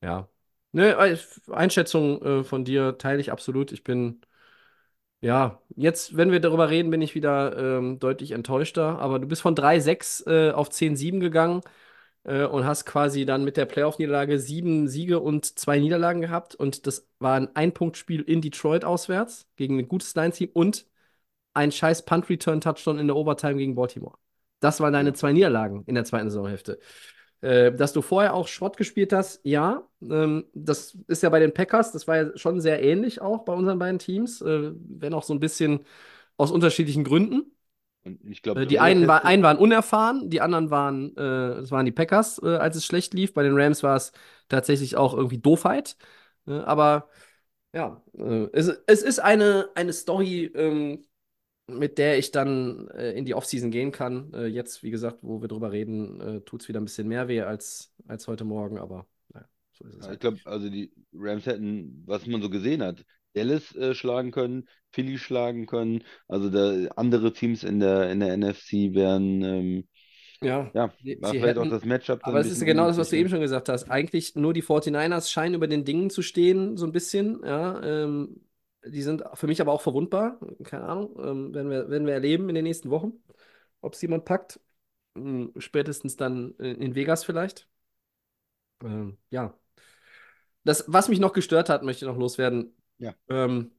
[0.00, 0.28] Ja.
[0.72, 1.18] Ne,
[1.50, 3.72] Einschätzung äh, von dir teile ich absolut.
[3.72, 4.20] Ich bin,
[5.20, 8.98] ja, jetzt, wenn wir darüber reden, bin ich wieder ähm, deutlich enttäuschter.
[9.00, 11.62] Aber du bist von 3-6 äh, auf 10-7 gegangen
[12.24, 16.54] äh, und hast quasi dann mit der Playoff-Niederlage sieben Siege und zwei Niederlagen gehabt.
[16.54, 20.86] Und das war ein Ein-Punkt-Spiel in Detroit auswärts gegen ein gutes Lions-Team und
[21.54, 24.18] ein scheiß Punt-Return-Touchdown in der Overtime gegen Baltimore.
[24.60, 26.78] Das waren deine zwei Niederlagen in der zweiten Saisonhälfte.
[27.40, 29.86] Äh, dass du vorher auch Schrott gespielt hast, ja.
[30.02, 33.52] Ähm, das ist ja bei den Packers, das war ja schon sehr ähnlich auch bei
[33.52, 35.84] unseren beiden Teams, äh, wenn auch so ein bisschen
[36.36, 37.52] aus unterschiedlichen Gründen.
[38.42, 41.92] Glaube, Äh, die einen, war, einen waren unerfahren, die anderen waren, äh, das waren die
[41.92, 43.34] Packers, äh, als es schlecht lief.
[43.34, 44.12] Bei den Rams war es
[44.48, 45.96] tatsächlich auch irgendwie Doofheit.
[46.46, 47.08] Äh, aber
[47.74, 51.04] ja, äh, es, es ist eine, eine Story, ähm,
[51.68, 54.32] mit der ich dann äh, in die Offseason gehen kann.
[54.34, 57.28] Äh, jetzt, wie gesagt, wo wir drüber reden, äh, tut es wieder ein bisschen mehr
[57.28, 60.20] weh als, als heute Morgen, aber naja, so ist es Ja, ich halt.
[60.20, 63.04] glaube, also die Rams hätten, was man so gesehen hat,
[63.34, 66.04] Dallas äh, schlagen können, Philly schlagen können.
[66.28, 69.88] Also da, andere Teams in der, in der NFC wären, ähm,
[70.40, 73.16] Ja, ja, war vielleicht auch hätten, das Matchup aber es ist genau das, was du
[73.16, 73.90] eben schon gesagt hast.
[73.90, 77.40] Eigentlich nur die 49ers scheinen über den Dingen zu stehen, so ein bisschen.
[77.44, 78.40] Ja, ähm,
[78.84, 80.38] die sind für mich aber auch verwundbar.
[80.64, 81.16] Keine Ahnung.
[81.18, 83.12] Ähm, werden wir, werden wir erleben in den nächsten Wochen,
[83.80, 84.60] ob es jemand packt.
[85.16, 87.68] Hm, Spätestens dann in Vegas vielleicht.
[88.82, 89.54] Ähm, ja.
[90.64, 92.74] Das, was mich noch gestört hat, möchte ich noch loswerden.
[92.98, 93.14] Ja.
[93.28, 93.72] Ähm,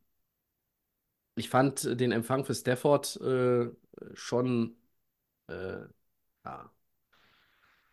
[1.35, 3.69] ich fand den Empfang für Stafford äh,
[4.13, 4.75] schon,
[5.47, 5.81] äh,
[6.45, 6.71] ja,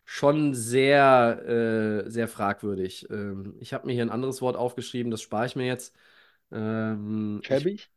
[0.05, 3.07] schon sehr, äh, sehr fragwürdig.
[3.09, 5.93] Ähm, ich habe mir hier ein anderes Wort aufgeschrieben, das spare ich mir jetzt.
[6.51, 7.89] Ähm, Schäbig?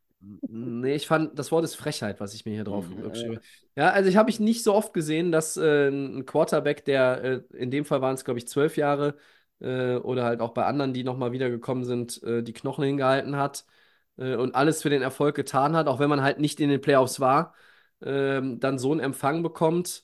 [0.47, 3.41] nee, ich fand, das Wort ist Frechheit, was ich mir hier drauf Mhm, habe.
[3.75, 7.57] Ja, also ich habe ich nicht so oft gesehen, dass äh, ein Quarterback, der äh,
[7.57, 9.17] in dem Fall waren es, glaube ich, zwölf Jahre
[9.59, 13.65] äh, oder halt auch bei anderen, die nochmal wiedergekommen sind, äh, die Knochen hingehalten hat
[14.17, 16.81] äh, und alles für den Erfolg getan hat, auch wenn man halt nicht in den
[16.81, 17.55] Playoffs war,
[18.01, 20.03] ähm, dann so einen Empfang bekommt.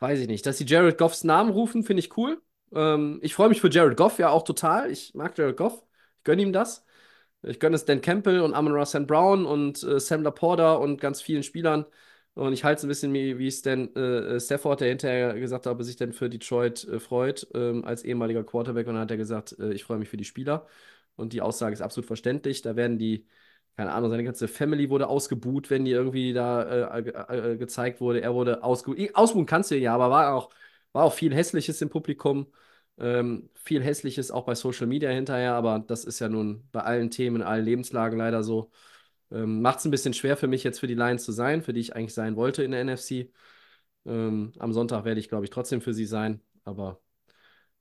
[0.00, 0.46] Weiß ich nicht.
[0.46, 2.42] Dass sie Jared Goffs Namen rufen, finde ich cool.
[2.74, 4.90] Ähm, ich freue mich für Jared Goff ja auch total.
[4.90, 5.82] Ich mag Jared Goff.
[6.18, 6.84] Ich gönne ihm das.
[7.42, 9.06] Ich gönne es Dan Campbell und Amon St.
[9.06, 11.86] Brown und äh, Sam Laporta und ganz vielen Spielern.
[12.34, 15.72] Und ich halte es ein bisschen wie, wie Stan äh, Stafford, der hinterher gesagt hat,
[15.72, 18.86] ob er sich denn für Detroit äh, freut, ähm, als ehemaliger Quarterback.
[18.86, 20.66] Und dann hat er gesagt, äh, ich freue mich für die Spieler.
[21.16, 22.62] Und die Aussage ist absolut verständlich.
[22.62, 23.26] Da werden die,
[23.76, 28.00] keine Ahnung, seine ganze Family wurde ausgebuht, wenn die irgendwie da äh, äh, äh, gezeigt
[28.00, 28.20] wurde.
[28.22, 29.14] Er wurde ausgebuht.
[29.14, 30.50] Ausbuhen kannst du ja, aber war auch,
[30.92, 32.46] war auch viel Hässliches im Publikum.
[32.98, 37.10] Ähm, viel Hässliches auch bei Social Media hinterher, aber das ist ja nun bei allen
[37.10, 38.70] Themen, in allen Lebenslagen leider so.
[39.30, 41.72] Ähm, Macht es ein bisschen schwer für mich jetzt für die Lions zu sein, für
[41.72, 43.30] die ich eigentlich sein wollte in der NFC.
[44.06, 47.00] Ähm, am Sonntag werde ich, glaube ich, trotzdem für sie sein, aber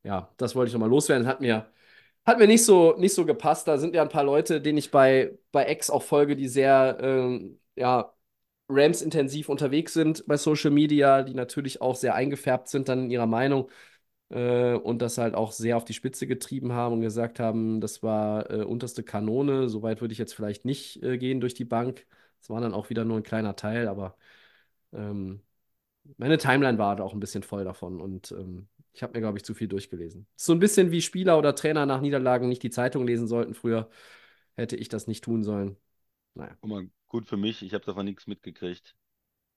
[0.03, 1.27] ja, das wollte ich nochmal loswerden.
[1.27, 1.71] Hat mir,
[2.25, 3.67] hat mir nicht so, nicht so gepasst.
[3.67, 6.97] Da sind ja ein paar Leute, denen ich bei, bei X auch folge, die sehr,
[7.01, 8.13] ähm, ja,
[8.69, 13.27] Rams-intensiv unterwegs sind bei Social Media, die natürlich auch sehr eingefärbt sind dann in ihrer
[13.27, 13.69] Meinung
[14.31, 18.01] äh, und das halt auch sehr auf die Spitze getrieben haben und gesagt haben, das
[18.03, 19.69] war äh, unterste Kanone.
[19.69, 22.07] Soweit würde ich jetzt vielleicht nicht äh, gehen durch die Bank.
[22.39, 24.17] Das war dann auch wieder nur ein kleiner Teil, aber
[24.93, 25.41] ähm,
[26.17, 29.37] meine Timeline war da auch ein bisschen voll davon und ähm, ich habe mir, glaube
[29.37, 30.27] ich, zu viel durchgelesen.
[30.35, 33.53] So ein bisschen wie Spieler oder Trainer nach Niederlagen nicht die Zeitung lesen sollten.
[33.53, 33.89] Früher
[34.55, 35.77] hätte ich das nicht tun sollen.
[36.33, 36.57] Naja.
[36.59, 38.95] Guck mal, gut für mich, ich habe davon nichts mitgekriegt.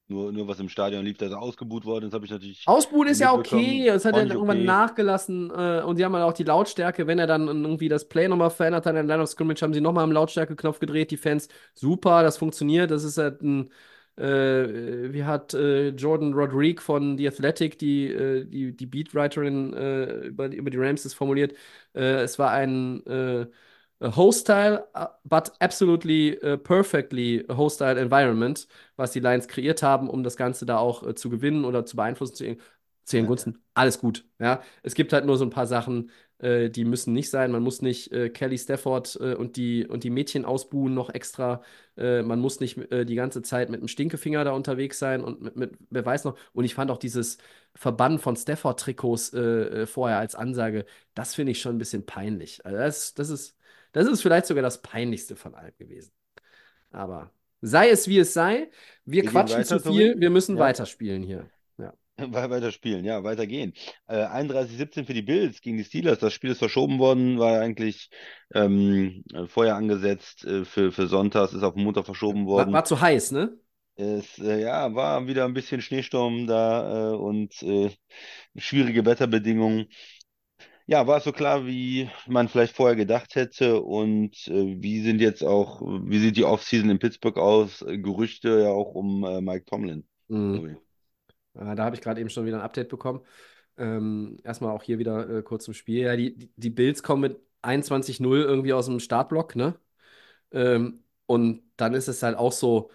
[0.08, 2.66] Nur, nur was im Stadion lief, da ist er ausgebuht worden, das habe ich natürlich
[2.66, 3.86] Ausbuhen ist ja okay.
[3.88, 4.64] Es hat Fand dann irgendwann okay.
[4.64, 5.50] nachgelassen.
[5.50, 8.50] Äh, und die haben halt auch die Lautstärke, wenn er dann irgendwie das Play nochmal
[8.50, 11.10] verändert hat in der Line of Scrimmage, haben sie nochmal am Lautstärke-Knopf gedreht.
[11.10, 12.90] Die Fans, super, das funktioniert.
[12.90, 13.70] Das ist halt ein,
[14.16, 20.04] äh, wie hat äh, Jordan Rodrigue von The Athletic, die, äh, die, die Beatwriterin äh,
[20.28, 21.52] über, die- über die Rams, das formuliert.
[21.94, 23.02] Äh, es war ein
[24.00, 28.66] hostile, uh, but absolutely uh, perfectly hostile environment,
[28.96, 31.96] was die Lions kreiert haben, um das Ganze da auch äh, zu gewinnen oder zu
[31.96, 32.58] beeinflussen zu, ihren-
[33.04, 33.58] zu ihren Ja, Gunsten.
[33.74, 34.24] Alles gut.
[34.38, 37.50] Ja, es gibt halt nur so ein paar Sachen, äh, die müssen nicht sein.
[37.52, 41.62] Man muss nicht äh, Kelly Stafford äh, und die und die Mädchen ausbuhen noch extra.
[41.96, 45.40] Äh, man muss nicht äh, die ganze Zeit mit einem Stinkefinger da unterwegs sein und
[45.42, 46.36] mit, mit wer weiß noch.
[46.52, 47.38] Und ich fand auch dieses
[47.74, 49.30] Verbannen von Stafford-Trikots
[49.86, 50.84] vorher als Ansage,
[51.14, 52.64] das finde ich schon ein bisschen peinlich.
[52.64, 53.56] Also das, das ist
[53.94, 56.12] das ist vielleicht sogar das Peinlichste von allem gewesen.
[56.90, 58.70] Aber sei es wie es sei,
[59.04, 60.62] wir, Wir quatschen weiter, zu viel, wir müssen Ja.
[60.64, 61.50] weiterspielen hier.
[61.78, 61.94] Ja.
[62.18, 63.72] We- Weiter spielen, ja, weitergehen.
[64.06, 66.18] Äh, 31-17 für die Bills gegen die Steelers.
[66.20, 68.10] Das Spiel ist verschoben worden, war eigentlich
[68.54, 72.72] ähm, äh, vorher angesetzt äh, für, für Sonntags, ist auf Montag verschoben War, worden.
[72.72, 73.58] war zu heiß, ne?
[73.96, 77.90] Es äh, ja, war wieder ein bisschen Schneesturm da äh, und äh,
[78.56, 79.86] schwierige Wetterbedingungen.
[80.86, 85.20] Ja, war es so klar, wie man vielleicht vorher gedacht hätte und äh, wie sind
[85.20, 87.82] jetzt auch, wie sieht die Offseason in Pittsburgh aus?
[87.86, 90.06] Gerüchte ja auch um äh, Mike Tomlin.
[90.28, 90.76] Mhm.
[91.54, 93.20] Äh, da habe ich gerade eben schon wieder ein Update bekommen.
[93.78, 96.02] Ähm, erstmal auch hier wieder äh, kurz zum Spiel.
[96.02, 99.78] Ja, die, die, die Bills kommen mit 21-0 irgendwie aus dem Startblock, ne?
[100.52, 102.90] Ähm, und dann ist es halt auch so,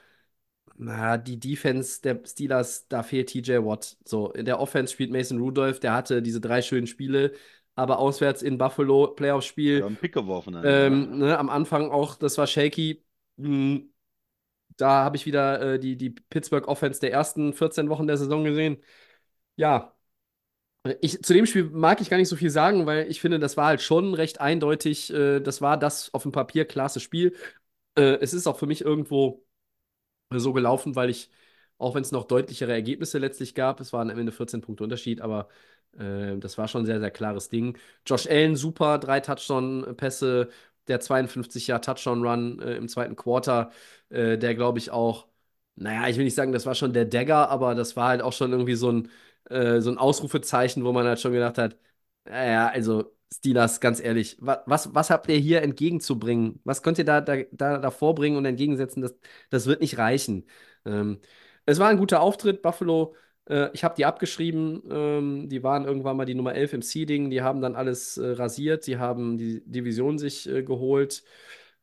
[0.77, 3.97] na, die Defense der Steelers, da fehlt TJ Watt.
[4.05, 7.33] So, in der Offense spielt Mason Rudolph, der hatte diese drei schönen Spiele,
[7.79, 10.65] aber auswärts in Buffalo, Playoff-Spiel, einen Pick geworfen dann.
[10.65, 13.03] ähm, ne, am Anfang auch, das war shaky.
[13.37, 13.91] Hm,
[14.77, 18.43] Da habe ich wieder äh, die, die Pittsburgh Offense der ersten 14 Wochen der Saison
[18.45, 18.77] gesehen.
[19.57, 19.95] Ja,
[21.01, 23.57] ich, zu dem Spiel mag ich gar nicht so viel sagen, weil ich finde, das
[23.57, 25.11] war halt schon recht eindeutig.
[25.13, 27.35] Äh, das war das auf dem Papier klasse Spiel.
[27.95, 29.45] Äh, es ist auch für mich irgendwo
[30.35, 31.29] so gelaufen, weil ich,
[31.77, 35.21] auch wenn es noch deutlichere Ergebnisse letztlich gab, es waren am Ende 14 Punkte Unterschied,
[35.21, 35.49] aber
[35.97, 37.77] äh, das war schon ein sehr, sehr klares Ding.
[38.05, 40.49] Josh Allen, super, drei Touchdown-Pässe,
[40.87, 43.71] der 52 Jahr Touchdown-Run äh, im zweiten Quarter,
[44.09, 45.27] äh, der glaube ich auch,
[45.75, 48.33] naja, ich will nicht sagen, das war schon der Dagger, aber das war halt auch
[48.33, 49.09] schon irgendwie so ein,
[49.49, 51.77] äh, so ein Ausrufezeichen, wo man halt schon gedacht hat,
[52.25, 56.59] naja, also Steelers, ganz ehrlich, was, was, was habt ihr hier entgegenzubringen?
[56.63, 59.01] Was könnt ihr da, da, da, da vorbringen und entgegensetzen?
[59.01, 59.13] Das,
[59.51, 60.45] das wird nicht reichen.
[60.85, 61.19] Ähm,
[61.65, 63.15] es war ein guter Auftritt, Buffalo.
[63.47, 64.83] Äh, ich habe die abgeschrieben.
[64.89, 67.29] Ähm, die waren irgendwann mal die Nummer 11 im Seeding.
[67.29, 68.87] Die haben dann alles äh, rasiert.
[68.87, 71.23] Die haben die Division sich äh, geholt.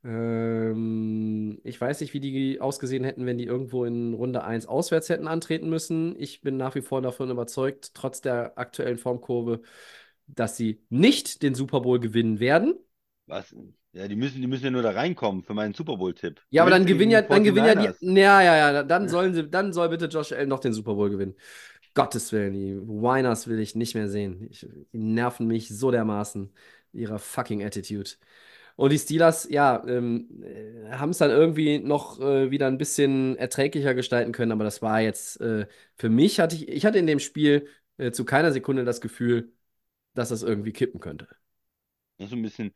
[0.05, 5.09] Ähm, ich weiß nicht, wie die ausgesehen hätten, wenn die irgendwo in Runde 1 auswärts
[5.09, 6.15] hätten antreten müssen.
[6.21, 9.63] Ich bin nach wie vor davon überzeugt, trotz der aktuellen Formkurve,
[10.27, 12.75] dass sie nicht den Super Bowl gewinnen werden.
[13.27, 13.55] Was?
[13.93, 16.41] Ja, die müssen, die müssen ja nur da reinkommen für meinen Super Bowl-Tipp.
[16.51, 17.89] Ja, aber dann gewinnen ja, dann gewinnen ja die.
[17.89, 18.21] 49ers.
[18.21, 21.11] Ja, ja, ja, dann sollen sie, dann soll bitte Josh Allen noch den Super Bowl
[21.11, 21.35] gewinnen.
[21.95, 24.47] Gottes Willen, die Whiners will ich nicht mehr sehen.
[24.51, 26.53] Ich, die nerven mich so dermaßen.
[26.93, 28.11] Ihrer fucking Attitude.
[28.77, 33.37] Und die Steelers, ja, ähm, äh, haben es dann irgendwie noch äh, wieder ein bisschen
[33.37, 35.67] erträglicher gestalten können, aber das war jetzt, äh,
[35.97, 39.53] für mich hatte ich, ich hatte in dem Spiel äh, zu keiner Sekunde das Gefühl,
[40.15, 41.27] dass das irgendwie kippen könnte.
[42.19, 42.75] Das ist so ein bisschen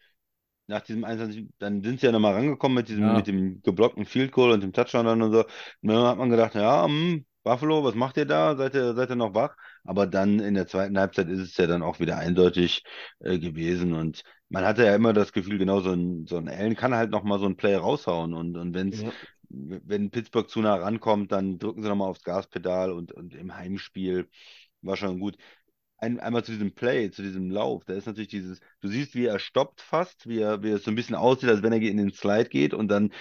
[0.71, 3.15] nach diesem 21, dann sind sie ja nochmal rangekommen mit diesem, Ja.
[3.15, 5.41] mit dem geblockten Field Goal und dem Touchdown dann und so.
[5.45, 8.57] Und dann hat man gedacht, ja, hm, Buffalo, was macht ihr da?
[8.57, 9.57] Seid ihr, seid ihr noch wach?
[9.85, 12.83] Aber dann in der zweiten Halbzeit ist es ja dann auch wieder eindeutig
[13.21, 13.95] äh, gewesen.
[13.95, 17.11] Und man hatte ja immer das Gefühl, genau so ein, so ein Allen kann halt
[17.11, 18.35] nochmal so ein Play raushauen.
[18.35, 19.13] Und, und wenn's, Ja.
[19.49, 24.29] wenn Pittsburgh zu nah rankommt, dann drücken sie nochmal aufs Gaspedal und, und im Heimspiel
[24.83, 25.37] war schon gut
[26.01, 29.27] ein, einmal zu diesem Play, zu diesem Lauf, da ist natürlich dieses, du siehst, wie
[29.27, 31.97] er stoppt fast, wie er, wie es so ein bisschen aussieht, als wenn er in
[31.99, 33.13] den Slide geht und dann,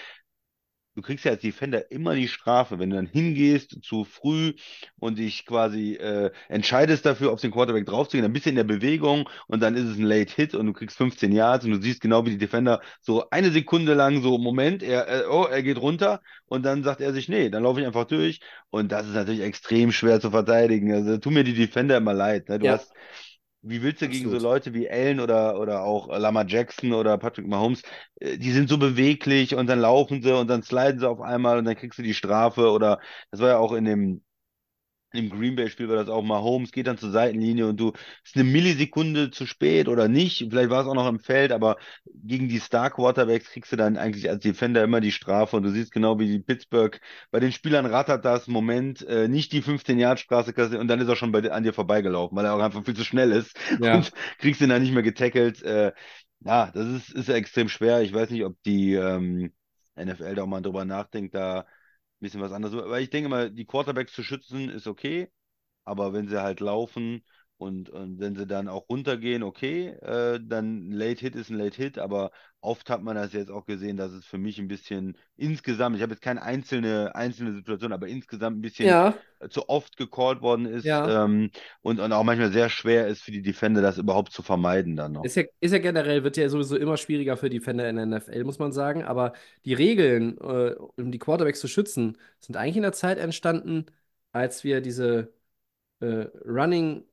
[0.99, 4.53] du kriegst ja als Defender immer die Strafe, wenn du dann hingehst zu früh
[4.99, 8.63] und dich quasi äh, entscheidest dafür, auf den Quarterback draufzugehen, dann bist du in der
[8.63, 11.81] Bewegung und dann ist es ein Late Hit und du kriegst 15 Yards und du
[11.81, 15.63] siehst genau, wie die Defender so eine Sekunde lang so, Moment, er, äh, oh, er
[15.63, 18.39] geht runter und dann sagt er sich, nee, dann laufe ich einfach durch
[18.69, 20.91] und das ist natürlich extrem schwer zu verteidigen.
[20.93, 22.49] Also tun mir die Defender immer leid.
[22.49, 22.59] Ne?
[22.59, 22.71] Du Ja.
[22.71, 22.93] hast,
[23.61, 24.40] wie willst du gegen so Absolut.
[24.40, 27.81] Leute wie Allen oder, oder auch Lamar Jackson oder Patrick Mahomes,
[28.19, 31.57] äh, die sind so beweglich und dann laufen sie und dann sliden sie auf einmal
[31.57, 32.99] und dann kriegst du die Strafe oder
[33.31, 34.23] das war ja auch in dem
[35.11, 38.44] im Green Bay-Spiel war das auch Mahomes geht dann zur Seitenlinie und du ist eine
[38.44, 40.40] Millisekunde zu spät oder nicht.
[40.49, 43.98] Vielleicht war es auch noch im Feld, aber gegen die Star Quarterbacks kriegst du dann
[43.98, 46.99] eigentlich als Defender immer die Strafe und du siehst genau, wie die Pittsburgh
[47.31, 51.15] bei den Spielern rattert das Moment äh, nicht die 15-Yard-Straße kassiert und dann ist er
[51.15, 53.95] schon bei, an dir vorbeigelaufen, weil er auch einfach viel zu schnell ist Ja.
[53.95, 55.61] und kriegst ihn dann nicht mehr getackelt.
[55.64, 55.91] Äh,
[56.41, 58.02] ja, das ist, ist extrem schwer.
[58.02, 59.52] Ich weiß nicht, ob die ähm,
[59.95, 61.65] NFL da auch mal drüber nachdenkt, da
[62.19, 62.75] bisschen was anderes.
[62.89, 65.31] Weil ich denke mal, die Quarterbacks zu schützen ist okay,
[65.85, 67.23] aber wenn sie halt laufen
[67.60, 71.57] und, und wenn sie dann auch runtergehen, okay, äh, dann ein Late Hit ist ein
[71.57, 72.31] Late Hit, aber
[72.61, 76.02] oft hat man das jetzt auch gesehen, dass es für mich ein bisschen insgesamt, ich
[76.02, 80.65] habe jetzt keine einzelne, einzelne Situation, aber insgesamt ein bisschen Ja, zu oft gecallt worden
[80.65, 81.03] ist Ja.
[81.06, 84.95] ähm, und, und auch manchmal sehr schwer ist für die Defender, das überhaupt zu vermeiden
[84.95, 85.27] dann noch.
[85.27, 88.45] Ist ja, ist ja generell, wird ja sowieso immer schwieriger für Defender in der NFL,
[88.45, 89.03] muss man sagen.
[89.03, 89.34] Aber
[89.65, 93.86] die Regeln, äh, um die Quarterbacks zu schützen, sind eigentlich in der Zeit entstanden,
[94.31, 95.34] als wir diese
[96.02, 97.06] äh, Running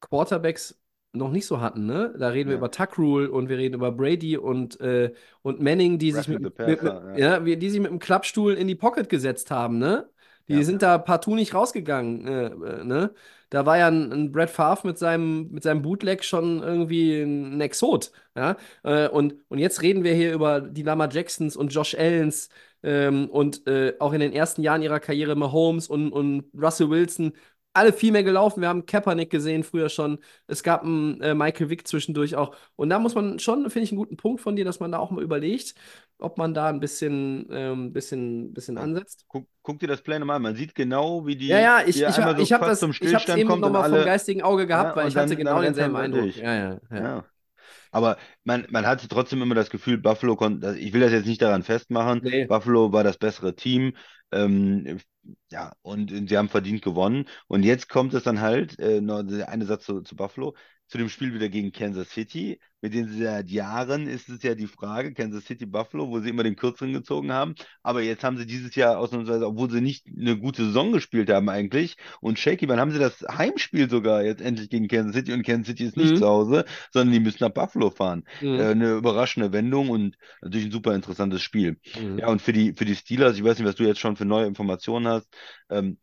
[0.00, 0.80] Quarterbacks
[1.12, 2.14] noch nicht so hatten, ne?
[2.18, 2.58] Da reden wir Ja.
[2.58, 5.12] über Tuck Rule und wir reden über Brady und, äh,
[5.42, 6.80] und Manning, die sich mit, the mit,
[7.16, 10.08] ja, wie- die sich mit dem Klappstuhl in die Pocket gesetzt haben, ne?
[10.48, 10.62] Die Ja.
[10.62, 13.12] sind da partout nicht rausgegangen, äh, äh, ne?
[13.50, 17.60] Da war ja ein, ein Brett Favre mit seinem, mit seinem Bootleg schon irgendwie ein
[17.60, 18.56] Exot, ja?
[18.84, 22.48] Äh, und, und jetzt reden wir hier über die Lama Jacksons und Josh Allens
[22.82, 27.32] ähm, und äh, auch in den ersten Jahren ihrer Karriere Mahomes und, und Russell Wilson.
[27.72, 28.60] Alle viel mehr gelaufen.
[28.60, 30.18] Wir haben Kaepernick gesehen früher schon.
[30.48, 32.56] Es gab einen äh, Michael Vick zwischendurch auch.
[32.74, 34.98] Und da muss man schon, finde ich, einen guten Punkt von dir, dass man da
[34.98, 35.74] auch mal überlegt,
[36.18, 39.24] ob man da ein bisschen, ähm, bisschen, bisschen ansetzt.
[39.28, 40.42] Guck, guck dir das Play nochmal an.
[40.42, 42.96] Man sieht genau, wie die, Ja, ja, ich, ich, so ich habe das, zum ich
[42.96, 45.96] Stillstand eben kommt und nochmal vom geistigen Auge gehabt, Ja, weil ich hatte genau denselben
[45.96, 46.36] Eindruck.
[46.36, 46.96] Ja, ja, ja.
[46.96, 47.24] Ja.
[47.90, 51.42] Aber man, man hatte trotzdem immer das Gefühl, Buffalo konnte, ich will das jetzt nicht
[51.42, 52.46] daran festmachen, Nee.
[52.46, 53.94] Buffalo war das bessere Team.
[54.32, 55.00] Ähm,
[55.50, 57.26] ja, und, und sie haben verdient gewonnen.
[57.48, 60.54] Und jetzt kommt es dann halt, äh, noch der eine Satz zu, zu Buffalo,
[60.90, 64.54] zu dem Spiel wieder gegen Kansas City, mit denen sie seit Jahren ist es ja
[64.54, 67.54] die Frage, Kansas City Buffalo, wo sie immer den Kürzeren gezogen haben.
[67.82, 71.48] Aber jetzt haben sie dieses Jahr ausnahmsweise, obwohl sie nicht eine gute Saison gespielt haben
[71.48, 75.44] eigentlich, und shaky, wann haben sie das Heimspiel sogar jetzt endlich gegen Kansas City und
[75.46, 76.16] Kansas City ist nicht Mhm.
[76.16, 78.24] zu Hause, sondern die müssen nach Buffalo fahren.
[78.40, 78.58] Mhm.
[78.58, 81.78] Äh, eine überraschende Wendung und natürlich ein super interessantes Spiel.
[81.94, 82.18] Mhm.
[82.18, 84.24] Ja, und für die, für die Steelers, ich weiß nicht, was du jetzt schon für
[84.24, 85.28] neue Informationen hast,
[85.70, 85.98] ähm,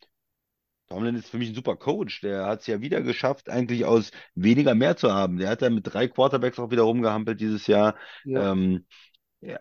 [0.89, 2.21] Tomlin ist für mich ein super Coach.
[2.21, 5.37] Der hat es ja wieder geschafft, eigentlich aus weniger mehr zu haben.
[5.37, 7.95] Der hat ja mit drei Quarterbacks auch wieder rumgehampelt dieses Jahr.
[8.23, 8.47] Ja.
[8.51, 8.85] Ähm,
[9.41, 9.57] ja,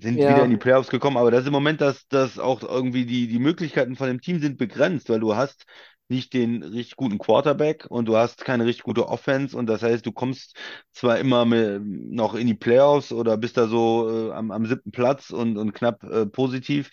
[0.00, 0.26] sind Ja.
[0.26, 3.28] wieder in die Playoffs gekommen, aber das ist im Moment, dass, dass auch irgendwie die,
[3.28, 5.66] die Möglichkeiten von dem Team sind begrenzt, weil du hast
[6.08, 10.06] nicht den richtig guten Quarterback und du hast keine richtig gute Offense und das heißt,
[10.06, 10.56] du kommst
[10.92, 15.28] zwar immer noch in die Playoffs oder bist da so äh, am, am siebten Platz
[15.30, 16.90] und, und knapp äh, positiv,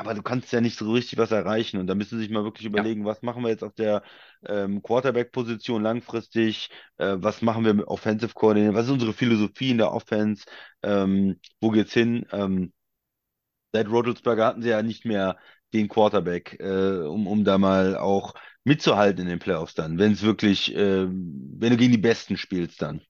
[0.00, 2.44] aber du kannst ja nicht so richtig was erreichen und da müssen sie sich mal
[2.44, 4.02] wirklich überlegen, was machen wir jetzt auf der
[4.46, 9.78] ähm, Quarterback-Position langfristig, äh, was machen wir mit Offensive Coordinator, was ist unsere Philosophie in
[9.78, 10.44] der Offense,
[10.82, 12.26] ähm, wo geht's hin?
[12.32, 12.72] Ähm,
[13.72, 15.36] seit Roethlisberger hatten sie ja nicht mehr
[15.72, 20.22] den Quarterback, äh, um, um da mal auch mitzuhalten in den Playoffs dann, wenn es
[20.22, 23.02] wirklich, äh, wenn du gegen die Besten spielst dann.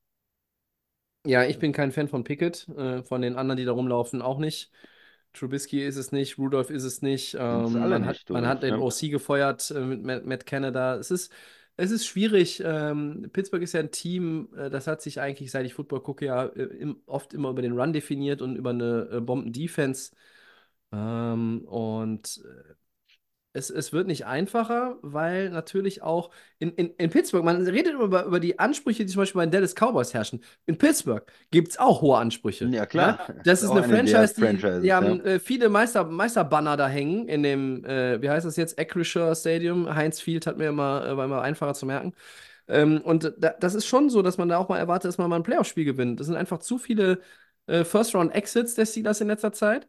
[1.27, 4.39] Ja, ich bin kein Fan von Pickett, äh, von den anderen, die da rumlaufen, auch
[4.39, 4.71] nicht.
[5.33, 7.35] Trubisky ist es nicht, Rudolph ist es nicht.
[7.35, 8.75] Ähm, man hat, nicht, man hat den.
[8.75, 10.97] OC gefeuert äh, mit Matt, Matt Canada.
[10.97, 11.33] Es ist,
[11.77, 12.63] es ist schwierig.
[12.65, 16.27] Ähm, Pittsburgh ist ja ein Team, äh, das hat sich eigentlich, seit ich Football gucke,
[16.27, 20.13] ja äh, im, oft immer über den Run definiert und über eine äh, Bomben-Defense.
[20.93, 22.75] Ähm, und äh,
[23.53, 28.05] es, es wird nicht einfacher, weil natürlich auch in, in, in Pittsburgh, man redet immer
[28.05, 30.41] über, über die Ansprüche, die zum Beispiel bei den Dallas Cowboys herrschen.
[30.67, 32.67] In Pittsburgh gibt es auch hohe Ansprüche.
[32.67, 33.19] Ja, klar.
[33.45, 35.33] Das ist Auch eine Franchise, die, die haben ja.
[35.33, 39.93] äh, viele Meister, Meisterbanner da hängen in dem, äh, wie heißt das jetzt, Acrisure Stadium.
[39.93, 42.15] Heinz Field hat mir immer, äh, war immer einfacher zu merken.
[42.69, 45.29] Ähm, und da, das ist schon so, dass man da auch mal erwartet, dass man
[45.29, 46.21] mal ein Playoff-Spiel gewinnt.
[46.21, 47.21] Das sind einfach zu viele
[47.67, 49.89] äh, First-Round-Exits der Steelers in letzter Zeit.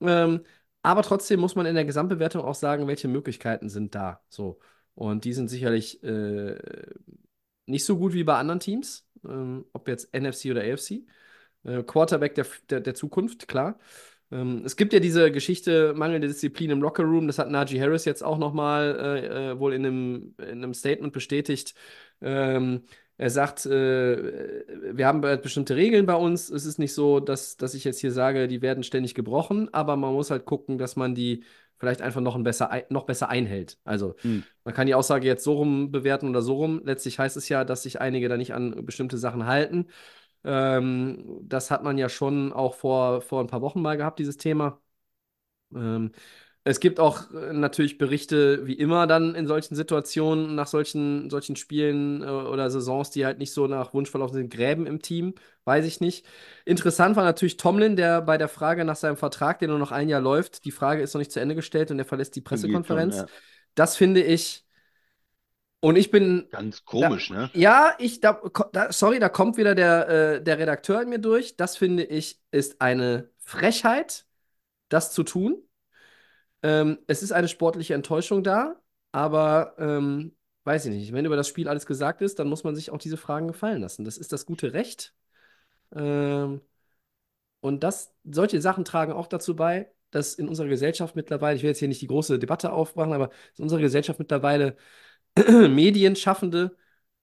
[0.00, 0.40] Ähm,
[0.86, 4.22] aber trotzdem muss man in der Gesamtbewertung auch sagen, welche Möglichkeiten sind da.
[4.28, 4.60] So.
[4.94, 6.56] Und die sind sicherlich äh,
[7.66, 11.04] nicht so gut wie bei anderen Teams, ähm, ob jetzt NFC oder AFC.
[11.64, 13.80] Äh, Quarterback der, der, der Zukunft, klar.
[14.30, 17.26] Ähm, es gibt ja diese Geschichte mangelnde Disziplin im Lockerroom.
[17.26, 21.12] Das hat Najee Harris jetzt auch nochmal äh, äh, wohl in einem, in einem Statement
[21.12, 21.74] bestätigt.
[22.20, 22.84] Ähm,
[23.18, 24.64] er sagt, äh,
[24.96, 26.50] wir haben halt bestimmte Regeln bei uns.
[26.50, 29.96] Es ist nicht so, dass, dass ich jetzt hier sage, die werden ständig gebrochen, aber
[29.96, 31.44] man muss halt gucken, dass man die
[31.78, 33.78] vielleicht einfach noch, ein besser, noch besser einhält.
[33.84, 34.42] Also Hm.
[34.64, 36.82] man kann die Aussage jetzt so rum bewerten oder so rum.
[36.84, 39.86] Letztlich heißt es ja, dass sich einige da nicht an bestimmte Sachen halten.
[40.44, 44.36] Ähm, das hat man ja schon auch vor, vor ein paar Wochen mal gehabt, dieses
[44.38, 44.80] Thema.
[45.74, 46.12] Ähm,
[46.68, 51.54] es gibt auch äh, natürlich Berichte, wie immer dann in solchen Situationen, nach solchen, solchen
[51.54, 55.34] Spielen äh, oder Saisons, die halt nicht so nach Wunsch verlaufen sind, Gräben im Team,
[55.64, 56.26] weiß ich nicht.
[56.64, 60.08] Interessant war natürlich Tomlin, der bei der Frage nach seinem Vertrag, der nur noch ein
[60.08, 63.18] Jahr läuft, die Frage ist noch nicht zu Ende gestellt und er verlässt die Pressekonferenz.
[63.18, 63.26] Schon,
[63.76, 64.66] Das finde ich,
[65.78, 67.48] und ich bin Ganz komisch, ne?
[67.54, 68.40] ja, ich, da,
[68.72, 71.56] da, sorry, da kommt wieder der, äh, der Redakteur in mir durch.
[71.56, 74.26] Das finde ich ist eine Frechheit,
[74.88, 75.62] das zu tun.
[76.66, 78.80] Ähm, es ist eine sportliche Enttäuschung da,
[79.12, 81.12] aber ähm, weiß ich nicht.
[81.12, 83.80] Wenn über das Spiel alles gesagt ist, dann muss man sich auch diese Fragen gefallen
[83.80, 84.04] lassen.
[84.04, 85.14] Das ist das gute Recht.
[85.94, 86.60] Ähm,
[87.60, 91.70] und das, solche Sachen tragen auch dazu bei, dass in unserer Gesellschaft mittlerweile, ich will
[91.70, 94.76] jetzt hier nicht die große Debatte aufmachen, aber in unserer Gesellschaft mittlerweile
[95.36, 96.76] Medienschaffende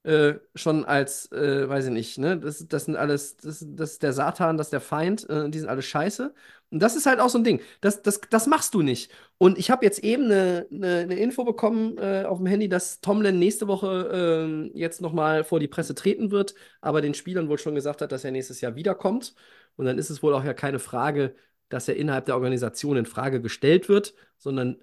[0.03, 4.03] äh, schon als, äh, weiß ich nicht, ne, das, das sind alles, das, das ist
[4.03, 6.34] der Satan, das ist der Feind, äh, die sind alle scheiße.
[6.69, 7.61] Und das ist halt auch so ein Ding.
[7.81, 9.11] Das, das, das machst du nicht.
[9.38, 12.99] Und ich habe jetzt eben eine, eine, eine Info bekommen äh, auf dem Handy, dass
[12.99, 17.59] Tomlin nächste Woche ähm, jetzt nochmal vor die Presse treten wird, aber den Spielern wohl
[17.59, 19.35] schon gesagt hat, dass er nächstes Jahr wiederkommt.
[19.75, 21.35] Und dann ist es wohl auch ja keine Frage,
[21.69, 24.81] dass er innerhalb der Organisation in Frage gestellt wird, sondern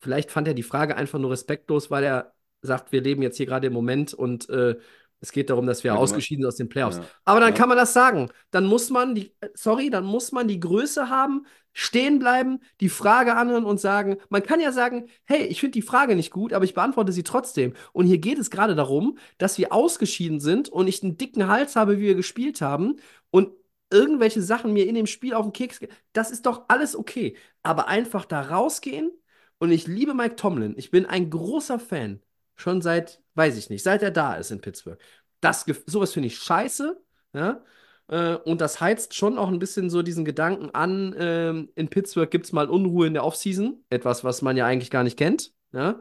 [0.00, 2.35] vielleicht fand er die Frage einfach nur respektlos, weil er
[2.66, 4.76] sagt, wir leben jetzt hier gerade im Moment und äh,
[5.20, 6.98] es geht darum, dass wir Ja, ausgeschieden sind aus den Playoffs.
[6.98, 7.04] Ja.
[7.24, 7.54] Aber dann Ja.
[7.56, 8.28] kann man das sagen.
[8.50, 12.88] Dann muss man die, äh, sorry, dann muss man die Größe haben, stehen bleiben, die
[12.88, 16.52] Frage anhören und sagen, man kann ja sagen, hey, ich finde die Frage nicht gut,
[16.52, 17.74] aber ich beantworte sie trotzdem.
[17.92, 21.76] Und hier geht es gerade darum, dass wir ausgeschieden sind und ich einen dicken Hals
[21.76, 22.96] habe, wie wir gespielt haben
[23.30, 23.50] und
[23.90, 25.90] irgendwelche Sachen mir in dem Spiel auf den Keks gehen.
[26.12, 27.36] Das ist doch alles okay.
[27.62, 29.10] Aber einfach da rausgehen
[29.58, 30.74] und ich liebe Mike Tomlin.
[30.76, 32.20] Ich bin ein großer Fan.
[32.56, 34.98] Schon seit, weiß ich nicht, seit er da ist in Pittsburgh.
[35.40, 37.00] Das, sowas finde ich scheiße.
[37.34, 37.62] Ja?
[38.08, 42.30] Äh, und das heizt schon auch ein bisschen so diesen Gedanken an, ähm, in Pittsburgh
[42.30, 43.84] gibt es mal Unruhe in der Offseason.
[43.90, 45.52] Etwas, was man ja eigentlich gar nicht kennt.
[45.72, 46.00] Ja?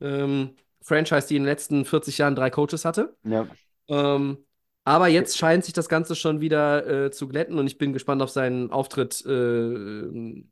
[0.00, 3.16] Ähm, Franchise, die in den letzten 40 Jahren drei Coaches hatte.
[3.24, 3.46] Ja.
[3.88, 4.38] Ähm,
[4.84, 8.20] aber jetzt scheint sich das Ganze schon wieder äh, zu glätten und ich bin gespannt
[8.20, 9.24] auf seinen Auftritt.
[9.24, 10.44] Äh,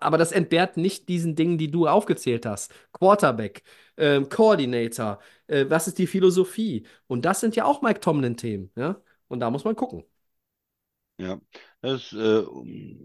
[0.00, 2.72] aber das entbehrt nicht diesen Dingen, die du aufgezählt hast.
[2.92, 3.62] Quarterback,
[3.96, 6.86] äh, Coordinator, äh, was ist die Philosophie?
[7.06, 8.70] Und das sind ja auch Mike Tomlin-Themen.
[8.76, 9.00] Ja?
[9.28, 10.04] Und da muss man gucken.
[11.18, 11.40] Ja,
[11.80, 12.42] das ist äh,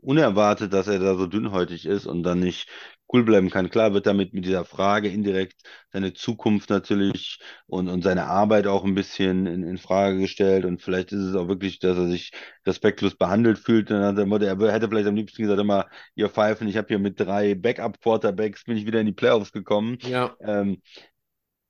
[0.02, 2.70] unerwartet, dass er da so dünnhäutig ist und dann nicht
[3.14, 3.70] cool bleiben kann.
[3.70, 8.84] Klar wird damit mit dieser Frage indirekt seine Zukunft natürlich und, und seine Arbeit auch
[8.84, 12.32] ein bisschen in, in Frage gestellt und vielleicht ist es auch wirklich, dass er sich
[12.66, 13.92] respektlos behandelt fühlt.
[13.92, 16.88] Und dann hat er, er hätte vielleicht am liebsten gesagt, immer, ihr Pfeifen, ich habe
[16.88, 19.98] hier mit drei Backup-Quarterbacks, bin ich wieder in die Playoffs gekommen.
[20.02, 20.36] Ja.
[20.42, 20.82] Ähm,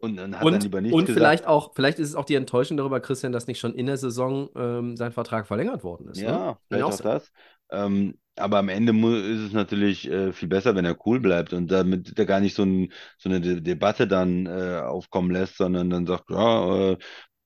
[0.03, 1.13] und dann hat Und, er lieber nichts und gesagt.
[1.13, 3.97] vielleicht auch, vielleicht ist es auch die Enttäuschung darüber, Christian, dass nicht schon in der
[3.97, 6.25] Saison ähm, sein Vertrag verlängert worden ist.
[6.25, 6.41] Ne?
[6.41, 7.01] Ja, ja vielleicht auch sein.
[7.01, 7.31] das.
[7.71, 8.91] Ähm, aber am Ende
[9.31, 12.55] ist es natürlich äh, viel besser, wenn er cool bleibt und damit er gar nicht
[12.55, 16.97] so, ein, so eine De Debatte dann äh, aufkommen lässt, sondern dann sagt, ja, äh,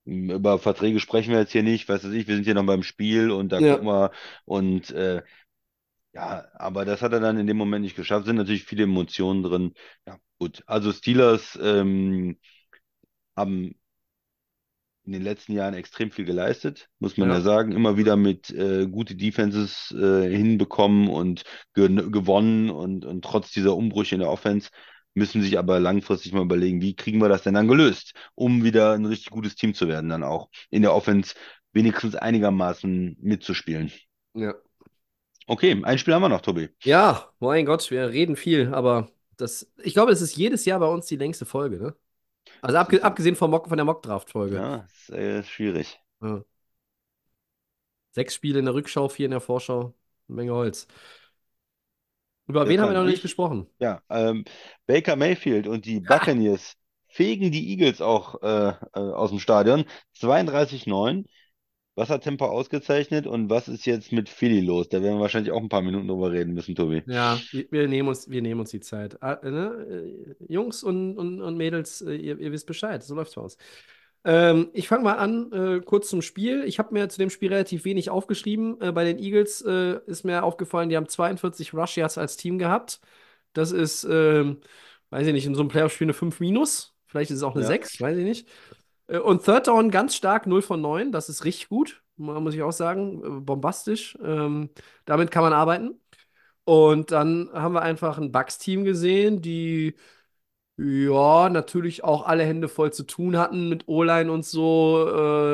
[0.06, 2.84] über Verträge sprechen wir jetzt hier nicht, was weiß ich, wir sind hier noch beim
[2.84, 3.74] Spiel und da Ja.
[3.74, 4.12] gucken wir
[4.46, 5.24] und äh,
[6.14, 8.26] ja, aber das hat er dann in dem Moment nicht geschafft.
[8.26, 9.74] Sind natürlich viele Emotionen drin.
[10.08, 10.64] Ja, gut.
[10.68, 12.38] Also Steelers ähm,
[13.36, 13.76] haben
[15.06, 17.42] in den letzten Jahren extrem viel geleistet, muss man ja, Ja.
[17.42, 17.72] sagen.
[17.72, 21.44] Immer wieder mit äh, gute Defenses äh, hinbekommen und
[21.74, 24.70] ge gewonnen und, und trotz dieser Umbrüche in der Offense
[25.14, 28.94] müssen sich aber langfristig mal überlegen, wie kriegen wir das denn dann gelöst, um wieder
[28.94, 31.34] ein richtig gutes Team zu werden, dann auch in der Offense
[31.72, 33.92] wenigstens einigermaßen mitzuspielen.
[34.34, 34.54] Ja.
[35.48, 36.70] Okay, ein Spiel haben wir noch, Tobi.
[36.84, 40.88] Ja, mein Gott, wir reden viel, aber das, ich glaube, es ist jedes Jahr bei
[40.88, 41.96] uns die längste Folge, ne?
[42.62, 44.56] Also abge abgesehen vom Mock, von der Mock-Draft-Folge.
[44.56, 46.00] Ja, ist äh, schwierig.
[46.22, 46.44] Ja.
[48.12, 49.94] Sechs Spiele in der Rückschau, vier in der Vorschau.
[50.28, 50.88] Eine Menge Holz.
[52.48, 53.68] Über Jetzt wen haben wir noch nicht Ich- gesprochen?
[53.80, 54.46] Ja, ähm,
[54.86, 56.00] Baker Mayfield und die
[56.40, 56.76] Buccaneers
[57.10, 59.86] fegen die Eagles auch äh, äh, aus dem Stadion.
[60.16, 61.26] 32-9.
[61.98, 64.88] Was hat Tampa ausgezeichnet und was ist jetzt mit Philly los?
[64.88, 67.02] Da werden wir wahrscheinlich auch ein paar Minuten drüber reden müssen, Tobi.
[67.08, 67.40] Ja,
[67.72, 69.22] wir, nehmen uns, wir nehmen uns die Zeit.
[69.24, 70.36] Ah, äh, ne?
[70.40, 73.58] Äh, Jungs und, und, und Mädels, äh, ihr, ihr wisst Bescheid, so läuft's bei uns.
[74.26, 76.66] Ähm, ich fange mal an, äh, kurz zum Spiel.
[76.66, 78.80] Ich habe mir zu dem Spiel relativ wenig aufgeschrieben.
[78.80, 82.60] Äh, bei den Eagles äh, ist mir aufgefallen, die haben 42 Rush Yards als Team
[82.60, 83.00] gehabt.
[83.54, 84.62] Das ist, ähm,
[85.10, 86.94] weiß ich nicht, in so einem Playoff-Spiel eine 5 minus.
[87.08, 87.68] Vielleicht ist es auch eine Ja.
[87.70, 88.48] 6, weiß ich nicht.
[89.08, 91.12] Äh, Und Third Down ganz stark 0 von 9.
[91.12, 93.24] Das ist richtig gut, mu- muss ich auch sagen.
[93.24, 94.18] Äh, Bombastisch.
[94.24, 94.70] Ähm,
[95.06, 96.00] damit kann man arbeiten.
[96.66, 99.96] Und dann haben wir einfach ein Bucks-Team gesehen, die
[100.78, 105.08] ja natürlich auch alle Hände voll zu tun hatten mit O-Line und so.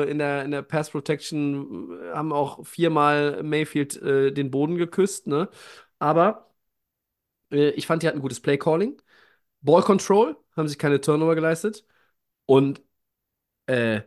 [0.06, 4.76] Äh, in der, in der Pass Protection äh, haben auch viermal Mayfield äh, den Boden
[4.76, 5.48] geküsst, ne?
[5.98, 6.50] Aber
[7.50, 9.00] äh, ich fand, die hatten gutes Play-Calling.
[9.62, 11.86] Ball Control, haben sich keine Turnover geleistet.
[12.46, 12.82] Und
[13.66, 14.02] äh,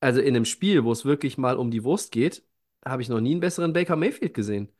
[0.00, 2.44] also in einem Spiel, wo es wirklich mal um die Wurst geht,
[2.84, 4.70] habe ich noch nie einen besseren Baker Mayfield gesehen.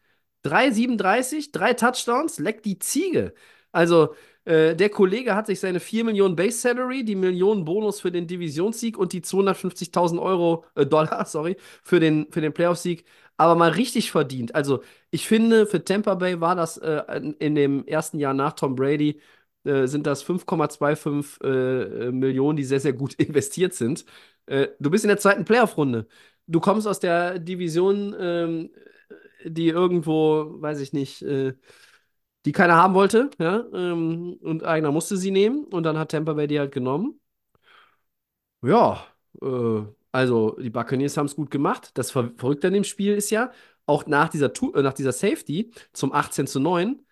[0.42, 3.34] 3,37, drei Touchdowns, leck die Ziege.
[3.72, 4.14] Also,
[4.44, 8.26] äh, der Kollege hat sich seine 4 Millionen Base Salary, die Millionen Bonus für den
[8.28, 13.04] Divisionssieg und die 250.000 Euro, äh, Dollar, sorry, für den, für den Playoff-Sieg,
[13.36, 14.54] aber mal richtig verdient.
[14.54, 17.02] Also, ich finde, für Tampa Bay war das äh,
[17.40, 19.20] in dem ersten Jahr nach Tom Brady,
[19.68, 24.04] äh, sind das 5,25 äh, Millionen, die sehr, sehr gut investiert sind.
[24.46, 26.06] Äh, du bist in der zweiten Playoff-Runde.
[26.46, 28.70] Du kommst aus der Division, ähm,
[29.44, 31.54] die irgendwo, weiß ich nicht, äh,
[32.46, 36.34] die keiner haben wollte, ja, ähm, und einer musste sie nehmen und dann hat Tampa
[36.34, 37.20] Bay die halt genommen.
[38.62, 39.06] Ja,
[39.42, 39.82] äh,
[40.12, 41.90] also die Buccaneers haben es gut gemacht.
[41.94, 43.52] Das Ver Verrückte an dem Spiel ist ja,
[43.86, 47.02] auch nach dieser, Tu- äh, nach dieser Safety zum 18 zu 9 äh,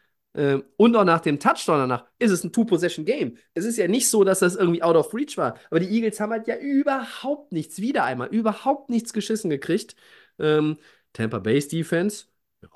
[0.77, 3.37] und auch nach dem Touchdown danach ist es ein Two-Possession-Game.
[3.55, 5.57] Es ist ja nicht so, dass das irgendwie out of reach war.
[5.71, 9.97] Aber die Eagles haben halt ja überhaupt nichts, wieder einmal, überhaupt nichts geschissen gekriegt.
[10.39, 10.77] Ähm,
[11.13, 12.27] Tampa Bay's Defense,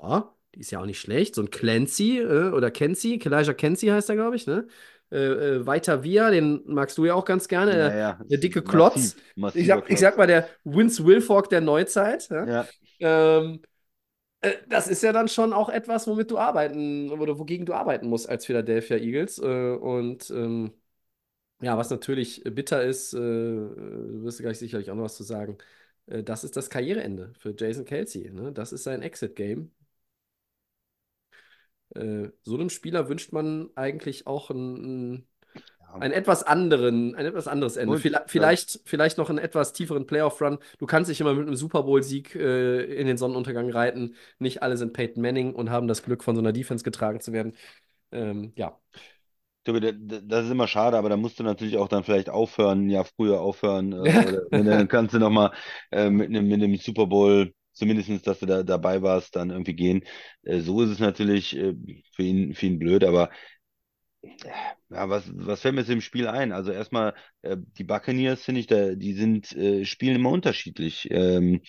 [0.01, 1.35] ja, die ist ja auch nicht schlecht.
[1.35, 4.67] So ein Clancy äh, oder Kenzie, Elijah Kenzie heißt er, glaube ich, ne?
[5.11, 5.17] Äh,
[5.57, 7.73] äh, weiter Via, den magst du ja auch ganz gerne.
[7.73, 9.15] Der, Naja, der dicke massiv- Klotz.
[9.55, 9.99] ich, sag, ich Klotz.
[9.99, 12.29] sag mal, der Vince Wilfork der Neuzeit.
[12.29, 12.47] Ja?
[12.47, 12.67] Ja,
[12.99, 13.67] Ähm, äh,
[14.67, 18.27] das ist ja dann schon auch etwas, womit du arbeiten oder wogegen du arbeiten musst
[18.29, 19.37] als Philadelphia Eagles.
[19.39, 20.73] Äh, und ähm,
[21.61, 25.57] ja, was natürlich bitter ist, äh, du wirst gleich sicherlich auch noch was zu sagen.
[26.07, 28.31] Äh, das ist das Karriereende für Jason Kelsey.
[28.31, 28.53] Ne?
[28.53, 29.71] Das ist sein Exit-Game.
[31.95, 35.27] Äh, so einem Spieler wünscht man eigentlich auch ein, ein
[35.99, 37.93] einen etwas anderen, ein etwas anderes Ende.
[37.93, 40.59] Und, Vielleicht, vielleicht, vielleicht noch einen etwas tieferen Playoff-Run.
[40.79, 44.15] Du kannst dich immer mit einem Super Bowl-Sieg äh, in den Sonnenuntergang reiten.
[44.39, 47.33] Nicht alle sind Peyton Manning und haben das Glück, von so einer Defense getragen zu
[47.33, 47.53] werden.
[48.11, 48.77] Ähm, ja.
[49.63, 53.41] Das ist immer schade, aber da musst du natürlich auch dann vielleicht aufhören, ja, früher
[53.41, 53.93] aufhören.
[53.93, 55.51] Äh, dann kannst du nochmal
[55.91, 59.75] äh, mit einem mit einem Super Bowl, zumindestens, dass du da dabei warst, dann irgendwie
[59.75, 60.03] gehen.
[60.43, 61.75] Äh, so ist es natürlich äh,
[62.15, 63.29] für ihn, für ihn blöd, aber
[64.91, 66.51] ja, was, was fällt mir jetzt im Spiel ein?
[66.51, 71.07] Also erstmal, äh, die Buccaneers, finde ich, da, die sind, äh, spielen immer unterschiedlich.
[71.11, 71.61] Ähm,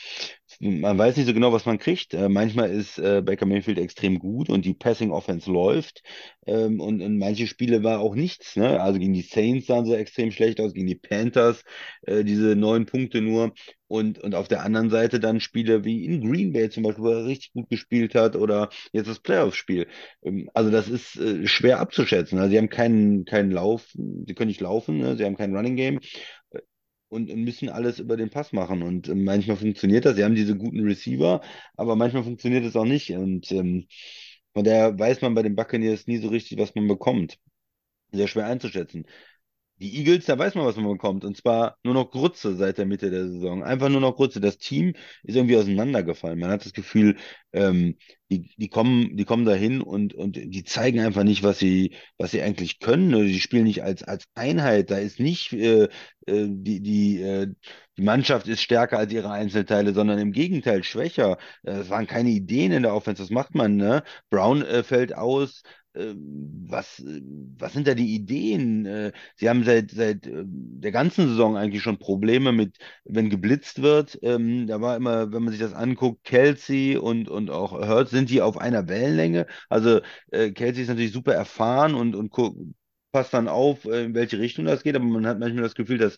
[0.61, 2.15] man weiß nicht so genau, was man kriegt.
[2.15, 6.03] Äh, manchmal ist äh, Baker Mayfield extrem gut und die Passing Offense läuft.
[6.47, 8.57] Ähm, und in manche Spiele war auch nichts.
[8.57, 8.81] Ne?
[8.81, 11.63] Also gegen die Saints sahen sie extrem schlecht aus, gegen die Panthers
[12.03, 13.53] äh, diese neun Punkte nur.
[13.89, 17.11] Und, und auf der anderen Seite dann Spiele wie in Green Bay zum Beispiel, wo
[17.11, 19.87] er richtig gut gespielt hat, oder jetzt das Playoff-Spiel.
[20.25, 22.39] Ähm, Also das ist äh, schwer abzuschätzen.
[22.39, 25.17] Also sie haben keinen, keinen Lauf, sie können nicht laufen, ne?
[25.17, 26.01] Sie haben kein Running Game
[26.51, 26.61] äh,
[27.09, 28.83] und, und müssen alles über den Pass machen.
[28.83, 30.17] Und äh, manchmal funktioniert das.
[30.17, 31.41] Sie haben diese guten Receiver,
[31.77, 33.11] aber manchmal funktioniert es auch nicht.
[33.13, 33.87] Und ähm,
[34.55, 37.39] von daher weiß man bei den Buccaneers nie so richtig, was man bekommt.
[38.13, 39.07] Sehr schwer einzuschätzen.
[39.83, 41.25] Die Eagles, da weiß man, was man bekommt.
[41.25, 43.65] Und zwar nur noch Grütze seit der Mitte der Saison.
[43.65, 44.41] Einfach nur noch Grütze.
[44.41, 44.95] Das Team
[45.25, 46.39] ist irgendwie auseinandergefallen.
[46.39, 47.17] Man hat das Gefühl,
[47.53, 47.97] ähm,
[48.31, 52.31] die, die kommen, die kommen dahin und, und die zeigen einfach nicht, was sie, was
[52.31, 53.15] sie eigentlich können.
[53.15, 54.91] Oder die spielen nicht als, als Einheit.
[54.91, 55.85] Da ist nicht äh,
[56.27, 57.49] äh, die, die, äh,
[57.99, 61.39] die Mannschaft ist stärker als ihre Einzelteile, sondern im Gegenteil schwächer.
[61.63, 63.23] Äh, Es waren keine Ideen in der Offense.
[63.23, 64.03] Was macht man, ne?
[64.31, 65.63] Brown äh, fällt aus.
[65.95, 67.21] Ähm, Was, äh,
[67.59, 68.87] was sind da die Ideen?
[68.87, 73.83] Äh, Sie haben seit, seit äh, der ganzen Saison eigentlich schon Probleme mit, wenn geblitzt
[73.83, 74.19] wird.
[74.23, 78.31] Ähm, da war immer, wenn man sich das anguckt, Kelsey und, und auch Hurts, sind
[78.31, 79.47] die auf einer Wellenlänge?
[79.69, 80.01] Also
[80.31, 82.31] äh, Kelsey ist natürlich super erfahren und, und
[83.13, 85.99] passt dann auf, äh, in welche Richtung das geht, aber man hat manchmal das Gefühl,
[85.99, 86.17] dass,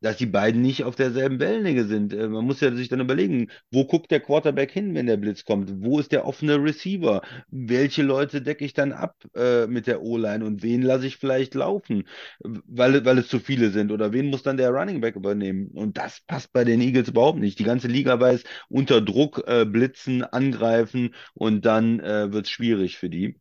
[0.00, 2.12] dass die beiden nicht auf derselben Wellenlänge sind.
[2.12, 5.44] Äh, man muss ja sich dann überlegen, wo guckt der Quarterback hin, wenn der Blitz
[5.44, 5.70] kommt?
[5.82, 7.22] Wo ist der offene Receiver?
[7.50, 11.54] Welche Leute decke ich dann ab äh, mit der O-Line und wen lasse ich vielleicht
[11.54, 12.04] laufen?
[12.40, 15.68] weil, weil es zu viele sind oder wen muss dann der Running Back übernehmen?
[15.68, 17.58] Und das passt bei den Eagles überhaupt nicht.
[17.58, 22.98] Die ganze Liga weiß, unter Druck äh, blitzen, angreifen und dann äh, wird es schwierig
[22.98, 23.40] für die.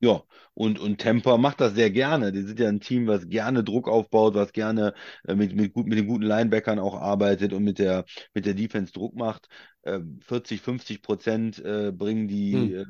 [0.00, 0.22] Ja,
[0.54, 2.30] und, und Tampa macht das sehr gerne.
[2.30, 4.92] Die sind ja ein Team, was gerne Druck aufbaut, was gerne
[5.26, 8.04] äh, mit, mit, gut, mit den guten Linebackern auch arbeitet und mit der,
[8.34, 9.48] mit der Defense Druck macht.
[9.82, 12.72] Äh, 40, 50 Prozent äh, bringen die Hm.
[12.72, 12.84] äh,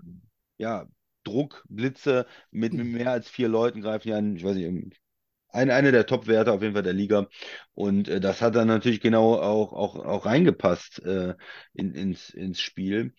[0.58, 0.86] ja,
[1.24, 4.92] Druck, Blitze mit, mit mehr als vier Leuten greifen ja, an, ich weiß nicht,
[5.50, 7.28] ein, eine der Top-Werte auf jeden Fall der Liga.
[7.74, 11.34] Und äh, das hat dann natürlich genau auch, auch, auch reingepasst äh,
[11.74, 13.14] in, ins, ins Spiel.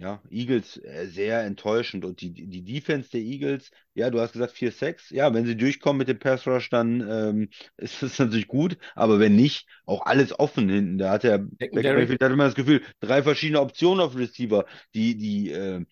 [0.00, 2.06] Ja, Eagles äh, sehr enttäuschend.
[2.06, 5.10] Und die, die Defense der Eagles, ja, du hast gesagt 4-6.
[5.10, 8.78] Ja, wenn sie durchkommen mit dem Pass Rush, dann ähm, ist das natürlich gut.
[8.94, 10.96] Aber wenn nicht, auch alles offen hinten.
[10.96, 11.46] Da hat der.
[11.60, 14.64] Mayfield hat immer das Gefühl, drei verschiedene Optionen auf Receiver.
[14.94, 15.84] Die, die, äh,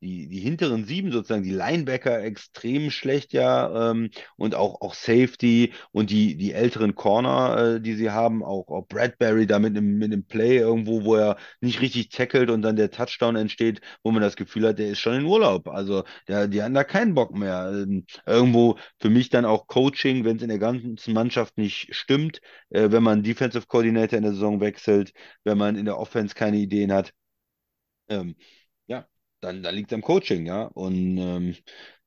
[0.00, 5.72] die, die hinteren sieben sozusagen, die Linebacker extrem schlecht, ja, ähm, und auch, auch Safety
[5.92, 9.98] und die, die älteren Corner, äh, die sie haben, auch, auch Bradbury da mit einem,
[9.98, 14.10] mit einem Play irgendwo, wo er nicht richtig tackelt und dann der Touchdown entsteht, wo
[14.10, 15.68] man das Gefühl hat, der ist schon in Urlaub.
[15.68, 17.70] Also der, die haben da keinen Bock mehr.
[17.72, 22.40] Ähm, irgendwo für mich dann auch Coaching, wenn es in der ganzen Mannschaft nicht stimmt,
[22.70, 25.12] äh, wenn man Defensive Coordinator in der Saison wechselt,
[25.44, 27.12] wenn man in der Offense keine Ideen hat.
[28.08, 28.34] Ähm,
[29.40, 30.64] dann, dann liegt es am Coaching, ja.
[30.64, 31.56] Und ähm,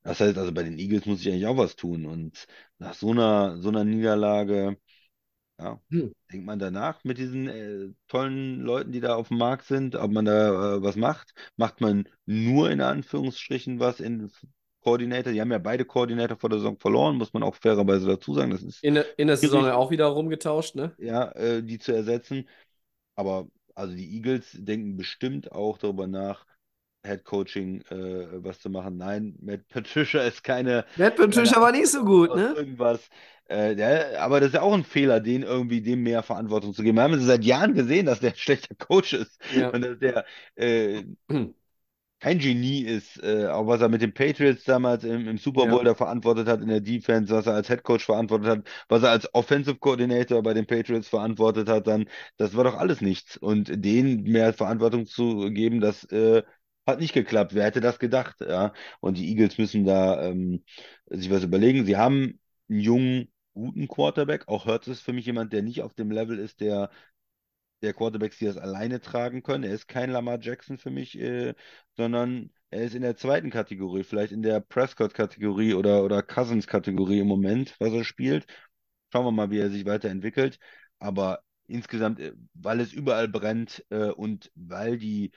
[0.04, 2.06] das heißt, also bei den Eagles muss ich eigentlich auch was tun.
[2.06, 2.48] Und
[2.78, 4.78] nach so einer, so einer Niederlage,
[5.60, 6.08] ja, Hm.
[6.32, 10.12] denkt man danach mit diesen äh, tollen Leuten, die da auf dem Markt sind, ob
[10.12, 11.34] man da äh, was macht.
[11.58, 14.32] Macht man nur in Anführungsstrichen was in
[14.82, 15.34] Coordinator?
[15.34, 18.52] Die haben ja beide Coordinator vor der Saison verloren, muss man auch fairerweise dazu sagen.
[18.52, 20.96] Das ist In, der- in der Saison ja auch wieder rumgetauscht, ne?
[20.98, 22.48] ja, äh, die zu ersetzen.
[23.16, 26.46] Aber also die Eagles denken bestimmt auch darüber nach,
[27.06, 28.98] Head Coaching äh, was zu machen.
[28.98, 32.56] Nein, Matt Patricia ist keine, Matt keine Patricia war nicht so gut, ne?
[32.56, 33.10] irgendwas.
[33.46, 36.82] Äh, der, aber das ist ja auch ein Fehler, den irgendwie dem mehr Verantwortung zu
[36.84, 36.98] geben.
[36.98, 39.70] Wir haben es seit Jahren gesehen, dass der ein schlechter Coach ist Ja.
[39.72, 40.26] und dass der
[40.56, 41.04] äh,
[42.20, 45.84] kein Genie ist, äh, auch was er mit den Patriots damals im, im Super Bowl
[45.84, 45.84] Ja.
[45.84, 49.12] da verantwortet hat in der Defense, was er als Head Coach verantwortet hat, was er
[49.12, 52.06] als Offensive Coordinator bei den Patriots verantwortet hat, dann,
[52.38, 53.38] das war doch alles nichts.
[53.38, 56.44] Und denen mehr Verantwortung zu geben, das äh,
[56.86, 57.54] hat nicht geklappt.
[57.54, 58.42] Wer hätte das gedacht?
[58.42, 58.74] Ja?
[59.00, 60.64] Und die Eagles müssen da ähm,
[61.08, 61.86] sich was überlegen.
[61.86, 62.40] Sie haben
[62.70, 64.48] einen jungen, guten Quarterback.
[64.48, 66.90] Auch Hurts ist für mich jemand, der nicht auf dem Level ist, der
[67.84, 69.64] der Quarterbacks, die das alleine tragen können.
[69.64, 71.54] Er ist kein Lamar Jackson für mich, äh,
[71.98, 77.28] sondern er ist in der zweiten Kategorie, vielleicht in der Prescott-Kategorie oder, oder Cousins-Kategorie im
[77.28, 78.48] Moment, was er spielt.
[79.12, 80.60] Schauen wir mal, wie er sich weiterentwickelt.
[81.00, 85.32] Aber insgesamt, äh, weil es überall brennt äh, und weil die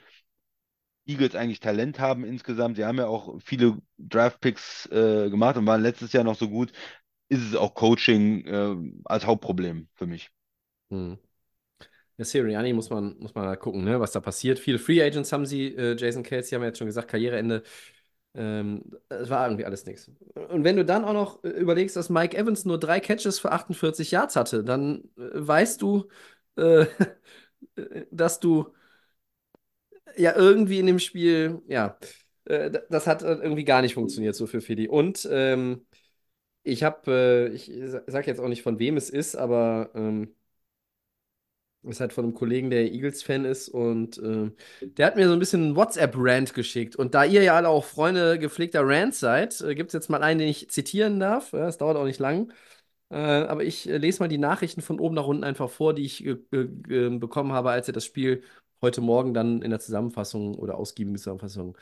[1.07, 5.83] Eagles eigentlich Talent haben insgesamt, sie haben ja auch viele Draft-Picks äh, gemacht und waren
[5.83, 6.73] letztes Jahr noch so gut,
[7.29, 10.31] ist es auch Coaching äh, als Hauptproblem für mich.
[10.91, 11.19] Hm.
[12.19, 14.59] Ja, Sirianni muss man, muss man halt gucken, ne, was da passiert.
[14.59, 17.63] Viele Free Agents haben sie, äh, Jason Kelsey haben wir jetzt schon gesagt, Karriereende.
[18.35, 20.11] Ähm, es war irgendwie alles nichts.
[20.51, 23.53] Und wenn du dann auch noch äh, überlegst, dass Mike Evans nur drei Catches für
[23.53, 26.09] 48 Yards hatte, dann äh, weißt du,
[26.57, 26.87] äh,
[28.11, 28.73] dass du
[30.17, 31.99] ja irgendwie in dem Spiel, ja,
[32.47, 34.89] äh, das hat irgendwie gar nicht funktioniert so für Philly.
[34.89, 35.87] Und ähm,
[36.63, 37.11] ich habe,
[37.53, 37.73] äh, ich
[38.07, 40.35] sage jetzt auch nicht von wem es ist, aber ähm,
[41.83, 44.51] ist halt von einem Kollegen, der Eagles-Fan ist und äh,
[44.83, 46.97] der hat mir so ein bisschen einen WhatsApp-Rant geschickt.
[46.97, 50.23] Und da ihr ja alle auch Freunde gepflegter Rants seid, äh, gibt es jetzt mal
[50.23, 51.53] einen, den ich zitieren darf.
[51.53, 52.53] Ja, das dauert auch nicht lang.
[53.11, 56.05] Äh, aber ich äh, lese mal die Nachrichten von oben nach unten einfach vor, die
[56.05, 58.43] ich bekommen habe, als er das Spiel
[58.83, 61.77] heute Morgen dann in der Zusammenfassung oder ausgiebigen Zusammenfassung,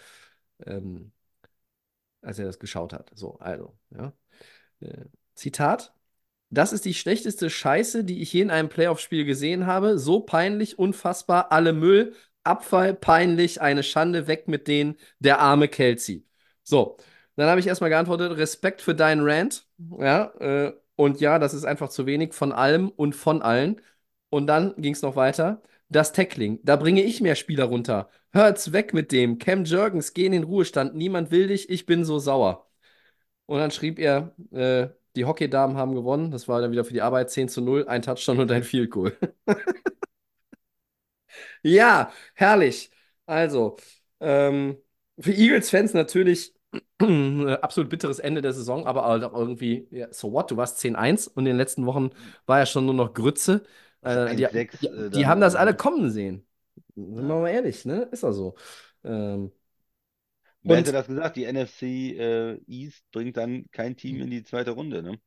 [0.67, 1.13] ähm,
[2.23, 3.11] als er das geschaut hat.
[3.15, 4.13] So, also, ja.
[4.81, 5.95] Äh, Zitat.
[6.51, 9.99] Das ist die schlechteste Scheiße, die ich je in einem Playoff-Spiel gesehen habe.
[9.99, 12.15] So peinlich, unfassbar, alle Müll,
[12.45, 16.27] Abfall, peinlich, eine Schande, weg mit denen, der arme Kelsey.
[16.63, 16.97] So,
[17.37, 19.67] dann habe ich erstmal geantwortet, Respekt für deinen Rant.
[19.99, 23.81] Ja, äh, und ja, das ist einfach zu wenig von allem und von allen.
[24.31, 25.63] Und dann ging es noch weiter.
[25.89, 28.09] Das Tackling, da bringe ich mehr Spieler runter.
[28.33, 29.39] Hört's weg mit dem.
[29.39, 30.95] Cam Jurgens, geh in den Ruhestand.
[30.95, 32.69] Niemand will dich, ich bin so sauer.
[33.47, 36.31] Und dann schrieb er, äh, die Hockey-Damen haben gewonnen.
[36.31, 38.91] Das war dann wieder für die Arbeit 10 zu 0, ein Touchdown und ein Field
[38.91, 39.17] Goal.
[41.63, 42.91] ja, herrlich.
[43.27, 43.77] Also,
[44.21, 44.77] ähm,
[45.19, 46.55] für Eagles-Fans natürlich
[47.01, 51.29] absolut bitteres Ende der Saison, aber halt auch irgendwie, ja, so what, du warst 10-1
[51.29, 52.11] und in den letzten Wochen
[52.47, 53.65] war ja schon nur noch Grütze.
[54.05, 56.47] Äh, die, 6, die, äh, die haben das alle kommen sehen.
[56.97, 58.03] Sind wir mal ehrlich, ne?
[58.13, 58.55] Ist doch so.
[59.05, 59.53] Ähm,
[60.63, 61.37] Wer hätte das gesagt?
[61.37, 65.19] Die NFC äh, East bringt dann kein Team in die zweite Runde, ne?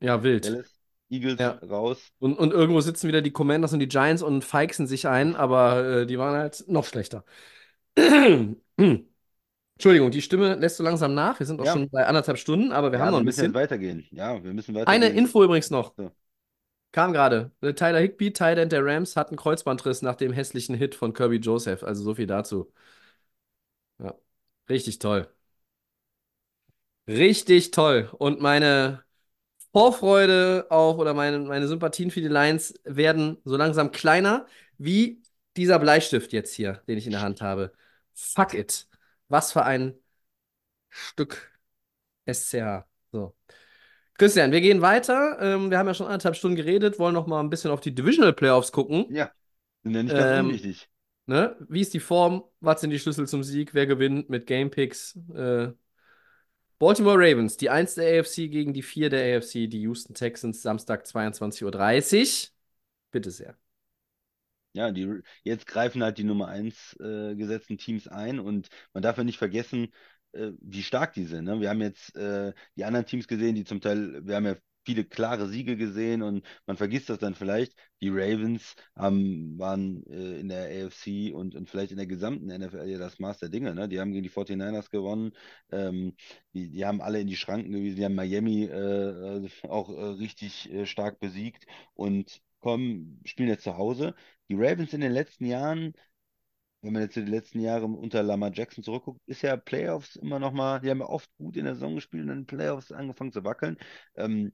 [0.00, 0.42] Ja, wild.
[0.42, 0.78] Dallas,
[1.10, 1.50] Eagles Ja.
[1.62, 2.12] raus.
[2.20, 5.84] Und, und irgendwo sitzen wieder die Commanders und die Giants und feixen sich ein, aber
[6.02, 7.24] äh, die waren halt noch schlechter.
[7.96, 8.60] Entschuldigung,
[10.10, 11.38] die Stimme lässt so langsam nach.
[11.38, 11.66] Wir sind auch Ja.
[11.66, 13.54] schon bei anderthalb Stunden, aber wir Ja, haben noch wir ein bisschen.
[13.54, 14.06] weitergehen.
[14.10, 15.10] Ja, wir müssen Eine weitergehen.
[15.10, 15.94] Info übrigens noch.
[15.96, 16.10] So.
[16.96, 17.50] Kam gerade.
[17.60, 21.12] Äh, Tyler Higbee, Tight End der Rams, hat einen Kreuzbandriss nach dem hässlichen Hit von
[21.12, 21.82] Kirby Joseph.
[21.82, 22.72] Also so viel dazu.
[23.98, 24.14] Ja.
[24.70, 25.28] Richtig toll.
[27.08, 28.10] Richtig toll.
[28.18, 29.04] Und meine
[29.72, 34.46] Vorfreude auf oder meine, meine Sympathien für die Lions werden so langsam kleiner,
[34.78, 35.22] wie
[35.56, 37.72] dieser Bleistift jetzt hier, den ich in der Hand habe.
[38.14, 38.88] Fuck it.
[39.28, 39.94] Was für ein
[40.90, 41.52] Stück
[42.26, 42.86] SCH.
[43.12, 43.36] So.
[44.18, 45.38] Christian, wir gehen weiter.
[45.40, 47.94] Ähm, wir haben ja schon anderthalb Stunden geredet, wollen noch mal ein bisschen auf die
[47.94, 49.06] Divisional Playoffs gucken.
[49.08, 49.32] Ja,
[49.82, 50.88] sind ja nicht ganz Ähm, unwichtig.
[51.26, 51.56] Ne?
[51.68, 52.44] Wie ist die Form?
[52.60, 53.74] Was sind die Schlüssel zum Sieg?
[53.74, 55.18] Wer gewinnt mit Gamepicks?
[55.34, 55.72] Äh,
[56.78, 61.06] Baltimore Ravens, die 1 der AFC gegen die 4 der AFC, die Houston Texans, Samstag
[61.06, 62.52] 22.30 Uhr.
[63.12, 63.56] Bitte sehr.
[64.72, 69.16] Ja, die, jetzt greifen halt die Nummer 1 äh, gesetzten Teams ein und man darf
[69.16, 69.88] ja nicht vergessen,
[70.36, 71.44] äh, wie stark die sind.
[71.44, 71.60] Ne?
[71.60, 74.56] Wir haben jetzt äh, die anderen Teams gesehen, die zum Teil, wir haben ja
[74.86, 77.74] viele klare Siege gesehen und man vergisst das dann vielleicht.
[78.00, 82.88] Die Ravens haben, waren äh, in der AFC und, und vielleicht in der gesamten NFL
[82.88, 83.74] ja das Maß der Dinge.
[83.74, 83.88] Ne?
[83.88, 85.32] Die haben gegen die 49ers gewonnen,
[85.72, 86.14] ähm,
[86.54, 90.72] die, die haben alle in die Schranken gewiesen, die haben Miami äh, auch äh, richtig
[90.72, 94.14] äh, stark besiegt und kommen, spielen jetzt zu Hause.
[94.48, 95.94] Die Ravens in den letzten Jahren
[96.86, 100.52] wenn man jetzt die letzten Jahre unter Lamar Jackson zurückguckt, ist ja Playoffs immer noch
[100.52, 103.32] mal, die haben ja oft gut in der Saison gespielt und in den Playoffs angefangen
[103.32, 103.76] zu wackeln.
[104.16, 104.52] Ähm,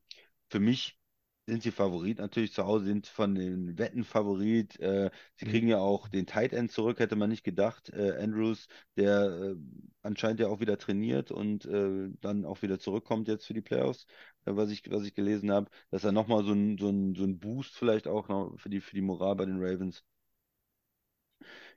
[0.51, 0.99] für mich
[1.47, 4.79] sind sie Favorit, natürlich zu Hause sind von den Wetten Favorit.
[4.81, 7.91] Äh, sie kriegen ja auch den Tight End zurück, hätte man nicht gedacht.
[7.91, 9.57] Äh, Andrews, der äh,
[10.03, 14.07] anscheinend ja auch wieder trainiert und äh, dann auch wieder zurückkommt jetzt für die Playoffs,
[14.45, 17.25] äh, was ich, was ich gelesen habe, dass er nochmal so ein, so ein, so
[17.25, 20.05] ein Boost vielleicht auch noch für die, für die Moral bei den Ravens.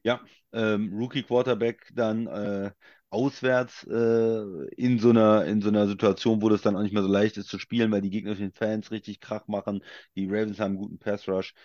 [0.05, 0.21] Ja,
[0.53, 2.71] ähm, Rookie Quarterback dann äh,
[3.09, 7.01] auswärts äh, in so einer, in so einer Situation, wo das dann auch nicht mehr
[7.03, 9.83] so leicht ist zu spielen, weil die gegnerischen Fans richtig Krach machen.
[10.15, 11.55] Die Ravens haben einen guten Pass Rush.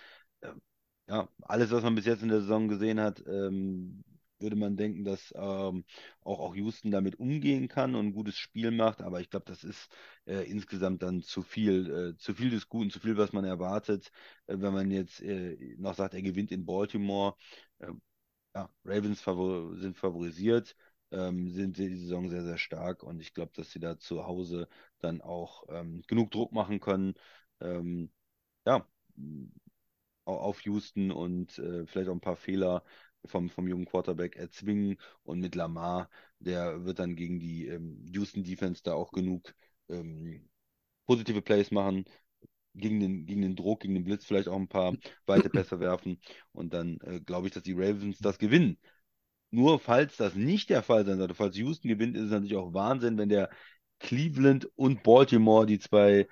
[0.43, 0.63] Ähm,
[1.09, 4.05] ja, alles, was man bis jetzt in der Saison gesehen hat, ähm,
[4.41, 5.85] würde man denken, dass ähm,
[6.23, 9.03] auch, auch Houston damit umgehen kann und ein gutes Spiel macht.
[9.03, 9.91] Aber ich glaube, das ist
[10.27, 14.11] äh, insgesamt dann zu viel, äh, zu viel des Guten, zu viel, was man erwartet.
[14.47, 17.35] Äh, wenn man jetzt äh, noch sagt, er gewinnt in Baltimore.
[18.55, 20.77] Ja, Ravens favor sind favorisiert,
[21.13, 24.69] ähm, sind die Saison sehr, sehr stark und ich glaube, dass sie da zu Hause
[24.99, 27.15] dann auch ähm, genug Druck machen können.
[27.61, 28.11] Ähm,
[28.67, 28.87] ja,
[30.25, 32.85] auf Houston und äh, vielleicht auch ein paar Fehler
[33.25, 34.97] vom, vom jungen Quarterback erzwingen.
[35.23, 36.09] Und mit Lamar,
[36.39, 39.55] der wird dann gegen die ähm, Houston Defense da auch genug
[39.89, 40.49] ähm,
[41.07, 42.05] positive Plays machen,
[42.75, 44.95] gegen den, gegen den Druck, gegen den Blitz vielleicht auch ein paar
[45.27, 46.21] weite Pässe werfen.
[46.53, 48.79] Und dann äh, glaube ich, dass die Ravens das gewinnen.
[49.51, 52.73] Nur falls das nicht der Fall sein sollte, falls Houston gewinnt, ist es natürlich auch
[52.73, 53.51] Wahnsinn, wenn der
[53.99, 56.27] Cleveland und Baltimore, die zwei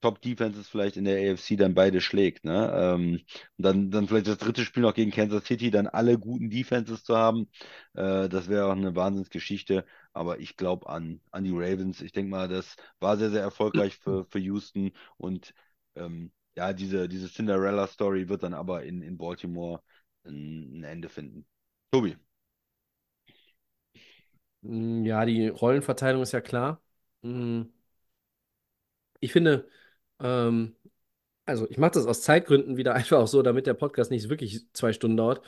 [0.00, 2.44] Top-Defenses vielleicht in der AFC dann beide schlägt.
[2.44, 2.70] Ne?
[2.74, 3.20] Ähm,
[3.56, 7.16] dann, dann vielleicht das dritte Spiel noch gegen Kansas City, dann alle guten Defenses zu
[7.16, 7.48] haben.
[7.94, 9.84] Äh, das wäre auch eine Wahnsinnsgeschichte.
[10.12, 12.00] Aber ich glaube an, an die Ravens.
[12.02, 14.92] Ich denke mal, das war sehr, sehr erfolgreich für, für Houston.
[15.16, 15.54] Und
[15.96, 19.82] ähm, ja, diese, diese Cinderella-Story wird dann aber in, in Baltimore
[20.24, 21.46] ein, ein Ende finden.
[21.92, 22.16] Tobi.
[24.62, 26.82] Mm, Ja, die Rollenverteilung ist ja klar.
[27.22, 27.62] Mm,
[29.20, 29.68] Ich finde,
[30.20, 30.74] ähm,
[31.46, 34.66] also ich mache das aus Zeitgründen wieder einfach auch so, damit der Podcast nicht wirklich
[34.72, 35.42] zwei Stunden dauert.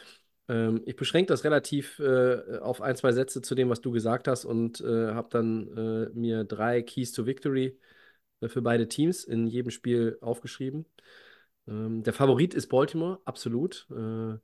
[0.49, 4.29] Ähm, ich beschränke das relativ äh, auf ein, zwei Sätze zu dem, was du gesagt
[4.29, 7.79] hast und äh, habe dann äh, mir drei Keys to Victory
[8.41, 10.87] äh, für beide Teams in jedem Spiel aufgeschrieben.
[11.69, 13.87] Ähm, der Favorit ist Baltimore, absolut.
[13.91, 14.39] Äh,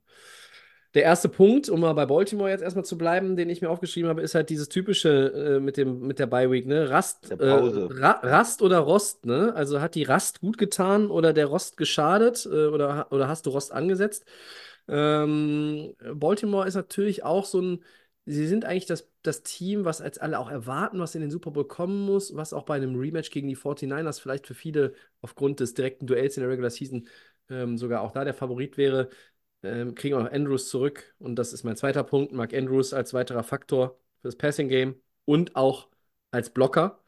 [0.95, 4.09] der erste Punkt, um mal bei Baltimore jetzt erstmal zu bleiben, den ich mir aufgeschrieben
[4.09, 6.89] habe, ist halt dieses typische äh, mit dem, mit der Bye-Week, ne?
[6.89, 7.35] Rast, äh.
[7.35, 9.53] Ra Rast oder Rost, ne?
[9.53, 13.49] Also hat die Rast gut getan oder der Rost geschadet äh, oder, oder hast du
[13.49, 14.25] Rost angesetzt?
[14.87, 17.83] Ähm, Baltimore ist natürlich auch so ein,
[18.25, 21.51] sie sind eigentlich das, das Team, was als alle auch erwarten, was in den Super
[21.51, 25.59] Bowl kommen muss, was auch bei einem Rematch gegen die 49ers vielleicht für viele aufgrund
[25.59, 27.05] des direkten Duells in der Regular Season
[27.49, 29.09] ähm, sogar auch da der Favorit wäre
[29.65, 31.15] ähm, kriegen auch noch Andrews zurück.
[31.19, 32.31] Und das ist mein zweiter Punkt.
[32.33, 35.89] Mark Andrews als weiterer Faktor fürs Passing Game und auch
[36.31, 37.01] als Blocker.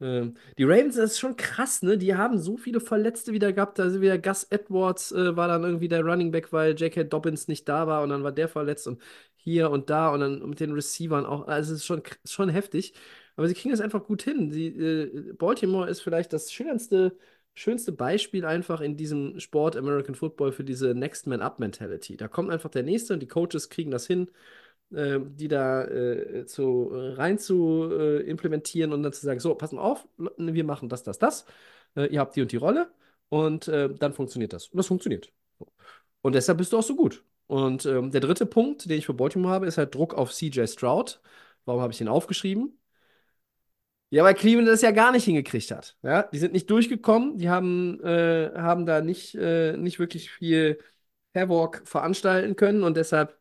[0.00, 1.98] Ähm, die Ravens, das ist schon krass, ne?
[1.98, 3.78] Die haben so viele Verletzte wieder gehabt.
[3.80, 7.04] Also wieder Gus Edwards äh, war dann irgendwie der Running Back, weil J.K.
[7.04, 9.00] Dobbins nicht da war und dann war der verletzt und
[9.36, 11.46] hier und da und dann mit den Receivern auch.
[11.48, 12.94] Also es ist schon, schon heftig.
[13.36, 14.50] Aber sie kriegen das einfach gut hin.
[14.50, 17.16] Sie, äh, Baltimore ist vielleicht das schönste
[17.54, 22.16] schönste Beispiel einfach in diesem Sport American Football für diese Next Man Up Mentality.
[22.16, 24.30] Da kommt einfach der Nächste und die Coaches kriegen das hin,
[24.92, 29.54] äh, die da äh, zu, äh, rein zu äh, implementieren und dann zu sagen, so,
[29.54, 31.46] pass mal auf, wir machen das, das, das.
[31.96, 32.90] Äh, ihr habt die und die Rolle
[33.28, 34.68] und äh, dann funktioniert das.
[34.68, 35.32] Und das funktioniert.
[36.22, 37.24] Und deshalb bist du auch so gut.
[37.46, 40.66] Und ähm, der dritte Punkt, den ich für Baltimore habe, ist halt Druck auf CJ
[40.66, 41.20] Stroud.
[41.64, 42.79] Warum habe ich den aufgeschrieben?
[44.10, 45.96] Ja, weil Cleveland das ja gar nicht hingekriegt hat.
[46.02, 50.78] Ja, die sind nicht durchgekommen, die haben, äh, haben da nicht, äh, nicht wirklich viel
[51.34, 53.38] Havoc veranstalten können und deshalb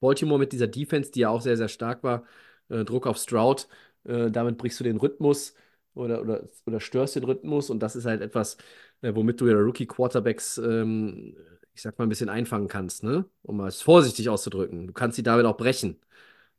[0.00, 2.24] Baltimore mit dieser Defense, die ja auch sehr, sehr stark war,
[2.68, 3.68] äh, Druck auf Stroud,
[4.04, 5.54] äh, damit brichst du den Rhythmus
[5.94, 8.56] oder, oder, oder störst den Rhythmus und das ist halt etwas,
[9.02, 11.36] äh, womit du ja Rookie-Quarterbacks, ähm,
[11.74, 13.24] ich sag mal, ein bisschen einfangen kannst, ne?
[13.42, 14.86] Um es vorsichtig auszudrücken.
[14.86, 16.00] Du kannst sie damit auch brechen,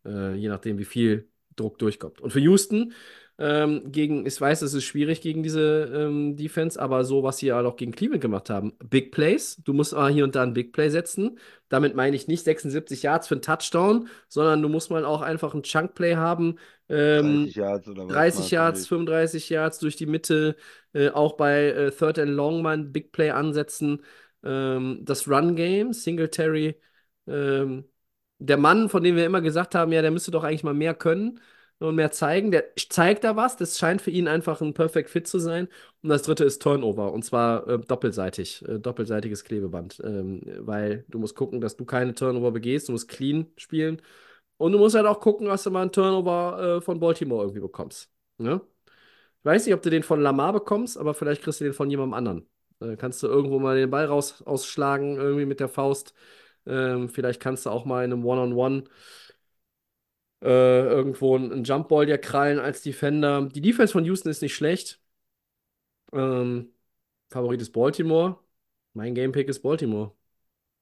[0.05, 2.21] äh, je nachdem, wie viel Druck durchkommt.
[2.21, 2.93] Und für Houston,
[3.37, 7.47] ähm, gegen, ich weiß, es ist schwierig gegen diese ähm, Defense, aber so, was sie
[7.47, 8.73] ja auch gegen Cleveland gemacht haben.
[8.89, 11.37] Big Plays, du musst mal hier und da ein Big Play setzen.
[11.67, 15.53] Damit meine ich nicht 76 Yards für einen Touchdown, sondern du musst mal auch einfach
[15.53, 16.57] ein Chunk Play haben.
[16.87, 18.87] Ähm, 30 Yards oder was 30 meinst Yards, du?
[18.87, 20.55] 35 Yards durch die Mitte,
[20.93, 24.01] äh, auch bei äh, Third and Long mal ein Big Play ansetzen.
[24.43, 26.79] Ähm, das Run Game, Singletary,
[27.27, 27.85] ähm,
[28.39, 30.93] der Mann, von dem wir immer gesagt haben, ja, der müsste doch eigentlich mal mehr
[30.93, 31.39] können
[31.79, 33.57] und mehr zeigen, der zeigt da was.
[33.57, 35.67] Das scheint für ihn einfach ein Perfect Fit zu sein.
[36.01, 41.19] Und das dritte ist Turnover und zwar äh, doppelseitig, äh, doppelseitiges Klebeband, ähm, weil du
[41.19, 44.01] musst gucken, dass du keine Turnover begehst, du musst clean spielen
[44.57, 47.61] und du musst halt auch gucken, dass du mal einen Turnover äh, von Baltimore irgendwie
[47.61, 48.09] bekommst.
[48.37, 48.61] Ne?
[49.39, 51.89] Ich weiß nicht, ob du den von Lamar bekommst, aber vielleicht kriegst du den von
[51.89, 52.49] jemandem anderen.
[52.81, 56.13] Äh, kannst du irgendwo mal den Ball raus ausschlagen, irgendwie mit der Faust.
[56.67, 58.83] Ähm, vielleicht kannst du auch mal in einem One-on-One
[60.41, 60.47] äh,
[60.87, 63.49] irgendwo einen Jumpball dir krallen als Defender.
[63.53, 64.99] Die Defense von Houston ist nicht schlecht.
[66.13, 66.73] Ähm,
[67.29, 68.39] Favorit ist Baltimore.
[68.93, 70.15] Mein Gamepick ist Baltimore.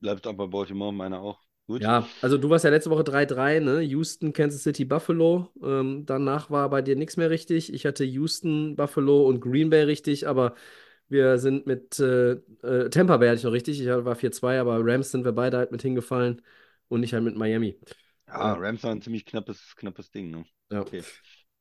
[0.01, 1.41] Bleibst auch bei Baltimore, meiner auch.
[1.65, 1.89] Gut.
[1.89, 3.81] Ja, also du warst ja letzte Woche 3-3, ne?
[3.81, 5.49] Houston, Kansas City, Buffalo.
[5.61, 7.73] Ähm, danach war bei dir nichts mehr richtig.
[7.73, 10.55] Ich hatte Houston, Buffalo und Green Bay richtig, aber
[11.13, 12.33] wir sind mit äh,
[12.63, 13.81] äh, Tampa Bay hatte ich noch richtig.
[13.81, 16.43] Ich war 4-2, aber Rams sind wir beide halt mit hingefallen
[16.89, 17.79] und ich halt mit Miami.
[18.27, 20.45] Ja, Äh, Rams waren ein ziemlich knappes, knappes Ding, ne?
[20.71, 20.85] ja.
[20.85, 21.05] Okay,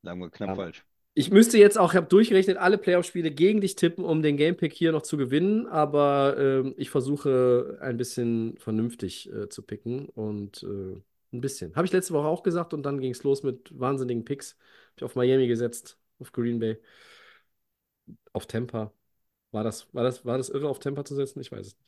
[0.03, 0.57] sagen wir knapp Ja.
[0.57, 0.85] falsch.
[1.15, 4.73] Ich müsste jetzt auch, ich habe durchgerechnet, alle Playoff-Spiele gegen dich tippen, um den Gamepick
[4.73, 10.62] hier noch zu gewinnen, aber ähm, ich versuche ein bisschen vernünftig äh, zu picken und
[10.62, 10.66] äh,
[11.37, 11.74] ein bisschen.
[11.77, 14.53] Habe ich letzte Woche auch gesagt und dann ging es los mit wahnsinnigen Picks.
[14.55, 16.79] Habe ich auf Miami gesetzt, auf Green Bay,
[18.33, 18.93] auf Tampa.
[19.53, 21.41] War das, war das, war das irre, auf Tampa zu setzen?
[21.41, 21.87] Ich weiß es nicht.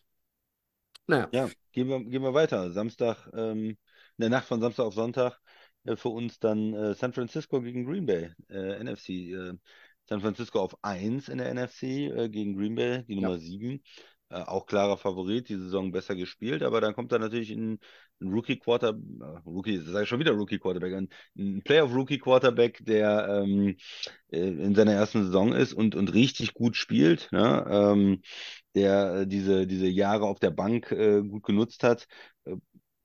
[1.07, 2.73] Naja, Ja, gehen wir, gehen wir weiter.
[2.73, 3.77] Samstag, ähm, in
[4.19, 5.41] der Nacht von Samstag auf Sonntag,
[5.85, 9.33] äh, für uns dann äh, San Francisco gegen Green Bay, äh, NFC.
[9.33, 9.55] Äh,
[10.09, 13.17] San Francisco auf 1 in der NFC äh, gegen Green Bay, die Ja.
[13.17, 13.83] Nummer 7.
[14.35, 17.79] Äh, auch klarer Favorit, die Saison besser gespielt, aber dann kommt da natürlich ein,
[18.21, 21.09] ein Rookie-Quarter, äh, Rookie, sage ich schon wieder Rookie-Quarterback, ein,
[21.39, 23.77] ein Playoff-Rookie-Quarterback, der ähm,
[24.33, 27.65] äh, in seiner ersten Saison ist und, und richtig gut spielt, ne?
[27.71, 28.23] Ähm,
[28.75, 32.09] der diese, diese Jahre auf der Bank äh, gut genutzt hat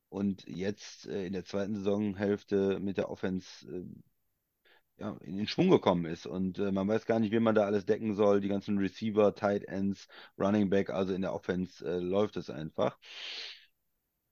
[0.09, 3.67] und jetzt in der zweiten Saisonhälfte mit der Offense
[4.99, 6.25] ja, in den Schwung gekommen ist.
[6.25, 8.41] Und äh, man weiß gar nicht, wen man da alles decken soll.
[8.41, 10.07] Die ganzen Receiver, Tight Ends,
[10.37, 12.97] Running Back, also in der Offense äh, läuft es einfach.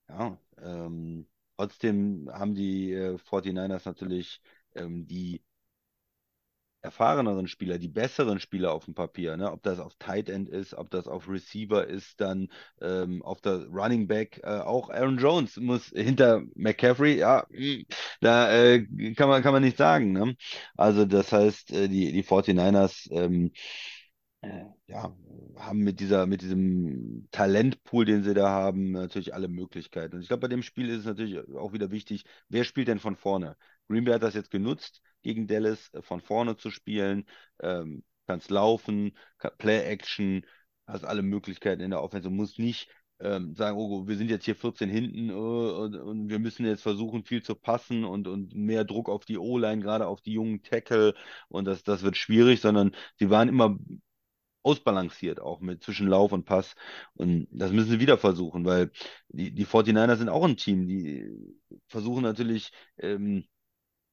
[0.10, 1.28] Ja, ähm,
[1.58, 4.42] trotzdem haben die äh, 49ers natürlich
[4.76, 5.42] ähm, die
[6.88, 9.52] erfahreneren Spieler, die besseren Spieler auf dem Papier, ne?
[9.52, 12.50] Ob das auf Tight End ist, ob das auf Receiver ist, dann
[12.82, 17.84] ähm, auf der Running Back, äh, auch Aaron Jones muss hinter McCaffrey, ja, mh,
[18.22, 18.86] da äh,
[19.16, 20.36] kann man, kann man nicht sagen, ne?
[20.78, 23.52] Also das heißt, äh, die, die 49ers ähm,
[24.42, 25.16] äh, ja,
[25.58, 30.16] haben mit dieser, mit diesem Talentpool, den sie da haben, natürlich alle Möglichkeiten.
[30.16, 33.00] Und ich glaube, bei dem Spiel ist es natürlich auch wieder wichtig, wer spielt denn
[33.00, 33.58] von vorne?
[33.88, 37.26] Green Bay hat das jetzt genutzt, gegen Dallas äh, von vorne zu spielen,
[37.62, 40.46] ähm, kannst laufen, kann, Play-Action,
[40.86, 42.90] hast alle Möglichkeiten in der Offense, musst nicht
[43.20, 46.84] ähm, sagen, oh, wir sind jetzt hier 14 hinten äh, und, und wir müssen jetzt
[46.84, 50.62] versuchen, viel zu passen und, und mehr Druck auf die O-Line, gerade auf die jungen
[50.64, 51.16] Tackle
[51.50, 53.78] und das, das wird schwierig, sondern sie waren immer
[54.64, 56.76] ausbalanciert auch mit zwischen Lauf und Pass.
[57.16, 58.92] Und das müssen sie wieder versuchen, weil
[59.30, 61.26] die, die 49ers sind auch ein Team, die
[61.88, 63.46] versuchen natürlich ähm,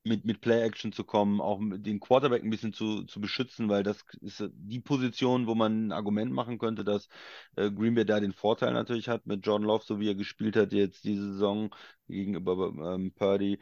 [0.05, 4.05] mit, mit Play-Action zu kommen, auch den Quarterback ein bisschen zu, zu beschützen, weil das
[4.21, 7.09] ist die Position, wo man ein Argument machen könnte, dass
[7.57, 10.57] äh, Green Bay da den Vorteil natürlich hat mit Jordan Love, so wie er gespielt
[10.57, 11.75] hat jetzt diese Saison
[12.07, 13.59] gegenüber ähm, Purdy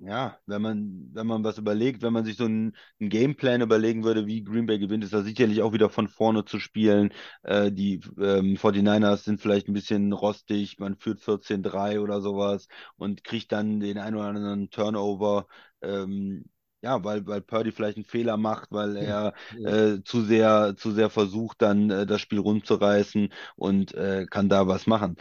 [0.00, 4.04] ja, wenn man, wenn man was überlegt, wenn man sich so einen, einen Gameplan überlegen
[4.04, 7.12] würde, wie Green Bay gewinnt, ist das sicherlich auch wieder von vorne zu spielen.
[7.42, 13.24] Äh, die ähm, 49ers sind vielleicht ein bisschen rostig, man führt 14-3 oder sowas und
[13.24, 15.46] kriegt dann den einen oder anderen Turnover.
[15.82, 16.44] Ähm,
[16.82, 19.34] ja, weil, weil Purdy vielleicht einen Fehler macht, weil er
[19.64, 24.66] äh, zu sehr, zu sehr versucht, dann äh, das Spiel rumzureißen und äh, kann da
[24.66, 25.16] was machen.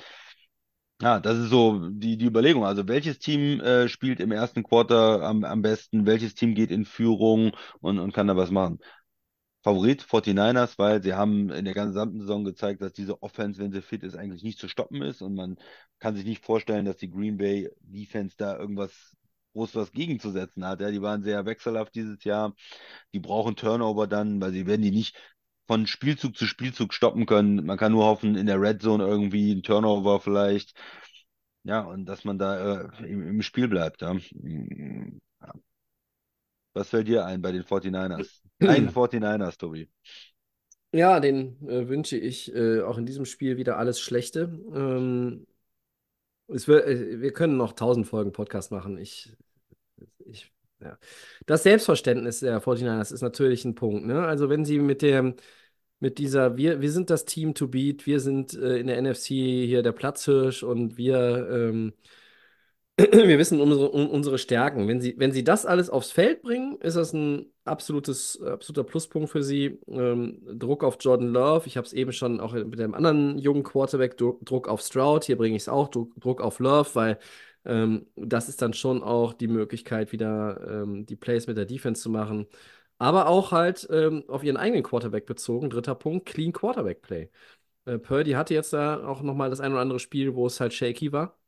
[1.02, 2.66] Ja, das ist so die, die Überlegung.
[2.66, 6.84] Also welches Team äh, spielt im ersten Quarter am, am besten, welches Team geht in
[6.86, 8.80] Führung und, und kann da was machen?
[9.64, 13.82] Favorit 49ers, weil sie haben in der gesamten Saison gezeigt, dass diese Offense, wenn sie
[13.82, 15.58] fit ist, eigentlich nicht zu stoppen ist und man
[16.00, 19.16] kann sich nicht vorstellen, dass die Green Bay Defense da irgendwas
[19.54, 20.82] groß was gegenzusetzen hat.
[20.82, 22.56] Ja, die waren sehr wechselhaft dieses Jahr.
[23.14, 25.16] Die brauchen Turnover dann, weil sie werden die nicht
[25.70, 27.64] von Spielzug zu Spielzug stoppen können.
[27.64, 30.74] Man kann nur hoffen, in der Red Zone irgendwie ein Turnover vielleicht.
[31.64, 34.02] Ja, und dass man da äh, im, im Spiel bleibt.
[34.02, 34.16] Ja.
[36.74, 38.42] Was fällt dir ein bei den 49ers?
[38.62, 39.88] Ein 49ers, Tobi.
[40.92, 44.60] Ja, den äh, wünsche ich äh, auch in diesem Spiel wieder alles Schlechte.
[44.74, 45.46] Ähm,
[46.48, 48.98] es wird, äh, wir können noch tausend Folgen Podcast machen.
[48.98, 49.38] Ich,
[50.26, 50.98] ich, ja.
[51.46, 54.08] Das Selbstverständnis der 49ers ist natürlich ein Punkt.
[54.08, 54.26] Ne?
[54.26, 55.36] Also wenn sie mit dem,
[56.00, 59.28] mit dieser, wir, wir sind das Team to beat, wir sind äh, in der NFC
[59.28, 61.94] hier der Platzhirsch und wir, ähm,
[62.98, 64.88] wir wissen unsere, um unsere Stärken.
[64.88, 69.30] Wenn sie, wenn sie das alles aufs Feld bringen, ist das ein absolutes, absoluter Pluspunkt
[69.30, 69.80] für sie.
[69.88, 73.64] Ähm, Druck auf Jordan Love, ich habe es eben schon auch mit dem anderen jungen
[73.64, 77.20] Quarterback, Dru- Druck auf Stroud, hier bringe ich es auch, Druck, Druck auf Love, weil
[77.66, 82.02] ähm, das ist dann schon auch die Möglichkeit, wieder ähm, die Plays mit der Defense
[82.02, 82.48] zu machen.
[83.00, 85.70] Aber auch halt ähm, auf ihren eigenen Quarterback bezogen.
[85.72, 87.30] Dritter Punkt, Clean Quarterback Play.
[87.86, 90.74] Äh, Purdy hatte jetzt da auch nochmal das ein oder andere Spiel, wo es halt
[90.74, 91.40] shaky war.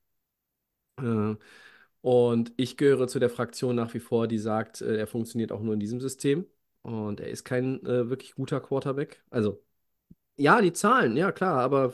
[1.00, 1.36] Äh,
[2.02, 5.62] und ich gehöre zu der Fraktion nach wie vor, die sagt, äh, er funktioniert auch
[5.62, 6.46] nur in diesem System.
[6.84, 9.24] Und er ist kein äh, wirklich guter Quarterback.
[9.30, 9.64] Also,
[10.38, 11.94] ja, die Zahlen, ja klar, aber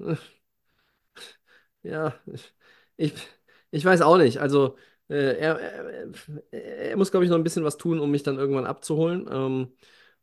[0.00, 0.16] äh,
[1.82, 2.14] ja,
[2.96, 3.14] ich,
[3.70, 4.38] ich weiß auch nicht.
[4.38, 4.76] Also,
[5.10, 6.12] äh, er, er,
[6.52, 9.28] er muss, glaube ich, noch ein bisschen was tun, um mich dann irgendwann abzuholen.
[9.30, 9.68] Ähm,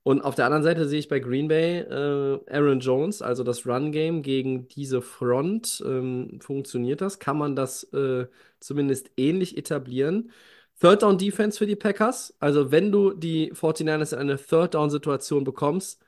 [0.04, 3.68] Und auf der anderen Seite sehe ich bei Green Bay äh, Aaron Jones, also das
[3.68, 5.84] Run-Game gegen diese Front.
[5.86, 7.20] Ähm, funktioniert das?
[7.20, 8.28] Kann man das äh,
[8.62, 10.32] zumindest ähnlich etablieren?
[10.80, 12.36] Third Down Defense für die Packers.
[12.40, 16.02] Also, wenn du die 49ers in eine Third Down Situation bekommst,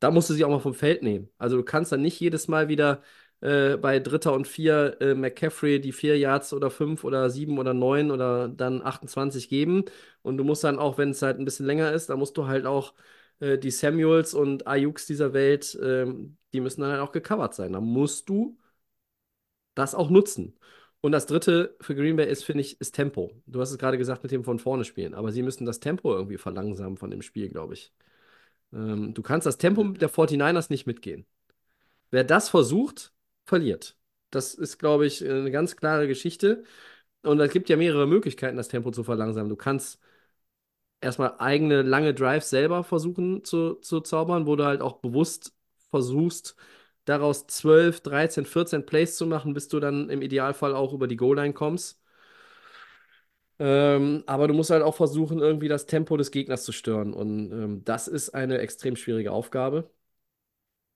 [0.00, 1.28] da musst du sie auch mal vom Feld nehmen.
[1.38, 3.02] Also, du kannst dann nicht jedes Mal wieder
[3.42, 7.74] äh, bei Dritter und Vier äh, McCaffrey die vier Yards oder fünf oder sieben oder
[7.74, 9.84] neun oder dann 28 geben.
[10.22, 12.46] Und du musst dann auch, wenn es halt ein bisschen länger ist, da musst du
[12.46, 12.94] halt auch
[13.40, 17.72] äh, die Samuels und Ayuks dieser Welt, ähm, die müssen dann halt auch gecovert sein.
[17.72, 18.58] Da musst du
[19.74, 20.58] das auch nutzen.
[21.00, 23.32] Und das dritte für Green Bay ist, finde ich, ist Tempo.
[23.46, 26.14] Du hast es gerade gesagt mit dem von vorne spielen, aber sie müssen das Tempo
[26.14, 27.92] irgendwie verlangsamen von dem Spiel, glaube ich.
[28.72, 31.26] Ähm, du kannst das Tempo der 49ers nicht mitgehen.
[32.10, 33.11] Wer das versucht,
[33.44, 33.96] verliert.
[34.30, 36.64] Das ist, glaube ich, eine ganz klare Geschichte.
[37.22, 39.48] Und es gibt ja mehrere Möglichkeiten, das Tempo zu verlangsamen.
[39.50, 40.00] Du kannst
[41.00, 45.54] erstmal eigene lange Drives selber versuchen zu, zu zaubern, wo du halt auch bewusst
[45.90, 46.56] versuchst,
[47.04, 51.16] daraus 12, 13, 14 Plays zu machen, bis du dann im Idealfall auch über die
[51.16, 52.00] Goal-Line kommst.
[53.58, 57.12] Ähm, aber du musst halt auch versuchen, irgendwie das Tempo des Gegners zu stören.
[57.14, 59.90] Und ähm, das ist eine extrem schwierige Aufgabe.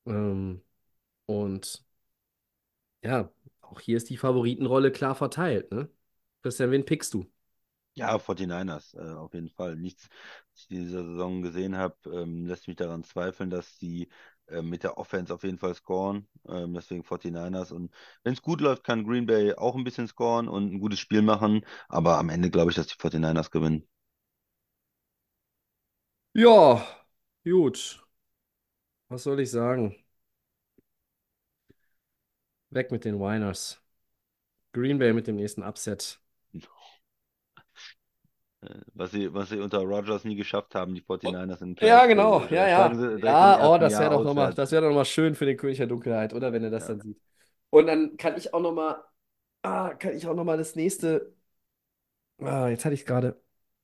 [0.06, 0.62] Ähm,
[1.26, 1.85] und
[3.06, 3.30] ja,
[3.62, 5.70] auch hier ist die Favoritenrolle klar verteilt.
[5.72, 5.88] Ne?
[6.42, 7.26] Christian, wen pickst du?
[7.94, 9.74] Ja, 49ers, äh, auf jeden Fall.
[9.76, 10.08] Nichts,
[10.52, 14.08] was ich in dieser Saison gesehen habe, ähm, lässt mich daran zweifeln, dass die
[14.48, 16.28] äh, mit der Offense auf jeden Fall scoren.
[16.46, 17.72] Ähm, deswegen 49ers.
[17.72, 17.90] Und
[18.22, 21.22] wenn es gut läuft, kann Green Bay auch ein bisschen scoren und ein gutes Spiel
[21.22, 21.64] machen.
[21.88, 23.88] Aber am Ende glaube ich, dass die 49ers gewinnen.
[26.34, 26.86] Ja,
[27.44, 28.06] gut.
[29.08, 29.96] Was soll ich sagen?
[32.76, 33.82] Weg mit den Winers.
[34.72, 36.20] Green Bay mit dem nächsten Upset.
[38.62, 42.06] Äh, Was sie, was sie unter Rodgers nie geschafft haben, die 49ers in den Ja,
[42.06, 42.38] genau.
[42.38, 42.92] Also, Ja, ja.
[42.92, 45.78] steigen sie Ja, oh, das wäre doch nochmal, doch noch mal schön für den König
[45.78, 46.52] der Dunkelheit, oder?
[46.52, 46.88] Wenn er das Ja.
[46.88, 47.18] dann sieht.
[47.70, 49.02] Und dann kann ich auch nochmal,
[49.62, 51.34] ah, kann ich auch nochmal das nächste,
[52.40, 53.40] ah, jetzt hatte ich es gerade.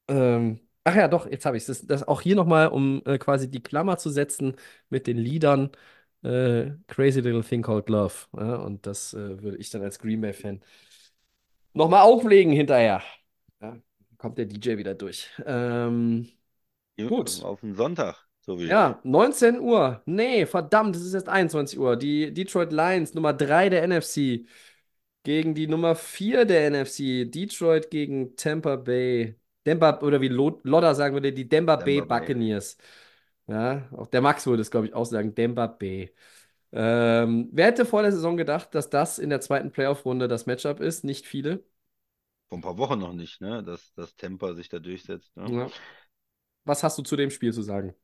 [0.08, 1.66] Ähm, ach ja, doch, jetzt habe ich es.
[1.80, 4.56] Das, das auch hier nochmal, um äh, quasi die Klammer zu setzen
[4.90, 5.70] mit den Liedern
[6.22, 8.14] äh, Crazy Little Thing Called Love.
[8.36, 10.60] Ja, und das äh, würde ich dann als Green Bay-Fan
[11.74, 13.02] nochmal auflegen hinterher.
[13.60, 13.76] Ja,
[14.18, 15.28] kommt der DJ wieder durch.
[15.46, 16.28] Ähm,
[17.06, 17.44] Gut.
[17.44, 20.02] Auf den Sonntag, so wie ja, 19 Uhr.
[20.06, 21.96] Nee, verdammt, es ist jetzt 21 Uhr.
[21.96, 24.46] Die Detroit Lions, Nummer 3 der NFC,
[25.24, 27.26] gegen die Nummer 4 der NFC.
[27.26, 29.36] Detroit gegen Tampa Bay.
[29.66, 32.34] Denver, oder wie Lo- Lodder sagen würde, die Denver Bay Tampa Bay.
[33.52, 36.14] Ja, auch der Max würde es, glaube ich, auch sagen, Denver Bay.
[36.72, 40.80] Ähm, wer hätte vor der Saison gedacht, dass das in der zweiten Playoff-Runde das Matchup
[40.80, 41.04] ist?
[41.04, 41.64] Nicht viele.
[42.48, 43.62] vor ein paar Wochen noch nicht, ne?
[43.64, 45.36] Dass das Tampa sich da durchsetzt.
[45.36, 45.56] Ne?
[45.56, 45.72] Ja.
[46.64, 47.94] Was hast du zu dem Spiel zu sagen?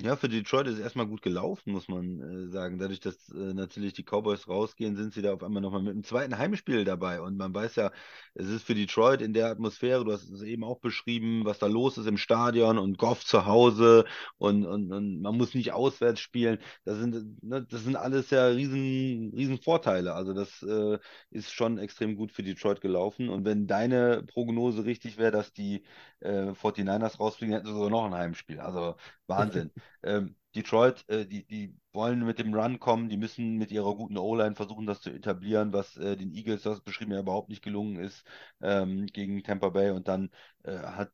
[0.00, 2.78] Ja, für Detroit ist es erstmal gut gelaufen, muss man äh, sagen.
[2.78, 6.04] Dadurch, dass äh, natürlich die Cowboys rausgehen, sind sie da auf einmal nochmal mit einem
[6.04, 7.20] zweiten Heimspiel dabei.
[7.20, 7.90] Und man weiß ja,
[8.34, 11.66] es ist für Detroit in der Atmosphäre, du hast es eben auch beschrieben, was da
[11.66, 14.04] los ist im Stadion und Goff zu Hause
[14.36, 16.58] und, und, und man muss nicht auswärts spielen.
[16.84, 20.14] Das sind, ne, das sind alles ja riesen, riesen Vorteile.
[20.14, 20.98] Also das äh,
[21.30, 23.28] ist schon extrem gut für Detroit gelaufen.
[23.28, 25.82] Und wenn deine Prognose richtig wäre, dass die
[26.20, 28.60] äh, 49ers rausfliegen, hätten sie sogar noch ein Heimspiel.
[28.60, 28.94] Also
[29.28, 29.72] Wahnsinn.
[30.02, 34.16] Ähm, Detroit, äh, die, die wollen mit dem Run kommen, die müssen mit ihrer guten
[34.18, 37.96] O-Line versuchen, das zu etablieren, was äh, den Eagles, das beschrieben ja überhaupt nicht gelungen
[37.96, 38.24] ist
[38.62, 40.30] ähm, gegen Tampa Bay und dann
[40.64, 41.12] äh, hat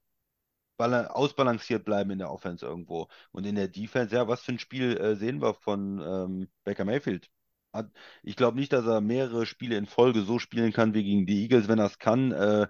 [0.78, 3.08] bala- ausbalanciert bleiben in der Offense irgendwo.
[3.32, 6.84] Und in der Defense, ja, was für ein Spiel äh, sehen wir von ähm, Baker
[6.84, 7.30] Mayfield?
[7.72, 7.90] Hat,
[8.22, 11.42] ich glaube nicht, dass er mehrere Spiele in Folge so spielen kann wie gegen die
[11.42, 11.68] Eagles.
[11.68, 12.68] Wenn er es kann, äh,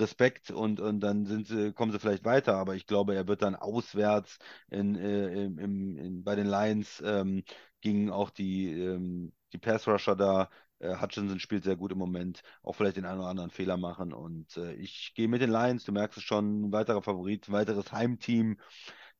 [0.00, 3.42] Respekt und, und dann sind sie, kommen sie vielleicht weiter, aber ich glaube, er wird
[3.42, 4.38] dann auswärts
[4.70, 7.42] in, äh, im, im, bei den Lions ähm,
[7.80, 10.50] gegen auch die, ähm, die Pass-Rusher da.
[10.80, 14.12] Äh, Hutchinson spielt sehr gut im Moment, auch vielleicht den einen oder anderen Fehler machen.
[14.12, 18.58] Und äh, ich gehe mit den Lions, du merkst es schon, weiterer Favorit, weiteres Heimteam.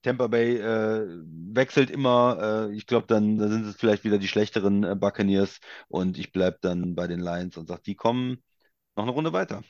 [0.02, 1.06] Tampa Bay äh,
[1.55, 2.68] wechselt immer.
[2.70, 6.32] Äh, ich glaube, dann, dann sind es vielleicht wieder die schlechteren äh, Buccaneers und ich
[6.32, 8.42] bleibe dann bei den Lions und sage, die kommen
[8.96, 9.62] noch eine Runde weiter.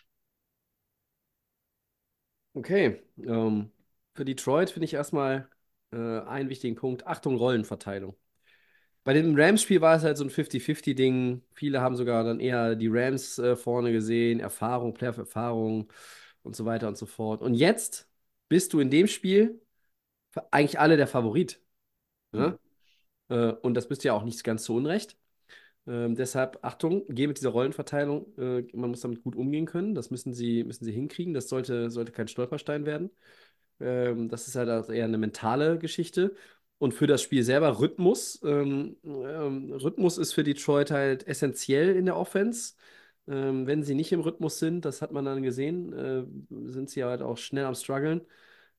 [2.54, 3.70] Okay, ähm,
[4.14, 5.48] für Detroit finde ich erstmal
[5.92, 7.06] äh, einen wichtigen Punkt.
[7.06, 8.16] Achtung, Rollenverteilung.
[9.04, 11.42] Bei dem Rams-Spiel war es halt so ein 50-50-Ding.
[11.54, 15.92] Viele haben sogar dann eher die Rams äh, vorne gesehen, Erfahrung, Playoff-Erfahrung
[16.42, 17.42] und so weiter und so fort.
[17.42, 18.08] Und jetzt
[18.48, 19.62] bist du in dem Spiel
[20.50, 21.62] eigentlich alle der Favorit.
[22.32, 22.58] Ne?
[23.30, 25.16] Äh, und das bist du ja auch nicht ganz zu Unrecht.
[25.88, 28.36] Ähm, deshalb, Achtung, geh mit dieser Rollenverteilung.
[28.38, 29.94] Äh, man muss damit gut umgehen können.
[29.96, 31.34] Das müssen sie, müssen sie hinkriegen.
[31.34, 33.10] Das sollte, sollte kein Stolperstein werden.
[33.80, 36.34] Ähm, das ist halt eher eine mentale Geschichte.
[36.78, 38.40] und für das Spiel selber Rhythmus.
[38.44, 42.74] Ähm, ähm, Rhythmus ist für Detroit halt essentiell in der Offense.
[43.26, 46.24] Ähm, wenn sie nicht im Rhythmus sind, das hat man dann gesehen, äh,
[46.70, 48.22] sind sie halt auch schnell am struggeln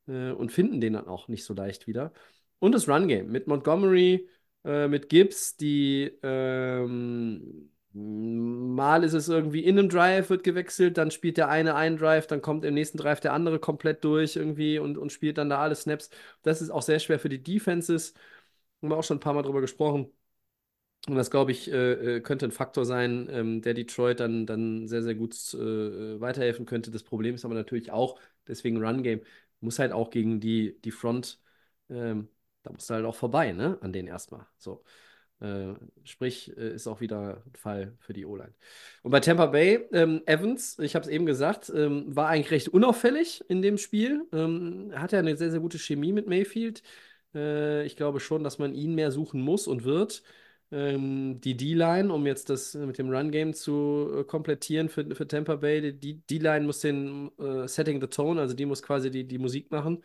[0.07, 2.14] äh, und finden den dann auch nicht so leicht wieder.
[2.60, 4.27] Und das Run-Game mit Montgomery,
[4.65, 11.11] äh, mit Gibbs, die ähm, mal ist es irgendwie in einem Drive, wird gewechselt, dann
[11.11, 14.80] spielt der eine einen Drive, dann kommt im nächsten Drive der andere komplett durch irgendwie
[14.80, 16.10] und, und spielt dann da alle Snaps.
[16.44, 18.14] Das ist auch sehr schwer für die Defenses.
[18.81, 20.11] Haben wir auch schon ein paar Mal drüber gesprochen.
[21.07, 24.88] Und das, glaube ich, äh, äh, könnte ein Faktor sein, ähm, der Detroit dann, dann
[24.88, 26.91] sehr, sehr gut äh, weiterhelfen könnte.
[26.91, 29.22] Das Problem ist aber natürlich auch, deswegen Run-Game,
[29.61, 31.40] muss halt auch gegen die, die Front,
[31.90, 32.27] ähm,
[32.70, 33.78] da musst du halt auch vorbei, ne?
[33.82, 34.46] An denen erstmal.
[34.58, 34.84] So.
[35.41, 35.74] Äh,
[36.04, 38.54] sprich, äh, ist auch wieder ein Fall für die O-Line.
[39.04, 42.68] Und bei Tampa Bay, ähm, Evans, ich habe es eben gesagt, ähm, war eigentlich recht
[42.70, 44.28] unauffällig in dem Spiel.
[44.34, 46.84] Ähm, hat ja eine sehr, sehr gute Chemie mit Mayfield.
[47.34, 50.24] Äh, ich glaube schon, dass man ihn mehr suchen muss und wird.
[50.72, 55.56] Ähm, die D-Line, um jetzt das mit dem Run-Game zu äh, komplettieren für, für Tampa
[55.56, 59.40] Bay, die D-Line muss den äh, Setting the Tone, also die muss quasi die, die
[59.40, 60.04] Musik machen.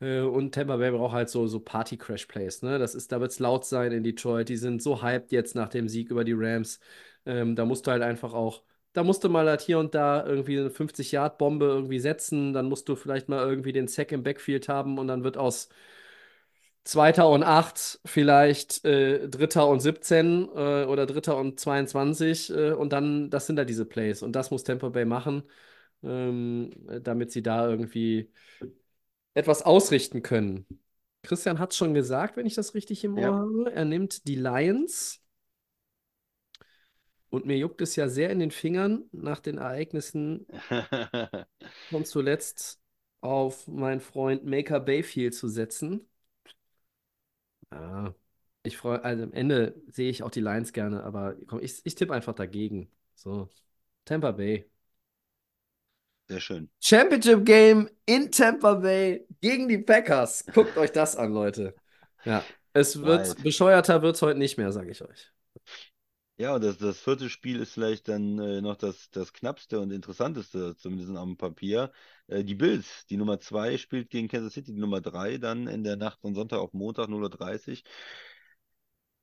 [0.00, 2.62] Äh, und Tampa Bay braucht halt so, so Party-Crash-Plays.
[2.62, 2.78] Ne?
[2.78, 4.48] Das ist, da wird es laut sein in Detroit.
[4.48, 6.80] Die sind so hyped jetzt nach dem Sieg über die Rams.
[7.26, 8.62] Ähm, da musst du halt einfach auch,
[8.92, 12.52] da musst du mal halt hier und da irgendwie eine 50-Yard-Bombe irgendwie setzen.
[12.52, 15.68] Dann musst du vielleicht mal irgendwie den Sack im Backfield haben und dann wird aus
[16.84, 22.92] Zweiter und acht, vielleicht äh, Dritter und 17 äh, oder Dritter und 22 äh, und
[22.94, 25.42] dann, das sind da diese Plays und das muss Tampa Bay machen,
[26.02, 26.70] ähm,
[27.02, 28.32] damit sie da irgendwie
[29.38, 30.66] etwas ausrichten können.
[31.22, 33.38] Christian hat es schon gesagt, wenn ich das richtig im Ohr Ja.
[33.38, 33.72] habe.
[33.74, 35.22] Er nimmt die Lions.
[37.30, 40.46] Und mir juckt es ja sehr in den Fingern nach den Ereignissen
[41.90, 42.80] von zuletzt
[43.20, 46.08] auf meinen Freund Maker Bayfield zu setzen.
[47.72, 48.14] Ja,
[48.62, 51.94] ich freue, also am Ende sehe ich auch die Lions gerne, aber komm, ich, ich
[51.94, 52.90] tippe einfach dagegen.
[53.14, 53.48] So,
[54.04, 54.70] Tampa Bay.
[56.28, 56.70] Sehr schön.
[56.80, 60.44] Championship Game in Tampa Bay gegen die Packers.
[60.52, 61.74] Guckt euch das an, Leute.
[62.24, 63.42] Ja, es wird Right.
[63.42, 65.32] bescheuerter wird es heute nicht mehr, sage ich euch.
[66.40, 69.90] Ja, und das, das vierte Spiel ist vielleicht dann äh, noch das, das knappste und
[69.90, 71.90] interessanteste, zumindest am Papier.
[72.28, 75.82] Äh, die Bills, die Nummer zwei spielt gegen Kansas City, die Nummer drei dann in
[75.82, 77.90] der Nacht von Sonntag auf Montag 0.30 Uhr.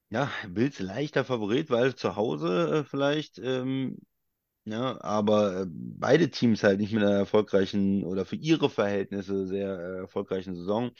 [0.09, 3.97] Ja, Bills leichter Favorit, weil zu Hause äh, vielleicht, ähm,
[4.65, 9.69] ja, aber äh, beide Teams halt nicht mit einer erfolgreichen oder für ihre Verhältnisse sehr
[9.79, 10.91] äh, erfolgreichen Saison.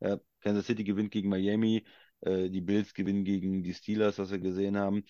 [0.00, 1.84] Äh, Kansas City gewinnt gegen Miami,
[2.22, 5.04] äh, die Bills gewinnen gegen die Steelers, was wir gesehen haben.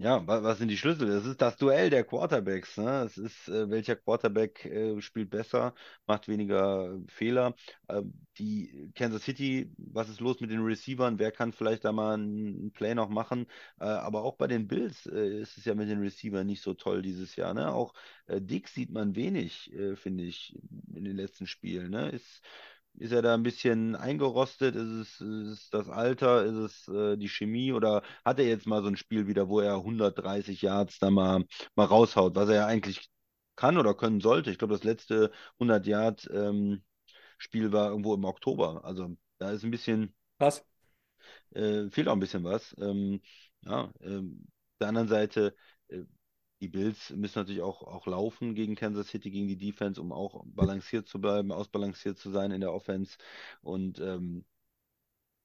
[0.00, 1.08] Ja, wa- was sind die Schlüssel?
[1.08, 2.76] Das ist das Duell der Quarterbacks.
[2.76, 3.02] Ne?
[3.04, 5.74] Es ist, äh, welcher Quarterback äh, spielt besser,
[6.06, 7.56] macht weniger äh, Fehler.
[7.88, 8.02] Äh,
[8.38, 11.18] die Kansas City, was ist los mit den Receivern?
[11.18, 13.46] Wer kann vielleicht da mal einen Play noch machen?
[13.80, 16.74] Äh, aber auch bei den Bills äh, ist es ja mit den Receivern nicht so
[16.74, 17.52] toll dieses Jahr.
[17.52, 17.72] Ne?
[17.72, 17.92] Auch
[18.28, 20.56] äh, Dick sieht man wenig, äh, finde ich,
[20.94, 21.90] in den letzten Spielen.
[21.90, 22.10] Ne?
[22.10, 22.40] Ist,
[22.98, 24.74] ist er da ein bisschen eingerostet?
[24.76, 26.44] Ist es, ist es das Alter?
[26.44, 26.54] Ist
[26.86, 27.72] es äh, die Chemie?
[27.72, 31.44] Oder hat er jetzt mal so ein Spiel wieder, wo er 130 Yards da mal,
[31.74, 33.08] mal raushaut, was er ja eigentlich
[33.56, 34.50] kann oder können sollte?
[34.50, 36.82] Ich glaube, das letzte 100 Yard ähm,
[37.38, 38.84] Spiel war irgendwo im Oktober.
[38.84, 40.64] Also da ist ein bisschen, Krass.
[41.54, 42.74] äh, fehlt auch ein bisschen was.
[42.78, 43.20] Ähm,
[43.62, 45.54] ja, ähm, auf der anderen Seite,
[45.88, 46.02] äh,
[46.60, 50.44] die Bills müssen natürlich auch, auch laufen gegen Kansas City, gegen die Defense, um auch
[50.46, 53.16] balanciert zu bleiben, ausbalanciert zu sein in der Offense.
[53.62, 54.44] Und ähm,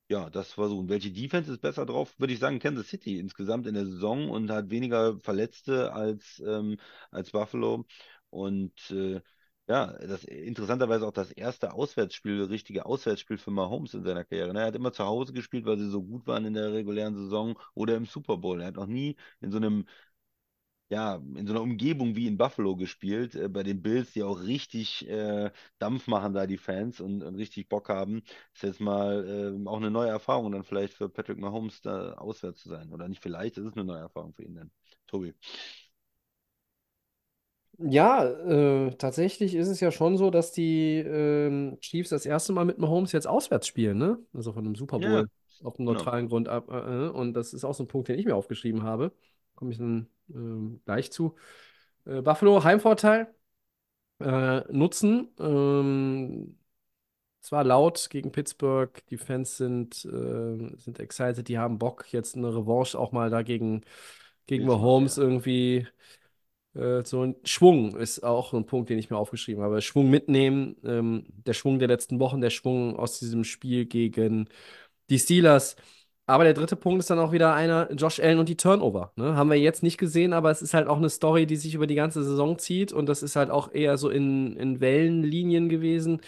[0.10, 0.90] ja, das versuchen.
[0.90, 2.14] Welche Defense ist besser drauf?
[2.20, 6.78] Würde ich sagen, Kansas City insgesamt in der Saison und hat weniger Verletzte als, ähm,
[7.12, 7.86] als Buffalo.
[8.30, 9.22] Und äh,
[9.68, 14.54] ja, das interessanterweise auch das erste Auswärtsspiel, richtige Auswärtsspiel für Mahomes in seiner Karriere.
[14.54, 14.62] ne?
[14.62, 17.58] Er hat immer zu Hause gespielt, weil sie so gut waren in der regulären Saison
[17.74, 18.62] oder im Super Bowl.
[18.62, 19.86] Er hat noch nie in so einem
[20.90, 24.42] ja, in so einer Umgebung wie in Buffalo gespielt, äh, bei den Bills, die auch
[24.44, 28.22] richtig äh, Dampf machen da, die Fans und, und richtig Bock haben.
[28.54, 32.62] Ist jetzt mal äh, auch eine neue Erfahrung dann vielleicht für Patrick Mahomes da auswärts
[32.62, 32.92] zu sein.
[32.92, 34.72] Oder nicht vielleicht, es ist eine neue Erfahrung für ihn dann.
[35.08, 35.34] Tobi.
[37.80, 42.66] Ja, äh, tatsächlich ist es ja schon so, dass die ähm, Chiefs das erste Mal
[42.66, 44.20] mit Mahomes jetzt auswärts spielen, ne?
[44.32, 45.28] Also von einem Super Ja, Bowl
[45.64, 46.10] auf dem genau.
[46.10, 46.70] neutralen Grund ab.
[46.70, 49.12] Äh, äh, und das ist auch so ein Punkt, den ich mir aufgeschrieben habe.
[49.56, 51.36] Komme ich dann ähm, gleich zu.
[52.06, 53.34] Äh, Buffalo, Heimvorteil
[54.20, 55.30] äh, nutzen.
[55.40, 56.58] Ähm,
[57.42, 59.06] es war laut gegen Pittsburgh.
[59.10, 63.82] Die Fans sind, äh, sind excited, die haben Bock, jetzt eine Revanche auch mal dagegen
[64.46, 65.24] gegen Mahomes ja.
[65.24, 65.88] irgendwie
[66.74, 69.82] äh, so ein Schwung ist auch ein Punkt, den ich mir aufgeschrieben habe.
[69.82, 74.50] Schwung mitnehmen, ähm, der Schwung der letzten Wochen, der Schwung aus diesem Spiel gegen
[75.10, 75.76] die Steelers.
[76.26, 79.12] Aber der dritte Punkt ist dann auch wieder einer, Josh Allen und die Turnover.
[79.18, 79.36] Ne?
[79.36, 81.86] Haben wir jetzt nicht gesehen, aber es ist halt auch eine Story, die sich über
[81.86, 86.22] die ganze Saison zieht und das ist halt auch eher so in, in Wellenlinien gewesen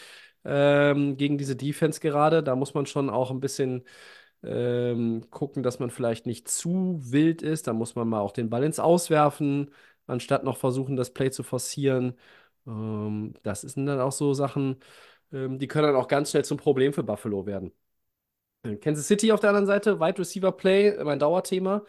[0.43, 2.43] ähm, gegen diese Defense gerade.
[2.43, 3.83] Da muss man schon auch ein bisschen
[4.43, 7.67] ähm, gucken, dass man vielleicht nicht zu wild ist.
[7.67, 9.71] Da muss man mal auch den Ball ins Auswerfen,
[10.07, 12.15] anstatt noch versuchen, das Play zu forcieren.
[12.67, 14.77] Ähm, das sind dann auch so Sachen,
[15.31, 17.71] ähm, die können dann auch ganz schnell zum Problem für Buffalo werden.
[18.65, 21.83] Äh, Kansas City auf der anderen Seite, Wide Receiver Play, mein Dauerthema.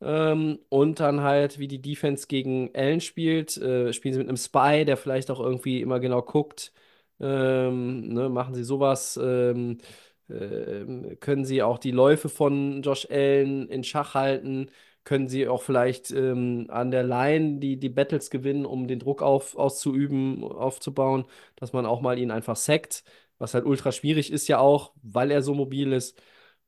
[0.00, 3.56] Ähm, und dann halt, wie die Defense gegen Allen spielt.
[3.56, 6.72] Äh, spielen sie mit einem Spy, der vielleicht auch irgendwie immer genau guckt.
[7.20, 9.18] Ähm, ne, machen sie sowas.
[9.22, 9.78] Ähm,
[10.28, 14.70] ähm, können sie auch die Läufe von Josh Allen in Schach halten?
[15.04, 19.20] Können sie auch vielleicht ähm, an der Line die, die Battles gewinnen, um den Druck
[19.22, 21.24] auf, auszuüben, aufzubauen,
[21.56, 23.02] dass man auch mal ihn einfach sackt,
[23.42, 26.16] was halt ultra schwierig ist ja auch, weil er so mobil ist.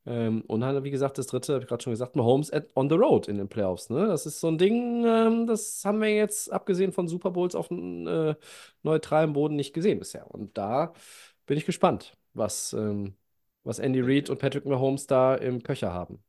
[0.07, 2.89] Ähm, und dann, wie gesagt, das dritte, habe ich gerade schon gesagt, Mahomes at, on
[2.91, 3.91] the road in den Playoffs.
[3.91, 4.07] Ne?
[4.09, 7.71] Das ist so ein Ding, ähm, das haben wir jetzt, abgesehen von Super Bowls, auf
[7.71, 8.35] äh,
[8.83, 10.29] neutralem Boden nicht gesehen bisher.
[10.29, 10.93] Und da
[11.47, 13.15] bin ich gespannt, was, ähm,
[13.63, 16.25] was Andy Reid und Patrick Mahomes da im Köcher haben.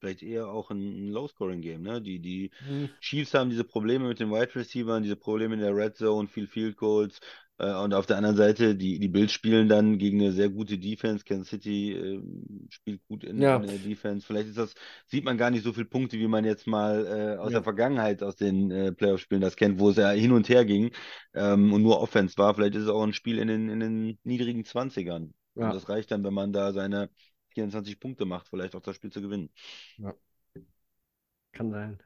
[0.00, 2.00] Vielleicht eher auch ein, Low-Scoring-Game, ne?
[2.02, 2.86] Die, die Hm.
[3.00, 6.46] Chiefs haben diese Probleme mit den Wide Receivers, diese Probleme in der Red Zone, viel
[6.46, 7.20] Field Goals.
[7.58, 10.78] Äh, und auf der anderen Seite, die, die Bills spielen dann gegen eine sehr gute
[10.78, 11.24] Defense.
[11.24, 12.22] Kansas City äh,
[12.70, 14.26] spielt gut in, Ja, in der Defense.
[14.26, 14.74] Vielleicht ist das,
[15.06, 17.62] sieht man gar nicht so viele Punkte, wie man jetzt mal äh, aus ja, der
[17.62, 20.90] Vergangenheit, aus den äh, Playoff-Spielen das kennt, wo es ja hin und her ging
[21.34, 22.54] ähm, und nur Offense war.
[22.54, 25.32] Vielleicht ist es auch ein Spiel in den, in den niedrigen 20ern.
[25.54, 27.10] Und ja, das reicht dann, wenn man da seine
[27.60, 29.50] 24 Punkte macht, vielleicht auch das Spiel zu gewinnen.
[29.98, 30.14] ja,
[31.52, 31.98] kann sein.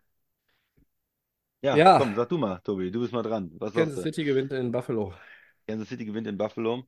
[1.62, 3.50] Ja, Ja, komm, sag du mal, Tobi, du bist mal dran.
[3.58, 4.02] Was Kansas?
[4.02, 5.14] City gewinnt in Buffalo.
[5.66, 6.84] Kansas City gewinnt in Buffalo.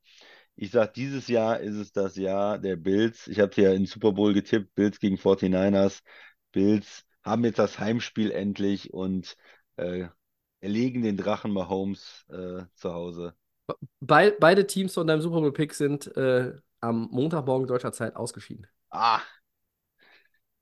[0.56, 3.26] Ich sag, dieses Jahr ist es das Jahr der Bills.
[3.26, 6.02] Ich habe ja in Super Bowl getippt, Bills gegen 49ers.
[6.52, 9.36] Bills haben jetzt das Heimspiel endlich und
[9.76, 10.08] äh,
[10.60, 13.34] erlegen den Drachen Mahomes äh, zu Hause.
[14.00, 18.66] Bei, beide Teams von deinem Super Bowl-Pick sind äh, am Montagmorgen deutscher Zeit ausgeschieden.
[18.90, 19.20] Ah,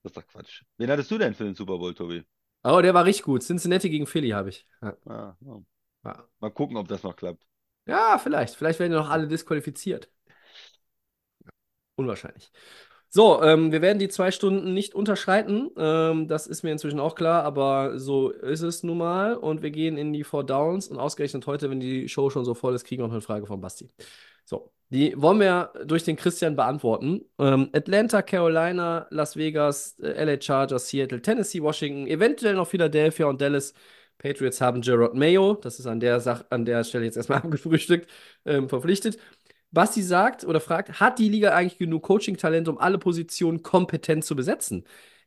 [0.02, 0.62] das ist doch Quatsch.
[0.76, 2.24] Wen hattest du denn für den Super Bowl, Tobi?
[2.62, 3.42] Oh, der war richtig gut.
[3.42, 4.66] Cincinnati gegen Philly habe ich.
[4.82, 5.62] Ja, Ah, ja.
[6.04, 6.28] ja.
[6.40, 7.46] Mal gucken, ob das noch klappt.
[7.86, 8.54] Ja, vielleicht.
[8.54, 10.10] Vielleicht werden ja noch alle disqualifiziert.
[11.96, 12.50] Unwahrscheinlich.
[13.08, 15.70] So, ähm, wir werden die zwei Stunden nicht unterschreiten.
[15.76, 19.36] Ähm, das ist mir inzwischen auch klar, aber so ist es nun mal.
[19.36, 20.88] Und wir gehen in die Four Downs.
[20.88, 23.46] Und ausgerechnet heute, wenn die Show schon so voll ist, kriegen wir noch eine Frage
[23.46, 23.88] von Basti.
[24.44, 27.22] So, die wollen wir durch den Christian beantworten.
[27.38, 33.40] Ähm, Atlanta, Carolina, Las Vegas, äh, LA Chargers, Seattle, Tennessee, Washington, eventuell noch Philadelphia und
[33.40, 33.74] Dallas.
[34.18, 38.08] Patriots haben Gerard Mayo, das ist an der, Sach an der Stelle jetzt erstmal abgefrühstückt,
[38.44, 39.18] ähm, verpflichtet.
[39.72, 44.36] Basti sagt oder fragt, hat die Liga eigentlich genug Coaching-Talent, um alle Positionen kompetent zu
[44.36, 44.84] besetzen?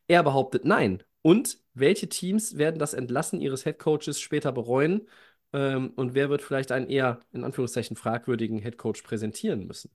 [0.08, 1.04] Er behauptet nein.
[1.22, 5.08] Und welche Teams werden das Entlassen ihres Headcoaches später bereuen?
[5.54, 9.92] Ähm, und wer wird vielleicht einen eher, in Anführungszeichen, fragwürdigen Headcoach präsentieren müssen?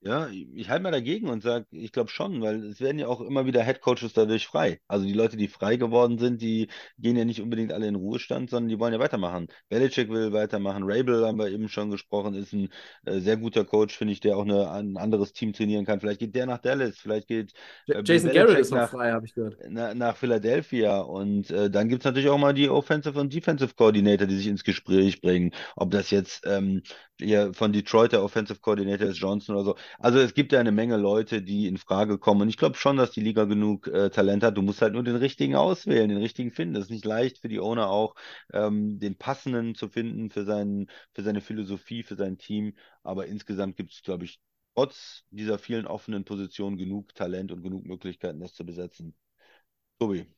[0.00, 3.20] Ja, ich halte mal dagegen und sage, ich glaube schon, weil es werden ja auch
[3.20, 4.80] immer wieder Headcoaches dadurch frei.
[4.86, 6.68] Also die Leute, die frei geworden sind, die
[6.98, 9.48] gehen ja nicht unbedingt alle in Ruhestand, sondern die wollen ja weitermachen.
[9.68, 10.84] Belichick will weitermachen.
[10.84, 12.68] Rabel haben wir eben schon gesprochen, ist ein
[13.06, 15.98] äh, sehr guter Coach, finde ich, der auch eine, ein anderes Team trainieren kann.
[15.98, 17.52] Vielleicht geht der nach Dallas, vielleicht geht
[17.88, 19.56] äh, Jason Garrett ist noch nach, frei, habe ich gehört.
[19.68, 21.00] na, nach Philadelphia.
[21.00, 24.46] Und äh, dann gibt es natürlich auch mal die Offensive und Defensive Coordinator, die sich
[24.46, 25.50] ins Gespräch bringen.
[25.74, 26.82] Ob das jetzt ähm,
[27.20, 29.76] hier von Detroit der Offensive Coordinator ist Johnson oder so.
[29.98, 32.42] Also es gibt ja eine Menge Leute, die in Frage kommen.
[32.42, 34.56] Und ich glaube schon, dass die Liga genug äh, Talent hat.
[34.56, 36.74] Du musst halt nur den richtigen auswählen, den richtigen finden.
[36.74, 38.14] Das ist nicht leicht für die Owner auch,
[38.52, 42.74] ähm, den passenden zu finden für, seinen, für seine Philosophie, für sein Team.
[43.02, 44.40] Aber insgesamt gibt es, glaube ich,
[44.74, 49.14] trotz dieser vielen offenen Positionen genug Talent und genug Möglichkeiten, das zu besetzen.
[50.00, 50.37] Tobi.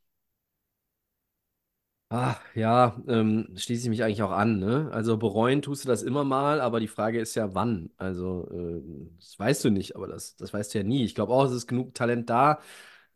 [2.13, 4.89] Ah, ja, ähm, schließe ich mich eigentlich auch an, ne?
[4.93, 7.91] Also bereuen tust du das immer mal, aber die Frage ist ja, wann.
[7.99, 8.83] Also, äh,
[9.17, 11.05] das weißt du nicht, aber das, das weißt du ja nie.
[11.05, 12.59] Ich glaube auch, es ist genug Talent da.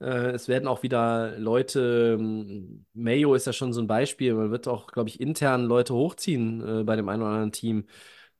[0.00, 4.52] Äh, es werden auch wieder Leute, ähm, Mayo ist ja schon so ein Beispiel, man
[4.52, 7.86] wird auch, glaube ich, intern Leute hochziehen äh, bei dem einen oder anderen Team.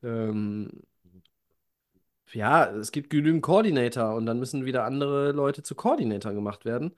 [0.03, 0.71] Ähm,
[2.33, 6.95] ja, es gibt genügend Koordinator und dann müssen wieder andere Leute zu Koordinator gemacht werden.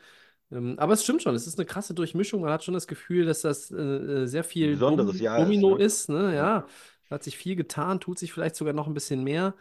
[0.52, 2.40] Ähm, aber es stimmt schon, es ist eine krasse Durchmischung.
[2.40, 5.44] Man hat schon das Gefühl, dass das äh, äh, sehr viel besonderes Dom Jahr ist,
[5.44, 5.84] Domino ne?
[5.84, 6.34] ist, ne?
[6.34, 6.66] Ja.
[7.10, 9.54] Hat sich viel getan, tut sich vielleicht sogar noch ein bisschen mehr.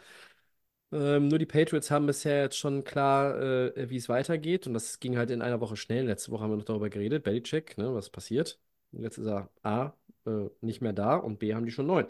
[0.92, 4.66] Ähm, nur die Patriots haben bisher jetzt schon klar, äh, wie es weitergeht.
[4.66, 6.06] Und das ging halt in einer Woche schnell.
[6.06, 8.58] Letzte Woche haben wir noch darüber geredet, Belichick, ne, was passiert.
[8.92, 9.92] Und jetzt ist er A,
[10.26, 12.06] äh, nicht mehr da und B, haben die schon neun.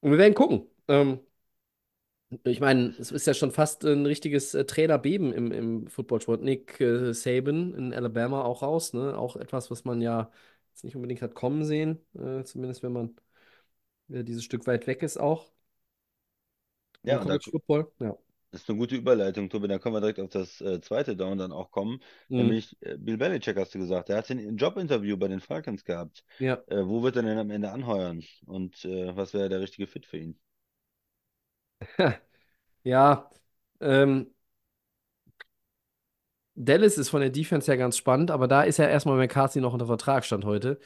[0.00, 0.66] Und wir werden gucken.
[0.88, 1.20] Ähm,
[2.44, 6.42] Ich meine, es ist ja schon fast ein richtiges äh, Trainerbeben im, im Footballsport.
[6.42, 9.16] Nick äh, Saban in Alabama auch raus, ne?
[9.16, 10.30] Auch etwas, was man ja
[10.70, 13.16] jetzt nicht unbedingt hat kommen sehen, äh, zumindest wenn man
[14.08, 15.46] dieses Stück weit weg ist auch
[17.02, 17.90] Ja, und da Football.
[18.00, 18.16] Ja.
[18.52, 19.68] Das ist eine gute Überleitung, Tobi.
[19.68, 22.00] Da können wir direkt auf das äh, zweite Down dann auch kommen.
[22.28, 22.36] Mhm.
[22.38, 24.08] Nämlich äh, Bill Belichick, hast du gesagt.
[24.08, 26.24] Der hat ein Jobinterview bei den Falcons gehabt.
[26.38, 26.62] Ja.
[26.68, 28.22] Äh, wo wird er denn am Ende anheuern?
[28.46, 30.38] Und äh, was wäre der richtige Fit für ihn?
[32.84, 33.30] Ja.
[33.80, 34.32] Ähm,
[36.54, 39.74] Dallas ist von der Defense her ganz spannend, aber da ist ja erstmal McCarthy noch
[39.74, 40.78] unter Vertrag stand heute.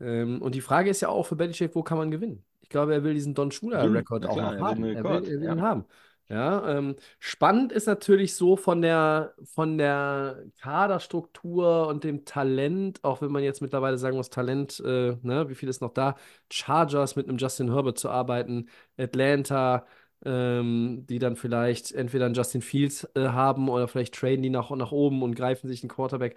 [0.00, 2.44] Ähm, und die Frage ist ja auch für Belichick, wo kann man gewinnen?
[2.62, 3.50] Ich glaube, er will diesen Don.
[3.52, 4.84] Shula-Rekord Na auch noch haben.
[4.84, 5.52] Er will, er will Ja.
[5.52, 5.84] ihn haben.
[6.26, 13.20] Ja, ähm, spannend ist natürlich so von der, von der Kaderstruktur und dem Talent, auch
[13.20, 16.16] wenn man jetzt mittlerweile sagen muss, Talent, äh, ne, wie viel ist noch da?
[16.50, 19.86] Chargers mit einem Justin Herbert zu arbeiten, Atlanta,
[20.24, 24.70] ähm, die dann vielleicht entweder einen Justin Fields äh, haben oder vielleicht traden die nach,
[24.70, 26.36] nach oben und greifen sich einen Quarterback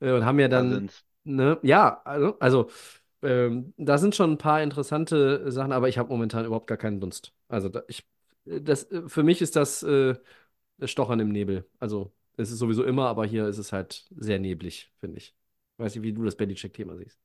[0.00, 0.84] äh, und haben ja dann,
[1.24, 2.70] ne, ja, also, also
[3.22, 7.00] ähm, da sind schon ein paar interessante Sachen, aber ich habe momentan überhaupt gar keinen
[7.00, 7.32] Dunst.
[7.48, 8.06] Also da, ich,
[8.44, 10.14] das, äh, für mich ist das äh,
[10.84, 11.68] Stochern im Nebel.
[11.78, 15.34] Also es ist sowieso immer, aber hier ist es halt sehr neblig, finde ich.
[15.76, 17.18] Weiß nicht, wie du das Belichick-Thema siehst.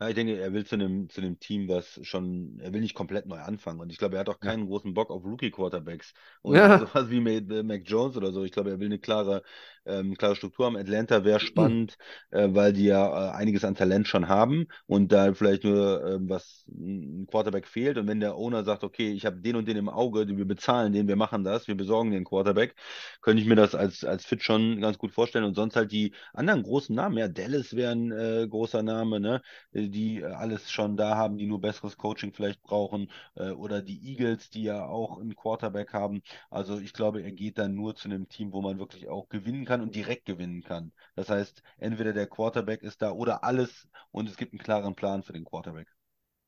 [0.00, 2.94] Ja, ich denke, er will zu einem, zu einem Team, was schon, er will nicht
[2.94, 3.80] komplett neu anfangen.
[3.80, 6.12] Und ich glaube, er hat auch keinen großen Bock auf Rookie-Quarterbacks
[6.42, 6.78] und Ja.
[6.78, 8.44] sowas wie Mac, äh, Mac Jones oder so.
[8.44, 9.42] Ich glaube, er will eine klare,
[9.86, 10.76] ähm, klare Struktur haben.
[10.76, 11.96] Atlanta wäre spannend,
[12.30, 16.28] äh, weil die ja äh, einiges an Talent schon haben und da vielleicht nur ähm,
[16.28, 17.98] was, ein Quarterback fehlt.
[17.98, 20.92] Und wenn der Owner sagt, okay, ich habe den und den im Auge, wir bezahlen
[20.92, 22.76] den, wir machen das, wir besorgen den Quarterback,
[23.20, 25.44] könnte ich mir das als, als Fit schon ganz gut vorstellen.
[25.44, 27.18] Und sonst halt die anderen großen Namen.
[27.18, 29.42] Ja, Dallas wäre ein äh, großer Name, ne?
[29.72, 33.82] Äh, die äh, alles schon da haben, die nur besseres Coaching vielleicht brauchen, äh, oder
[33.82, 36.22] die Eagles, die ja auch einen Quarterback haben.
[36.50, 39.64] Also ich glaube, er geht dann nur zu einem Team, wo man wirklich auch gewinnen
[39.64, 40.92] kann und direkt gewinnen kann.
[41.16, 45.22] Das heißt, entweder der Quarterback ist da oder alles und es gibt einen klaren Plan
[45.22, 45.88] für den Quarterback.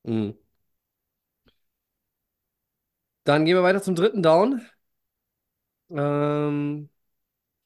[0.04, 0.38] Mhm.
[3.24, 4.62] Dann gehen wir weiter zum dritten Down.
[5.90, 6.88] Ähm,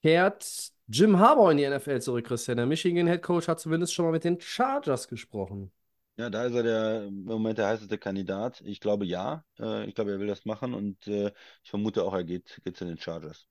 [0.02, 2.58] kehrt Jim Harbaugh in die NFL zurück, Christian.
[2.58, 5.72] Der Michigan Head Coach hat zumindest schon mal mit den Chargers gesprochen.
[6.16, 8.60] Ja, da ist er der im Moment der heißeste Kandidat.
[8.64, 9.44] Ich glaube ja.
[9.58, 11.32] Äh, ich glaube, er will das machen und äh,
[11.62, 13.48] ich vermute auch, er geht, geht zu den Chargers.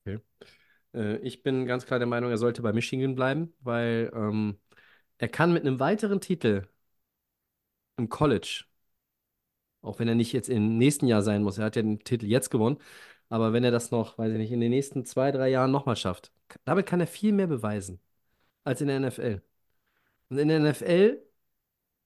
[0.00, 0.20] Okay.
[0.94, 4.58] Äh, ich bin ganz klar der Meinung, er sollte bei Michigan bleiben, weil ähm,
[5.18, 6.66] er kann mit einem weiteren Titel
[7.96, 8.64] im College,
[9.82, 12.26] auch wenn er nicht jetzt im nächsten Jahr sein muss, er hat ja den Titel
[12.26, 12.78] jetzt gewonnen,
[13.28, 15.96] aber wenn er das noch, weiß ich nicht, in den nächsten zwei, drei Jahren nochmal
[15.96, 16.32] schafft,
[16.64, 18.00] damit kann er viel mehr beweisen
[18.64, 19.42] als in der NFL.
[20.30, 21.22] Und in der NFL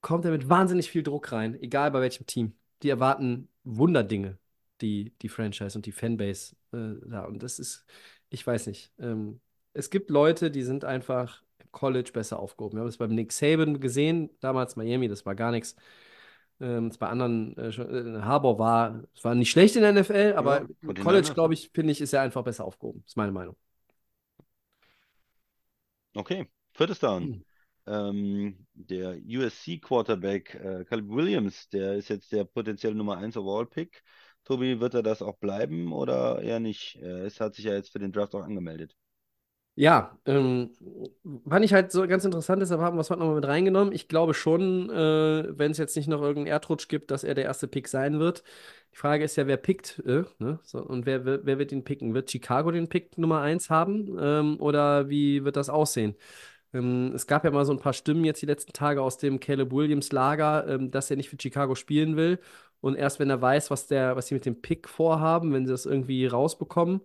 [0.01, 2.57] kommt er mit wahnsinnig viel Druck rein, egal bei welchem Team.
[2.83, 4.39] Die erwarten Wunderdinge,
[4.81, 7.25] die, die Franchise und die Fanbase äh, da.
[7.25, 7.85] Und das ist,
[8.31, 8.93] ich weiß nicht.
[8.99, 9.41] Ähm,
[9.75, 12.77] es gibt Leute, die sind einfach im College besser aufgehoben.
[12.79, 15.77] Wir haben es beim Nick Saban gesehen, damals Miami, das war gar nichts.
[16.61, 19.91] Ähm, es bei anderen, äh, schon, äh, Harbaugh war, es war nicht schlecht in der
[19.91, 21.35] NFL, aber Ja, im College, 49ers.
[21.35, 23.03] glaube ich, finde ich, ist er einfach besser aufgehoben.
[23.07, 23.57] Ist meine Meinung.
[26.19, 27.23] Okay, viertes Down.
[27.23, 27.45] Hm.
[27.87, 34.03] Ähm, der USC-Quarterback äh, Caleb Williams, der ist jetzt der potenzielle Nummer 1 Overall-Pick.
[34.43, 36.97] Tobi, wird er das auch bleiben oder eher nicht?
[36.97, 38.97] Äh, es hat sich ja jetzt für den Draft auch angemeldet.
[39.81, 40.71] Ja, ähm,
[41.49, 43.95] fand ich halt so ganz interessant, deshalb haben wir es heute nochmal mit reingenommen.
[43.95, 47.45] Ich glaube schon, äh, wenn es jetzt nicht noch irgendeinen Erdrutsch gibt, dass er der
[47.45, 48.43] erste Pick sein wird.
[48.93, 50.59] Die Frage ist ja, wer pickt, äh, ne?
[50.65, 52.13] So, und wer, wer, wer wird ihn picken?
[52.13, 54.19] Wird Chicago den Pick Nummer 1 haben?
[54.21, 56.17] Ähm, oder wie wird das aussehen?
[56.75, 59.39] Ähm, es gab ja mal so ein paar Stimmen jetzt die letzten Tage aus dem
[59.39, 62.41] Caleb Williams Lager, ähm, dass er nicht für Chicago spielen will.
[62.81, 65.73] Und erst wenn er weiß, was der, was sie mit dem Pick vorhaben, wenn sie
[65.73, 67.01] das irgendwie rausbekommen,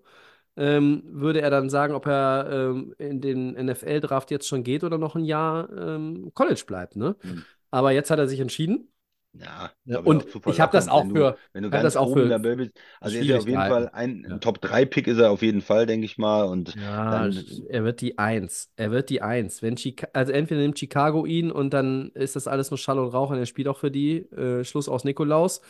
[0.55, 4.97] ähm, würde er dann sagen, ob er ähm, in den NFL-Draft jetzt schon geht oder
[4.97, 7.15] noch ein Jahr ähm, College bleibt, ne?
[7.21, 7.43] Hm.
[7.71, 8.89] Aber jetzt hat er sich entschieden.
[9.35, 9.71] Ja,
[10.03, 12.07] und ich habe das auch wenn du, für, wenn du ich hab ganz das auch
[12.09, 12.71] oben für dabei bist.
[12.99, 13.61] Also er ist auf jeden.
[13.61, 14.37] Fall ein Ja.
[14.37, 16.43] Top-3-Pick ist er auf jeden Fall, denke ich mal.
[16.43, 18.71] Und Ja, dann, er wird die Eins.
[18.75, 19.63] Er wird die Eins.
[19.63, 23.09] Wenn Chica also entweder nimmt Chicago ihn und dann ist das alles nur Schall und
[23.09, 24.17] Rauch und er spielt auch für die.
[24.31, 25.61] Äh, Schluss aus Nikolaus.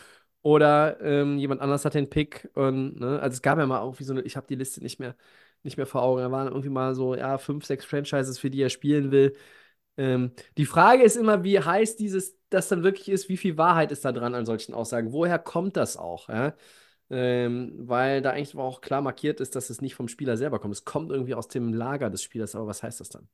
[0.43, 2.49] Oder ähm, jemand anders hat den Pick.
[2.55, 4.99] Und, ne, also es gab ja mal irgendwie so eine, ich habe die Liste nicht
[4.99, 5.15] mehr,
[5.63, 6.21] nicht mehr vor Augen.
[6.21, 9.35] Da waren irgendwie mal so, ja, fünf, sechs Franchises, für die er spielen will.
[9.97, 13.91] Ähm, die Frage ist immer, wie heiß dieses das dann wirklich ist, wie viel Wahrheit
[13.91, 15.11] ist da dran an solchen Aussagen?
[15.13, 16.29] Woher kommt das auch?
[16.29, 16.55] Ja?
[17.09, 20.73] Ähm, weil da eigentlich auch klar markiert ist, dass es nicht vom Spieler selber kommt.
[20.75, 23.27] Es kommt irgendwie aus dem Lager des Spielers, aber was heißt das dann?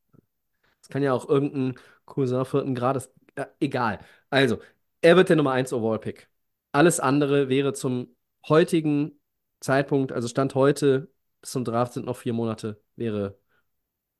[0.82, 1.76] Es kann ja auch irgendein
[2.06, 4.00] Cousin vierten Grades, ja, egal.
[4.32, 4.60] Also,
[5.02, 6.29] er wird der Nummer 1 Overall-Pick.
[6.72, 8.16] Alles andere wäre zum
[8.48, 9.20] heutigen
[9.60, 13.40] Zeitpunkt, also Stand heute, bis zum Draft sind noch vier Monate, wäre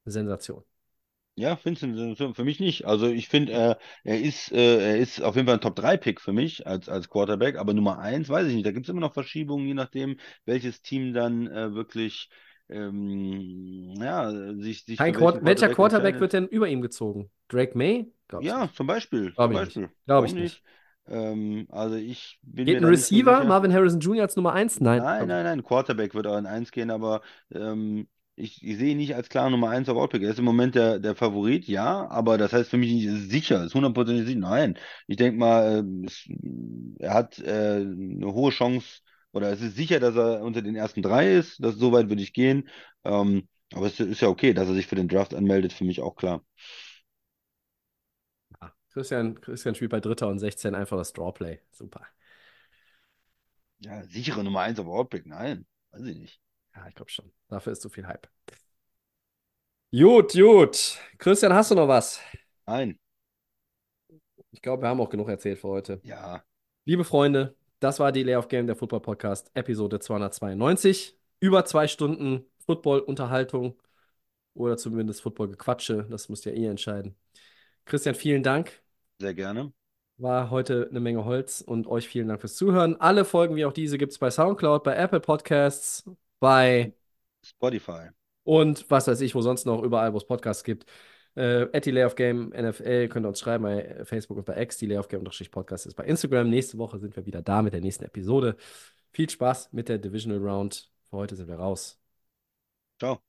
[0.06, 0.64] eine Sensation.
[1.36, 2.86] Ja, findest du für mich nicht.
[2.86, 6.34] Also ich finde, er, er ist, äh, er ist auf jeden Fall ein Top-3-Pick für
[6.34, 8.66] mich als, als Quarterback, aber Nummer 1 weiß ich nicht.
[8.66, 12.30] Da gibt es immer noch Verschiebungen, je nachdem, welches Team dann äh, wirklich
[12.68, 17.32] ähm, ja, sich, sich Kein für Quart welchen welcher Quarterback wird denn über ihm gezogen?
[17.48, 18.12] Drake May?
[18.28, 18.74] Glaub's Ja, nicht.
[18.74, 19.36] zum Beispiel.
[19.36, 19.62] Glaub Zum ich.
[19.62, 19.90] Beispiel.
[20.06, 20.64] Glaub ich nicht.
[21.10, 23.44] Ähm, also ich bin Geht ein Receiver.
[23.44, 24.24] Marvin Harrison Jr.
[24.24, 24.80] als Nummer 1?
[24.82, 25.02] Nein.
[25.02, 25.64] Nein, nein, nein.
[25.64, 27.22] Quarterback wird auch in 1 gehen, aber
[27.54, 30.24] ähm, ich, ich sehe ihn nicht als klare Nummer 1 Overall-Pick.
[30.24, 33.30] Er ist im Moment der, der Favorit, ja, aber das heißt für mich nicht, ist
[33.30, 34.40] sicher, ist hundertprozentig sicher.
[34.40, 34.78] Nein.
[35.08, 36.28] Ich denke mal, ähm, es,
[37.00, 41.02] er hat äh, eine hohe Chance, oder es ist sicher, dass er unter den ersten
[41.02, 41.64] drei ist.
[41.64, 42.68] Das, so weit würde ich gehen.
[43.04, 46.02] Ähm, aber es ist ja okay, dass er sich für den Draft anmeldet, für mich
[46.02, 46.42] auch klar.
[48.92, 51.60] Christian, Christian spielt bei Dritter und 16 einfach das Drawplay.
[51.72, 52.06] Super.
[53.80, 55.66] Ja, sichere Nummer 1 Overall-Pick, nein.
[55.92, 56.42] Weiß ich nicht.
[56.76, 57.32] Ja, ich glaube schon.
[57.48, 58.28] Dafür ist zu viel Hype.
[59.92, 61.00] Gut, gut.
[61.18, 62.20] Christian, hast du noch was?
[62.66, 63.00] Nein.
[64.52, 66.00] Ich glaube, wir haben auch genug erzählt für heute.
[66.04, 66.44] Ja.
[66.86, 71.18] Liebe Freunde, das war die Lay of Game, der Football Podcast, Episode 292.
[71.40, 73.82] Über zwei Stunden Football-Unterhaltung
[74.54, 76.06] oder zumindest Football-Gequatsche.
[76.10, 77.16] Das müsst ja ihr entscheiden.
[77.86, 78.82] Christian, vielen Dank.
[79.20, 79.72] Sehr gerne.
[80.18, 83.00] War heute eine Menge Holz und euch vielen Dank fürs Zuhören.
[83.00, 86.04] Alle Folgen wie auch diese gibt es bei Soundcloud, bei Apple Podcasts,
[86.40, 86.94] bei
[87.44, 88.12] Spotify.
[88.44, 90.86] und was weiß ich, wo sonst noch überall, wo es Podcasts gibt.
[91.36, 94.62] Äh, at die Lay of Game NFL könnt ihr uns schreiben bei Facebook und bei
[94.62, 94.78] X.
[94.78, 96.50] Die Lay of Game Podcast ist bei Instagram.
[96.50, 98.56] Nächste Woche sind wir wieder da mit der nächsten Episode.
[99.12, 100.92] Viel Spaß mit der Divisional Round.
[101.10, 102.00] Für heute sind wir raus.
[103.00, 103.29] Ciao.